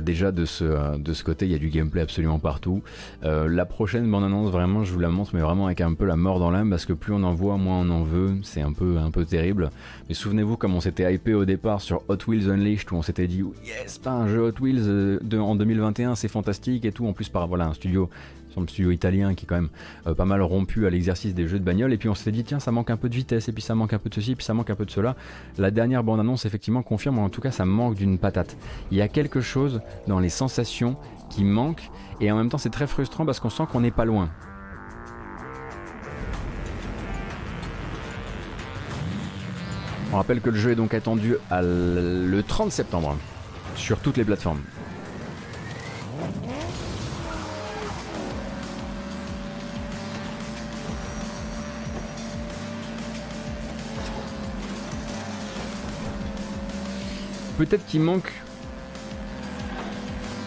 [0.00, 2.82] déjà de ce, de ce côté, il y a du gameplay absolument partout.
[3.22, 6.16] la prochaine bande annonce, vraiment, je vous la montre, mais vraiment avec un peu la
[6.16, 8.36] mort dans l'âme, parce que plus on en voit, moins on en veut.
[8.42, 9.70] C'est un peu, un peu terrible.
[10.08, 13.26] Mais souvenez-vous comme on s'était hypé au départ sur Hot Wheels Unleashed, où on s'était
[13.26, 17.06] dit yes, pas un jeu Hot Wheels en 2021, c'est fantastique et tout.
[17.06, 18.10] En plus par voilà un studio
[18.52, 19.70] sur le studio italien qui est quand même
[20.06, 21.92] euh, pas mal rompu à l'exercice des jeux de bagnole.
[21.92, 23.74] Et puis on s'est dit tiens ça manque un peu de vitesse et puis ça
[23.74, 25.16] manque un peu de ceci puis ça manque un peu de cela.
[25.58, 28.56] La dernière bande annonce effectivement confirme en tout cas ça manque d'une patate.
[28.90, 30.96] Il y a quelque chose dans les sensations
[31.30, 34.04] qui manque et en même temps c'est très frustrant parce qu'on sent qu'on n'est pas
[34.04, 34.28] loin.
[40.12, 43.16] On rappelle que le jeu est donc attendu le 30 septembre
[43.76, 44.60] sur toutes les plateformes
[57.58, 58.32] peut-être qu'il manque.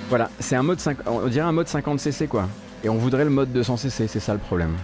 [0.10, 0.98] Voilà, c'est un mode 5...
[1.08, 2.48] on dirait un mode 50cc quoi.
[2.84, 4.76] Et on voudrait le mode 200cc, c'est ça le problème.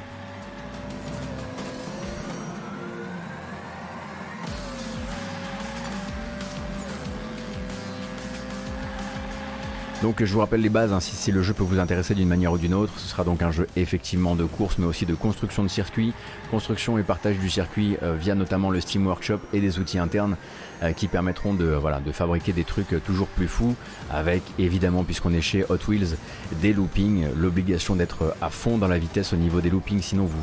[10.02, 12.52] Donc je vous rappelle les bases, hein, si, le jeu peut vous intéresser d'une manière
[12.52, 15.62] ou d'une autre, ce sera donc un jeu effectivement de course mais aussi de construction
[15.62, 16.14] de circuit,
[16.50, 20.38] construction et partage du circuit euh, via notamment le Steam Workshop et des outils internes
[20.82, 23.76] euh, qui permettront de, voilà, de fabriquer des trucs toujours plus fous
[24.12, 26.18] avec évidemment puisqu'on est chez Hot Wheels
[26.64, 30.40] des loopings, l'obligation d'être à fond dans la vitesse au niveau des loopings sinon vous,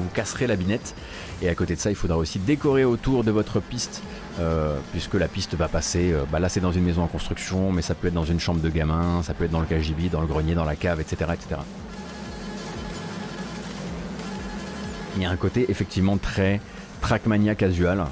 [0.00, 0.96] vous casserez la binette.
[1.42, 4.02] Et à côté de ça il faudra aussi décorer autour de votre piste
[4.38, 7.72] euh, puisque la piste va passer, euh, bah là c'est dans une maison en construction,
[7.72, 10.08] mais ça peut être dans une chambre de gamin, ça peut être dans le KGB,
[10.10, 11.30] dans le grenier, dans la cave, etc.
[11.34, 11.60] etc.
[15.16, 16.60] Il y a un côté effectivement très
[17.00, 18.04] Trackmania casual,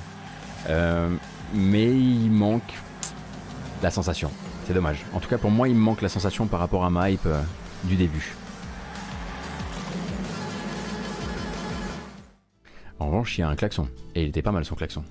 [0.69, 1.11] euh,
[1.52, 2.73] mais il manque
[3.82, 4.31] la sensation.
[4.66, 5.05] C'est dommage.
[5.12, 7.28] En tout cas pour moi il manque la sensation par rapport à ma hype
[7.85, 8.35] du début.
[12.98, 13.89] En revanche, il y a un klaxon.
[14.15, 15.05] Et il était pas mal son klaxon.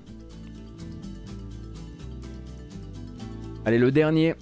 [3.64, 4.34] Allez, le dernier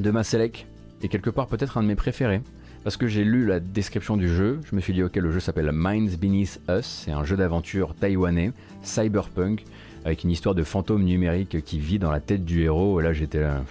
[0.00, 0.66] de ma select
[1.02, 2.42] est quelque part peut-être un de mes préférés.
[2.82, 5.40] Parce que j'ai lu la description du jeu, je me suis dit ok le jeu
[5.40, 8.52] s'appelle Minds Beneath Us, c'est un jeu d'aventure taïwanais,
[8.82, 9.64] cyberpunk,
[10.06, 13.12] avec une histoire de fantôme numérique qui vit dans la tête du héros, et là
[13.12, 13.62] j'étais là...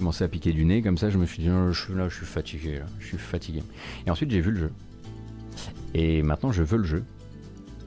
[0.00, 2.08] commencé à piquer du nez comme ça, je me suis dit oh, je suis là,
[2.08, 3.62] je suis fatigué, je suis fatigué.
[4.08, 4.72] Et ensuite j'ai vu le jeu.
[5.94, 7.04] Et maintenant je veux le jeu.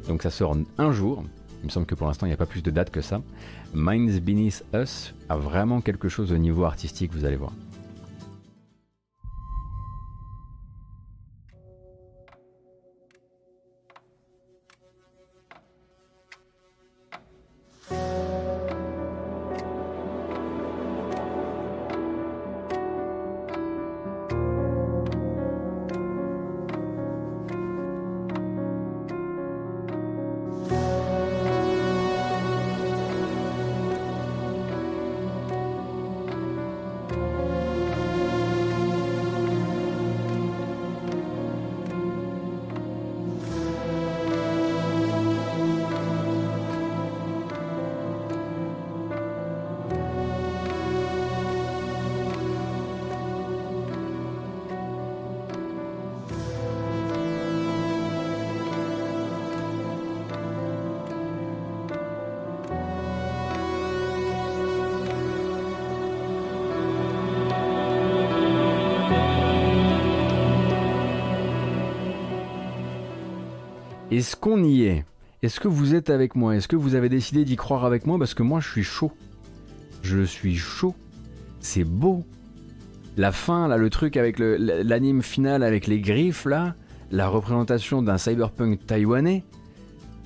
[0.08, 1.26] Donc ça sort un jour,
[1.64, 3.22] il me semble que pour l'instant il n'y a pas plus de date que ça.
[3.74, 7.52] Minds Beneath Us a vraiment quelque chose au niveau artistique, vous allez voir.
[74.56, 75.06] Y est
[75.44, 76.56] Est-ce que vous êtes avec moi?
[76.56, 78.18] Est-ce que vous avez décidé d'y croire avec moi?
[78.18, 79.12] Parce que moi, je suis chaud.
[80.04, 80.96] Je suis chaud.
[81.60, 82.24] C'est beau.
[83.18, 86.76] La fin, là, le truc avec l'anime final avec les griffes, là,
[87.12, 89.44] la représentation d'un cyberpunk taïwanais.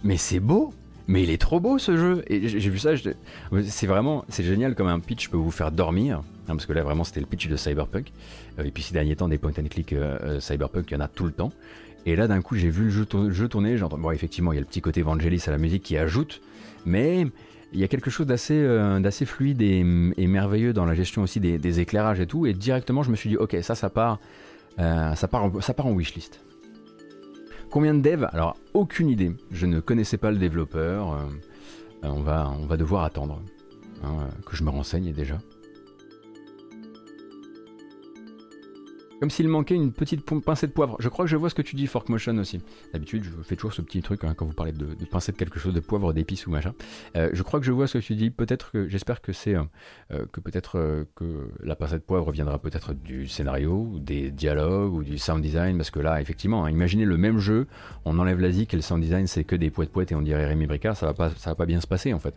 [0.03, 0.73] Mais c'est beau
[1.07, 2.23] mais il est trop beau ce jeu.
[2.27, 2.91] Et j'ai vu ça,
[3.65, 6.23] c'est vraiment, c'est génial comme un pitch peut vous faire dormir.
[6.47, 8.11] Hein, parce que là vraiment c'était le pitch de Cyberpunk.
[8.59, 10.97] Euh, et puis ces derniers temps des point and click euh, euh, Cyberpunk, il y
[10.97, 11.51] en a tout le temps.
[12.05, 14.61] Et là d'un coup j'ai vu le jeu, tourner, j'entends, bon effectivement il y a
[14.61, 16.41] le petit côté Vangelis à la musique qui ajoute,
[16.85, 17.27] mais
[17.73, 18.61] il y a quelque chose d'assez
[18.99, 22.45] d'assez fluide et, merveilleux dans la gestion aussi des, éclairages et tout.
[22.45, 24.19] Et directement je me suis dit ok ça ça part,
[24.77, 26.41] ça part, ça part en wishlist.
[27.71, 28.27] Combien de devs?
[28.33, 29.31] Alors, aucune idée.
[29.49, 31.13] Je ne connaissais pas le développeur.
[31.13, 31.25] Euh,
[32.03, 33.41] on, va, on va devoir attendre
[34.03, 35.39] hein, que je me renseigne déjà.
[39.21, 40.95] Comme s'il manquait une petite pincée de poivre.
[40.99, 42.59] Je crois que je vois ce que tu dis, Fork Motion aussi.
[42.91, 45.59] D'habitude, je fais toujours ce petit truc hein, quand vous parlez de, pincée de quelque
[45.59, 46.73] chose, de poivre, d'épices ou machin.
[47.15, 48.31] Euh, je crois que je vois ce que tu dis.
[48.31, 52.57] Peut-être que, j'espère que c'est, euh, que peut-être euh, que la pincée de poivre viendra
[52.57, 57.05] peut-être du scénario, des dialogues, ou du sound design, parce que là, effectivement, hein, imaginez
[57.05, 57.67] le même jeu,
[58.05, 60.23] on enlève la zik et le sound design, c'est que des poètes poètes et on
[60.23, 62.33] dirait Rémi Bricard, ça va pas, ça va pas bien se passer en fait.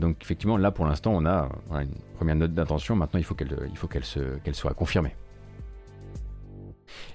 [0.00, 2.96] donc effectivement, là pour l'instant, on a une première note d'intention.
[2.96, 5.14] Maintenant, il faut qu'elle soit confirmée.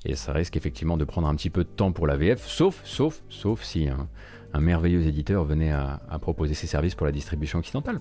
[0.06, 2.82] Et ça risque effectivement de prendre un petit peu de temps pour la VF, sauf,
[2.86, 8.00] sauf, sauf si un, merveilleux éditeur venait à, proposer ses services pour la distribution occidentale.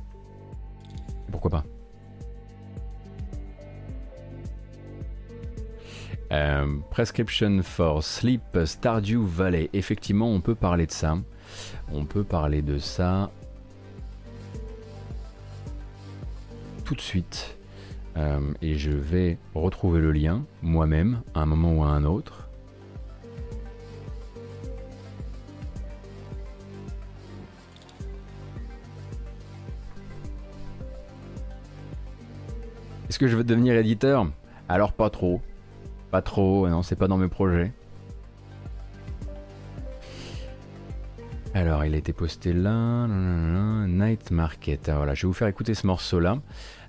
[1.31, 1.65] Pourquoi pas?
[6.31, 9.71] Euh, Prescription for Sleep Stardew Valley.
[9.73, 11.19] Effectivement, on peut parler de ça.
[11.91, 13.31] On peut parler de ça
[16.89, 17.58] tout de suite.
[18.19, 22.49] Euh, et je vais retrouver le lien moi-même à un moment ou à un autre.
[33.09, 34.27] Est-ce que je veux devenir éditeur?
[34.69, 35.41] Alors pas trop.
[36.11, 37.73] Pas trop, non, c'est pas dans mes projets.
[41.55, 43.07] Alors, il a été posté là,
[43.87, 44.89] Night Market.
[44.89, 46.39] Alors, voilà, je vais vous faire écouter ce morceau-là.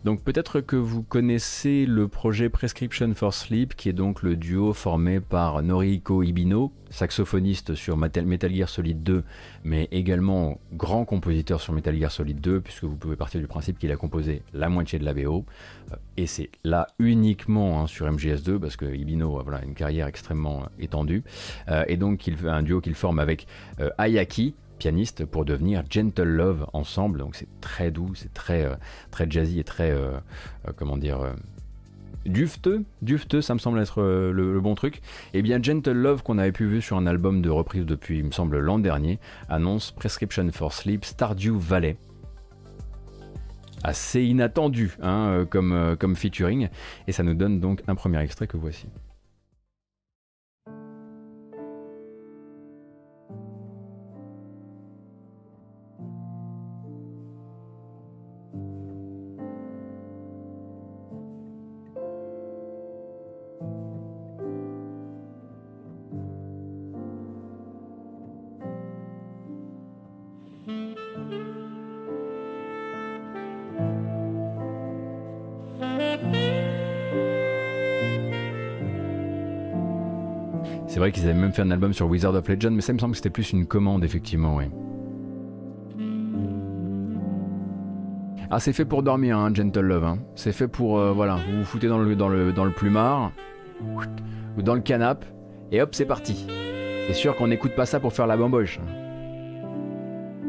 [0.06, 4.72] Donc peut-être que vous connaissez le projet Prescription for Sleep, qui est donc le duo
[4.72, 9.24] formé par Noriko Ibino, saxophoniste sur Metal Gear Solid 2,
[9.66, 13.78] mais également grand compositeur sur Metal Gear Solid 2, puisque vous pouvez partir du principe
[13.78, 15.46] qu'il a composé la moitié de la BO.
[15.92, 20.70] Euh, et c'est là uniquement hein, sur MGS2, parce que Ibino a une carrière extrêmement
[20.80, 21.24] étendue.
[21.68, 23.48] Euh, et donc il fait un duo qu'il forme avec
[23.82, 27.20] euh, Ayaki, pianiste pour devenir Gentle Love ensemble.
[27.20, 28.76] Donc c'est très doux, c'est très, euh,
[29.12, 30.18] très jazzy et très, euh,
[30.68, 31.20] euh, comment dire,
[32.26, 32.84] dufteux.
[33.04, 34.98] Dufteux, ça me semble être le, bon truc.
[35.34, 38.20] Et eh bien Gentle Love qu'on avait pu voir sur un album de reprise depuis,
[38.20, 41.98] il me semble, l'an dernier, annonce Prescription for Sleep Stardew Valley
[43.82, 46.68] assez inattendu hein, comme, comme featuring.
[47.08, 48.88] Et ça nous donne donc un premier extrait que voici.
[81.12, 83.18] Qu'ils avaient même fait un album sur Wizard of Legend, mais ça me semble que
[83.18, 84.66] c'était plus une commande, effectivement, oui.
[88.52, 90.04] Ah, c'est fait pour dormir, hein, Gentle Love.
[90.04, 90.20] Hein.
[90.36, 93.32] C'est fait pour, euh, voilà, vous vous foutez dans le, dans le, dans le plumard,
[94.58, 95.24] ou dans le canap,
[95.72, 96.48] et hop, c'est parti.
[97.08, 98.80] C'est sûr qu'on n'écoute pas ça pour faire la bamboche.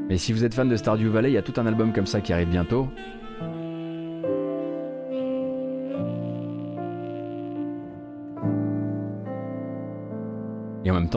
[0.09, 2.07] Mais si vous êtes fan de Stardew Valley, il y a tout un album comme
[2.07, 2.89] ça qui arrive bientôt.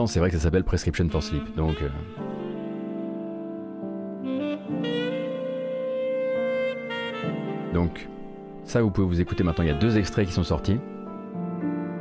[0.06, 1.54] C'est vrai que ça s'appelle Prescription for Sleep.
[1.56, 1.76] Donc.
[1.82, 1.88] Euh.
[7.72, 8.08] Donc,
[8.64, 9.64] ça, vous pouvez vous écouter maintenant.
[9.64, 10.78] Il y a deux extraits qui sont sortis.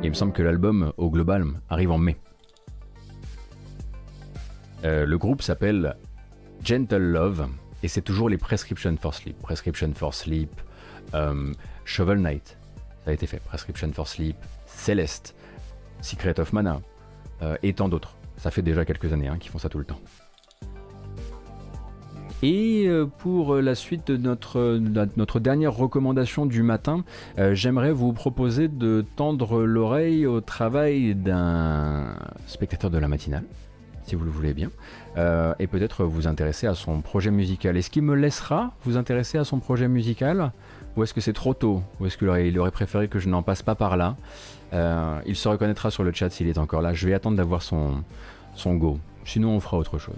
[0.04, 2.18] Il me semble que l'album, au global, arrive en mai.
[4.84, 5.96] Euh, le groupe s'appelle
[6.64, 7.48] Gentle Love.
[7.84, 9.38] Et c'est toujours les Prescription for Sleep.
[9.40, 10.50] Prescription for Sleep,
[11.14, 11.54] euh,
[11.86, 12.58] Shovel Knight,
[13.04, 13.40] ça a été fait.
[13.40, 15.36] Prescription for Sleep, Celeste,
[16.02, 16.82] Secret of Mana,
[17.42, 18.16] euh, et tant d'autres.
[18.38, 20.00] Ça fait déjà quelques années hein, qu'ils font ça tout le temps.
[22.42, 24.78] Et euh, pour la suite de notre,
[25.16, 27.06] notre dernière recommandation du matin,
[27.40, 32.16] euh, j'aimerais vous proposer de tendre l'oreille au travail d'un
[32.48, 33.46] spectateur de la matinale,
[34.04, 34.70] si vous le voulez bien,
[35.60, 37.78] et peut-être vous intéresser à son projet musical.
[37.78, 40.52] Est-ce qu'il me laissera vous intéresser à son projet musical?
[40.96, 42.28] Ou est-ce que c'est trop tôt Ou est-ce qu'il
[42.60, 44.16] aurait, préféré que je n'en passe pas par là
[44.74, 46.94] euh, il se reconnaîtra sur le chat s'il est encore là.
[46.94, 48.04] Je vais attendre d'avoir son,
[48.56, 48.98] son go.
[49.24, 50.16] Sinon, on fera autre chose.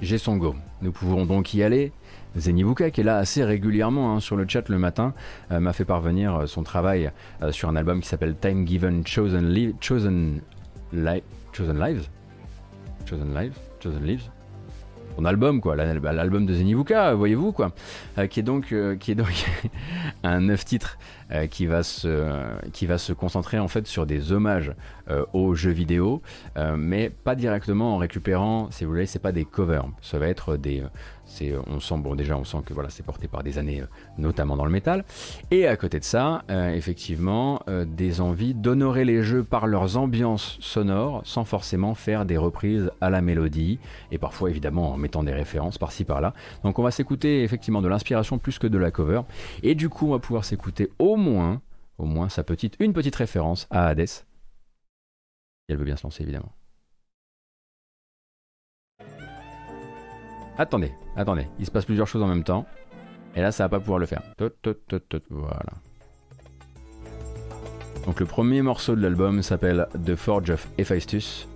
[0.00, 0.54] j'ai son go.
[0.80, 1.92] Nous pouvons donc y aller.
[2.38, 5.12] Zenibuka, qui est là assez régulièrement hein, sur le chat le matin,
[5.50, 7.10] euh, m'a fait parvenir euh, son travail
[7.50, 10.40] sur un album qui s'appelle Time Given Chosen, Chosen,
[11.52, 12.08] Chosen Lives.
[13.04, 14.30] Chosen Lives Chosen Lives
[15.16, 17.72] son album quoi, bah, l'album de Zenibuka, voyez-vous quoi,
[18.18, 18.96] Euh, qui est donc, euh,
[20.22, 20.98] un neuf titres
[21.30, 22.26] euh, qui va se,
[22.72, 24.72] qui va se concentrer en fait sur des hommages
[25.32, 26.22] aux jeux vidéo,
[26.76, 30.56] mais pas directement en récupérant, si vous voulez, c'est pas des covers, ça va être
[30.56, 30.84] des,
[31.30, 33.86] c'est, on sent déjà que c'est porté par des années euh,
[34.18, 35.04] notamment dans le métal,
[35.50, 39.96] et à côté de ça, euh, effectivement, euh, des envies d'honorer les jeux par leurs
[39.96, 43.78] ambiances sonores, sans forcément faire des reprises à la mélodie,
[44.10, 46.34] et parfois évidemment en mettant des références par-ci par-là.
[46.64, 49.22] Donc on va s'écouter effectivement de l'inspiration plus que de la cover,
[49.62, 51.60] et du coup on va pouvoir s'écouter au moins,
[52.28, 54.24] sa petite, une petite référence à Hades.
[55.68, 56.52] Elle veut bien se lancer évidemment.
[60.58, 62.66] Attendez, attendez, il se passe plusieurs choses en même temps.
[63.36, 64.22] Et là, ça va pas pouvoir le faire.
[65.30, 65.72] Voilà.
[68.06, 71.46] Donc le premier morceau de l'album s'appelle The Forge of Hephaestus.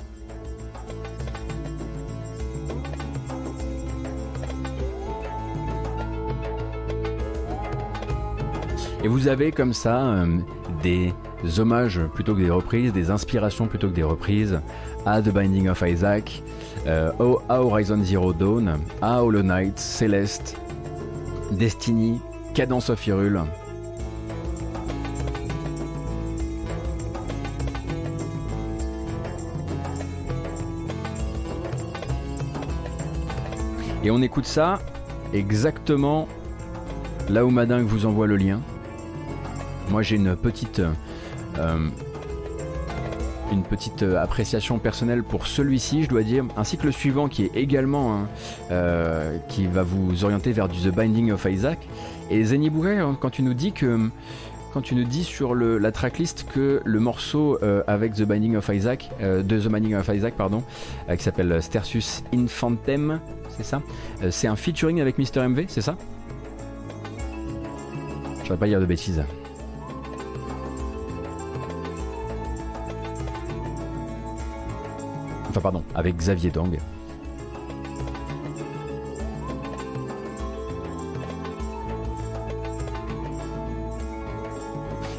[9.02, 10.38] Et vous avez comme ça euh,
[10.82, 11.12] des
[11.58, 14.60] hommages plutôt que des reprises, des inspirations plutôt que des reprises
[15.04, 16.42] à The Binding of Isaac,
[16.86, 20.56] euh, au- à Horizon Zero Dawn, à Hollow Knight, Celeste,
[21.52, 22.20] Destiny,
[22.54, 23.40] Cadence of Hyrule.
[34.02, 34.78] Et on écoute ça
[35.32, 36.28] exactement
[37.28, 38.60] là où Madingue vous envoie le lien.
[39.90, 40.82] Moi j'ai une petite
[41.58, 41.88] euh,
[43.52, 47.44] une petite euh, appréciation personnelle pour celui-ci, je dois dire, ainsi que le suivant qui
[47.44, 48.28] est également hein,
[48.70, 51.78] euh, qui va vous orienter vers du The Binding of Isaac.
[52.30, 54.10] Et Zenibuga, quand tu nous dis que
[54.72, 58.68] quand tu nous dis sur la tracklist que le morceau euh, avec The Binding of
[58.74, 60.64] Isaac, de The Binding of Isaac, pardon,
[61.16, 63.20] qui s'appelle Stersus Infantem,
[63.56, 63.82] c'est ça
[64.30, 65.46] C'est un featuring avec Mr.
[65.46, 65.96] MV, c'est ça?
[68.42, 69.22] Je vais pas dire de bêtises.
[75.54, 76.76] Enfin pardon, avec Xavier Dang.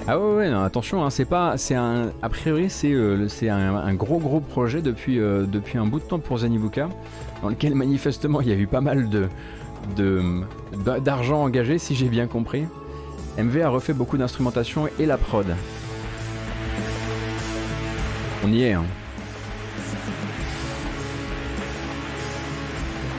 [0.08, 4.42] Ah ouais, ouais attention, hein, c'est pas, c'est a priori c'est, euh, un, gros gros
[4.42, 6.90] projet depuis, euh, depuis un bout de temps pour Zenibuka,
[7.42, 9.28] dans lequel manifestement il y a eu pas mal de,
[9.96, 10.22] de
[10.84, 12.66] d'a- d'argent engagé, si j'ai bien compris.
[13.38, 15.48] MV a refait beaucoup d'instrumentation et la prod.
[18.44, 18.74] On y est.
[18.74, 18.84] Hein.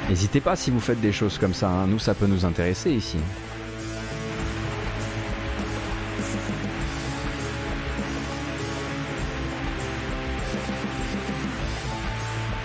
[0.08, 1.86] N'hésitez pas si vous faites des choses comme ça, hein.
[1.88, 3.18] nous ça peut nous intéresser ici.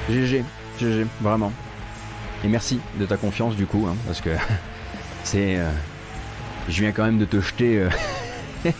[0.09, 0.43] GG,
[0.79, 1.51] GG, vraiment.
[2.43, 4.29] Et merci de ta confiance du coup, hein, parce que
[5.23, 5.57] c'est...
[5.57, 5.71] euh,
[6.69, 7.89] je viens quand même de te jeter euh,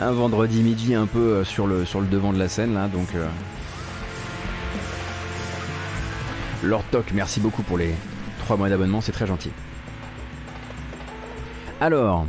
[0.00, 3.08] un vendredi midi un peu euh, sur le, devant de la scène là, donc...
[6.62, 7.92] Lord Toc, merci beaucoup pour les
[8.40, 9.50] 3 mois d'abonnement, c'est très gentil.
[11.80, 12.26] Alors,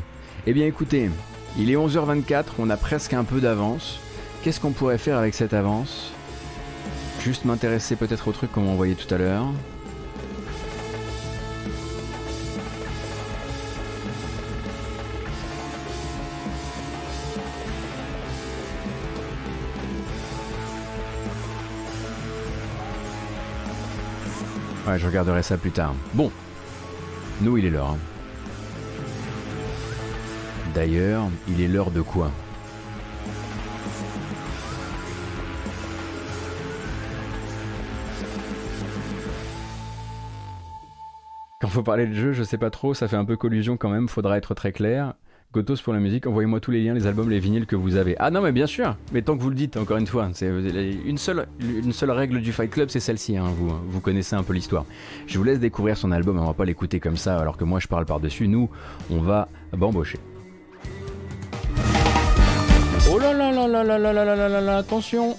[0.48, 1.12] eh bien écoutez,
[1.58, 4.00] il est 11h24, on a presque un peu d'avance.
[4.42, 6.12] Qu'est-ce qu'on pourrait faire avec cette avance?
[7.22, 9.46] Juste m'intéresser peut-être au truc qu'on m'a envoyé tout à l'heure.
[24.98, 25.96] Je regarderai ça plus tard.
[26.14, 26.32] Bon,
[27.42, 27.90] nous, il est l'heure.
[27.90, 27.98] hein.
[30.74, 32.32] D'ailleurs, il est l'heure de quoi?
[41.60, 43.90] Quand faut parler de jeu, je sais pas trop, ça fait un peu collusion quand
[43.90, 45.14] même, faudra être très clair.
[45.54, 48.16] Gotos pour la musique, envoyez-moi tous les liens, les albums, les vinyles que vous avez.
[48.18, 50.48] Ah non mais bien sûr, mais tant que vous le dites, encore une fois, c'est
[50.48, 54.42] une seule, une seule règle du Fight Club, c'est celle-ci, hein, vous, vous connaissez un
[54.42, 54.84] peu l'histoire.
[55.28, 57.80] Je vous laisse découvrir son album, on va pas l'écouter comme ça alors que moi
[57.80, 58.68] je parle par-dessus, nous
[59.12, 59.48] on va
[59.78, 60.18] bambocher.
[63.12, 65.38] Oh là là là là là là là là là là attention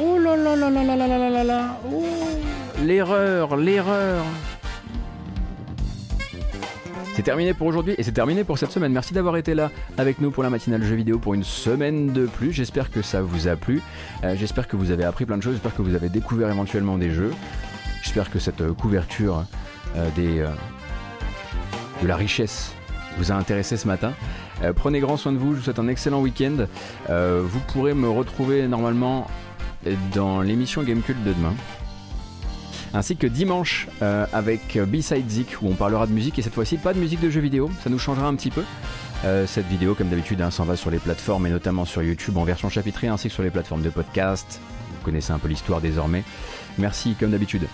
[0.00, 2.02] Oh là là là là là là là là là là Oh
[2.82, 4.24] L'erreur, l'erreur
[7.14, 8.90] C'est terminé pour aujourd'hui et c'est terminé pour cette semaine.
[8.90, 12.24] Merci d'avoir été là avec nous pour la matinale jeux vidéo pour une semaine de
[12.24, 12.52] plus.
[12.52, 13.82] J'espère que ça vous a plu.
[14.24, 15.52] Euh, j'espère que vous avez appris plein de choses.
[15.52, 17.32] J'espère que vous avez découvert éventuellement des jeux.
[18.02, 19.44] J'espère que cette euh, couverture
[19.96, 20.46] euh, des,
[22.02, 22.72] de la richesse
[23.18, 24.14] vous a intéressé ce matin.
[24.74, 25.52] prenez grand soin de vous.
[25.52, 26.66] Je vous souhaite un excellent week-end.
[27.10, 29.26] vous pourrez me retrouver normalement
[30.14, 31.54] dans l'émission Gamecult de demain
[32.94, 36.76] ainsi que dimanche euh, avec B-Side Zik où on parlera de musique et cette fois-ci
[36.76, 38.62] pas de musique de jeux vidéo, ça nous changera un petit peu.
[39.24, 42.36] Euh, cette vidéo, comme d'habitude, hein, s'en va sur les plateformes et notamment sur YouTube
[42.36, 44.60] en version chapitrée ainsi que sur les plateformes de podcast.
[44.90, 46.24] Vous connaissez un peu l'histoire désormais.
[46.78, 47.66] Merci comme d'habitude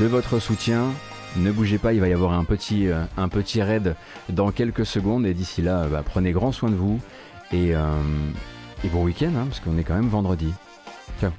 [0.00, 0.84] de votre soutien.
[1.36, 3.96] Ne bougez pas, il va y avoir un petit, euh, un petit raid
[4.28, 7.00] dans quelques secondes et d'ici là, bah, prenez grand soin de vous
[7.52, 10.52] et, et bon week-end hein, parce qu'on est quand même vendredi.
[11.20, 11.30] Ciao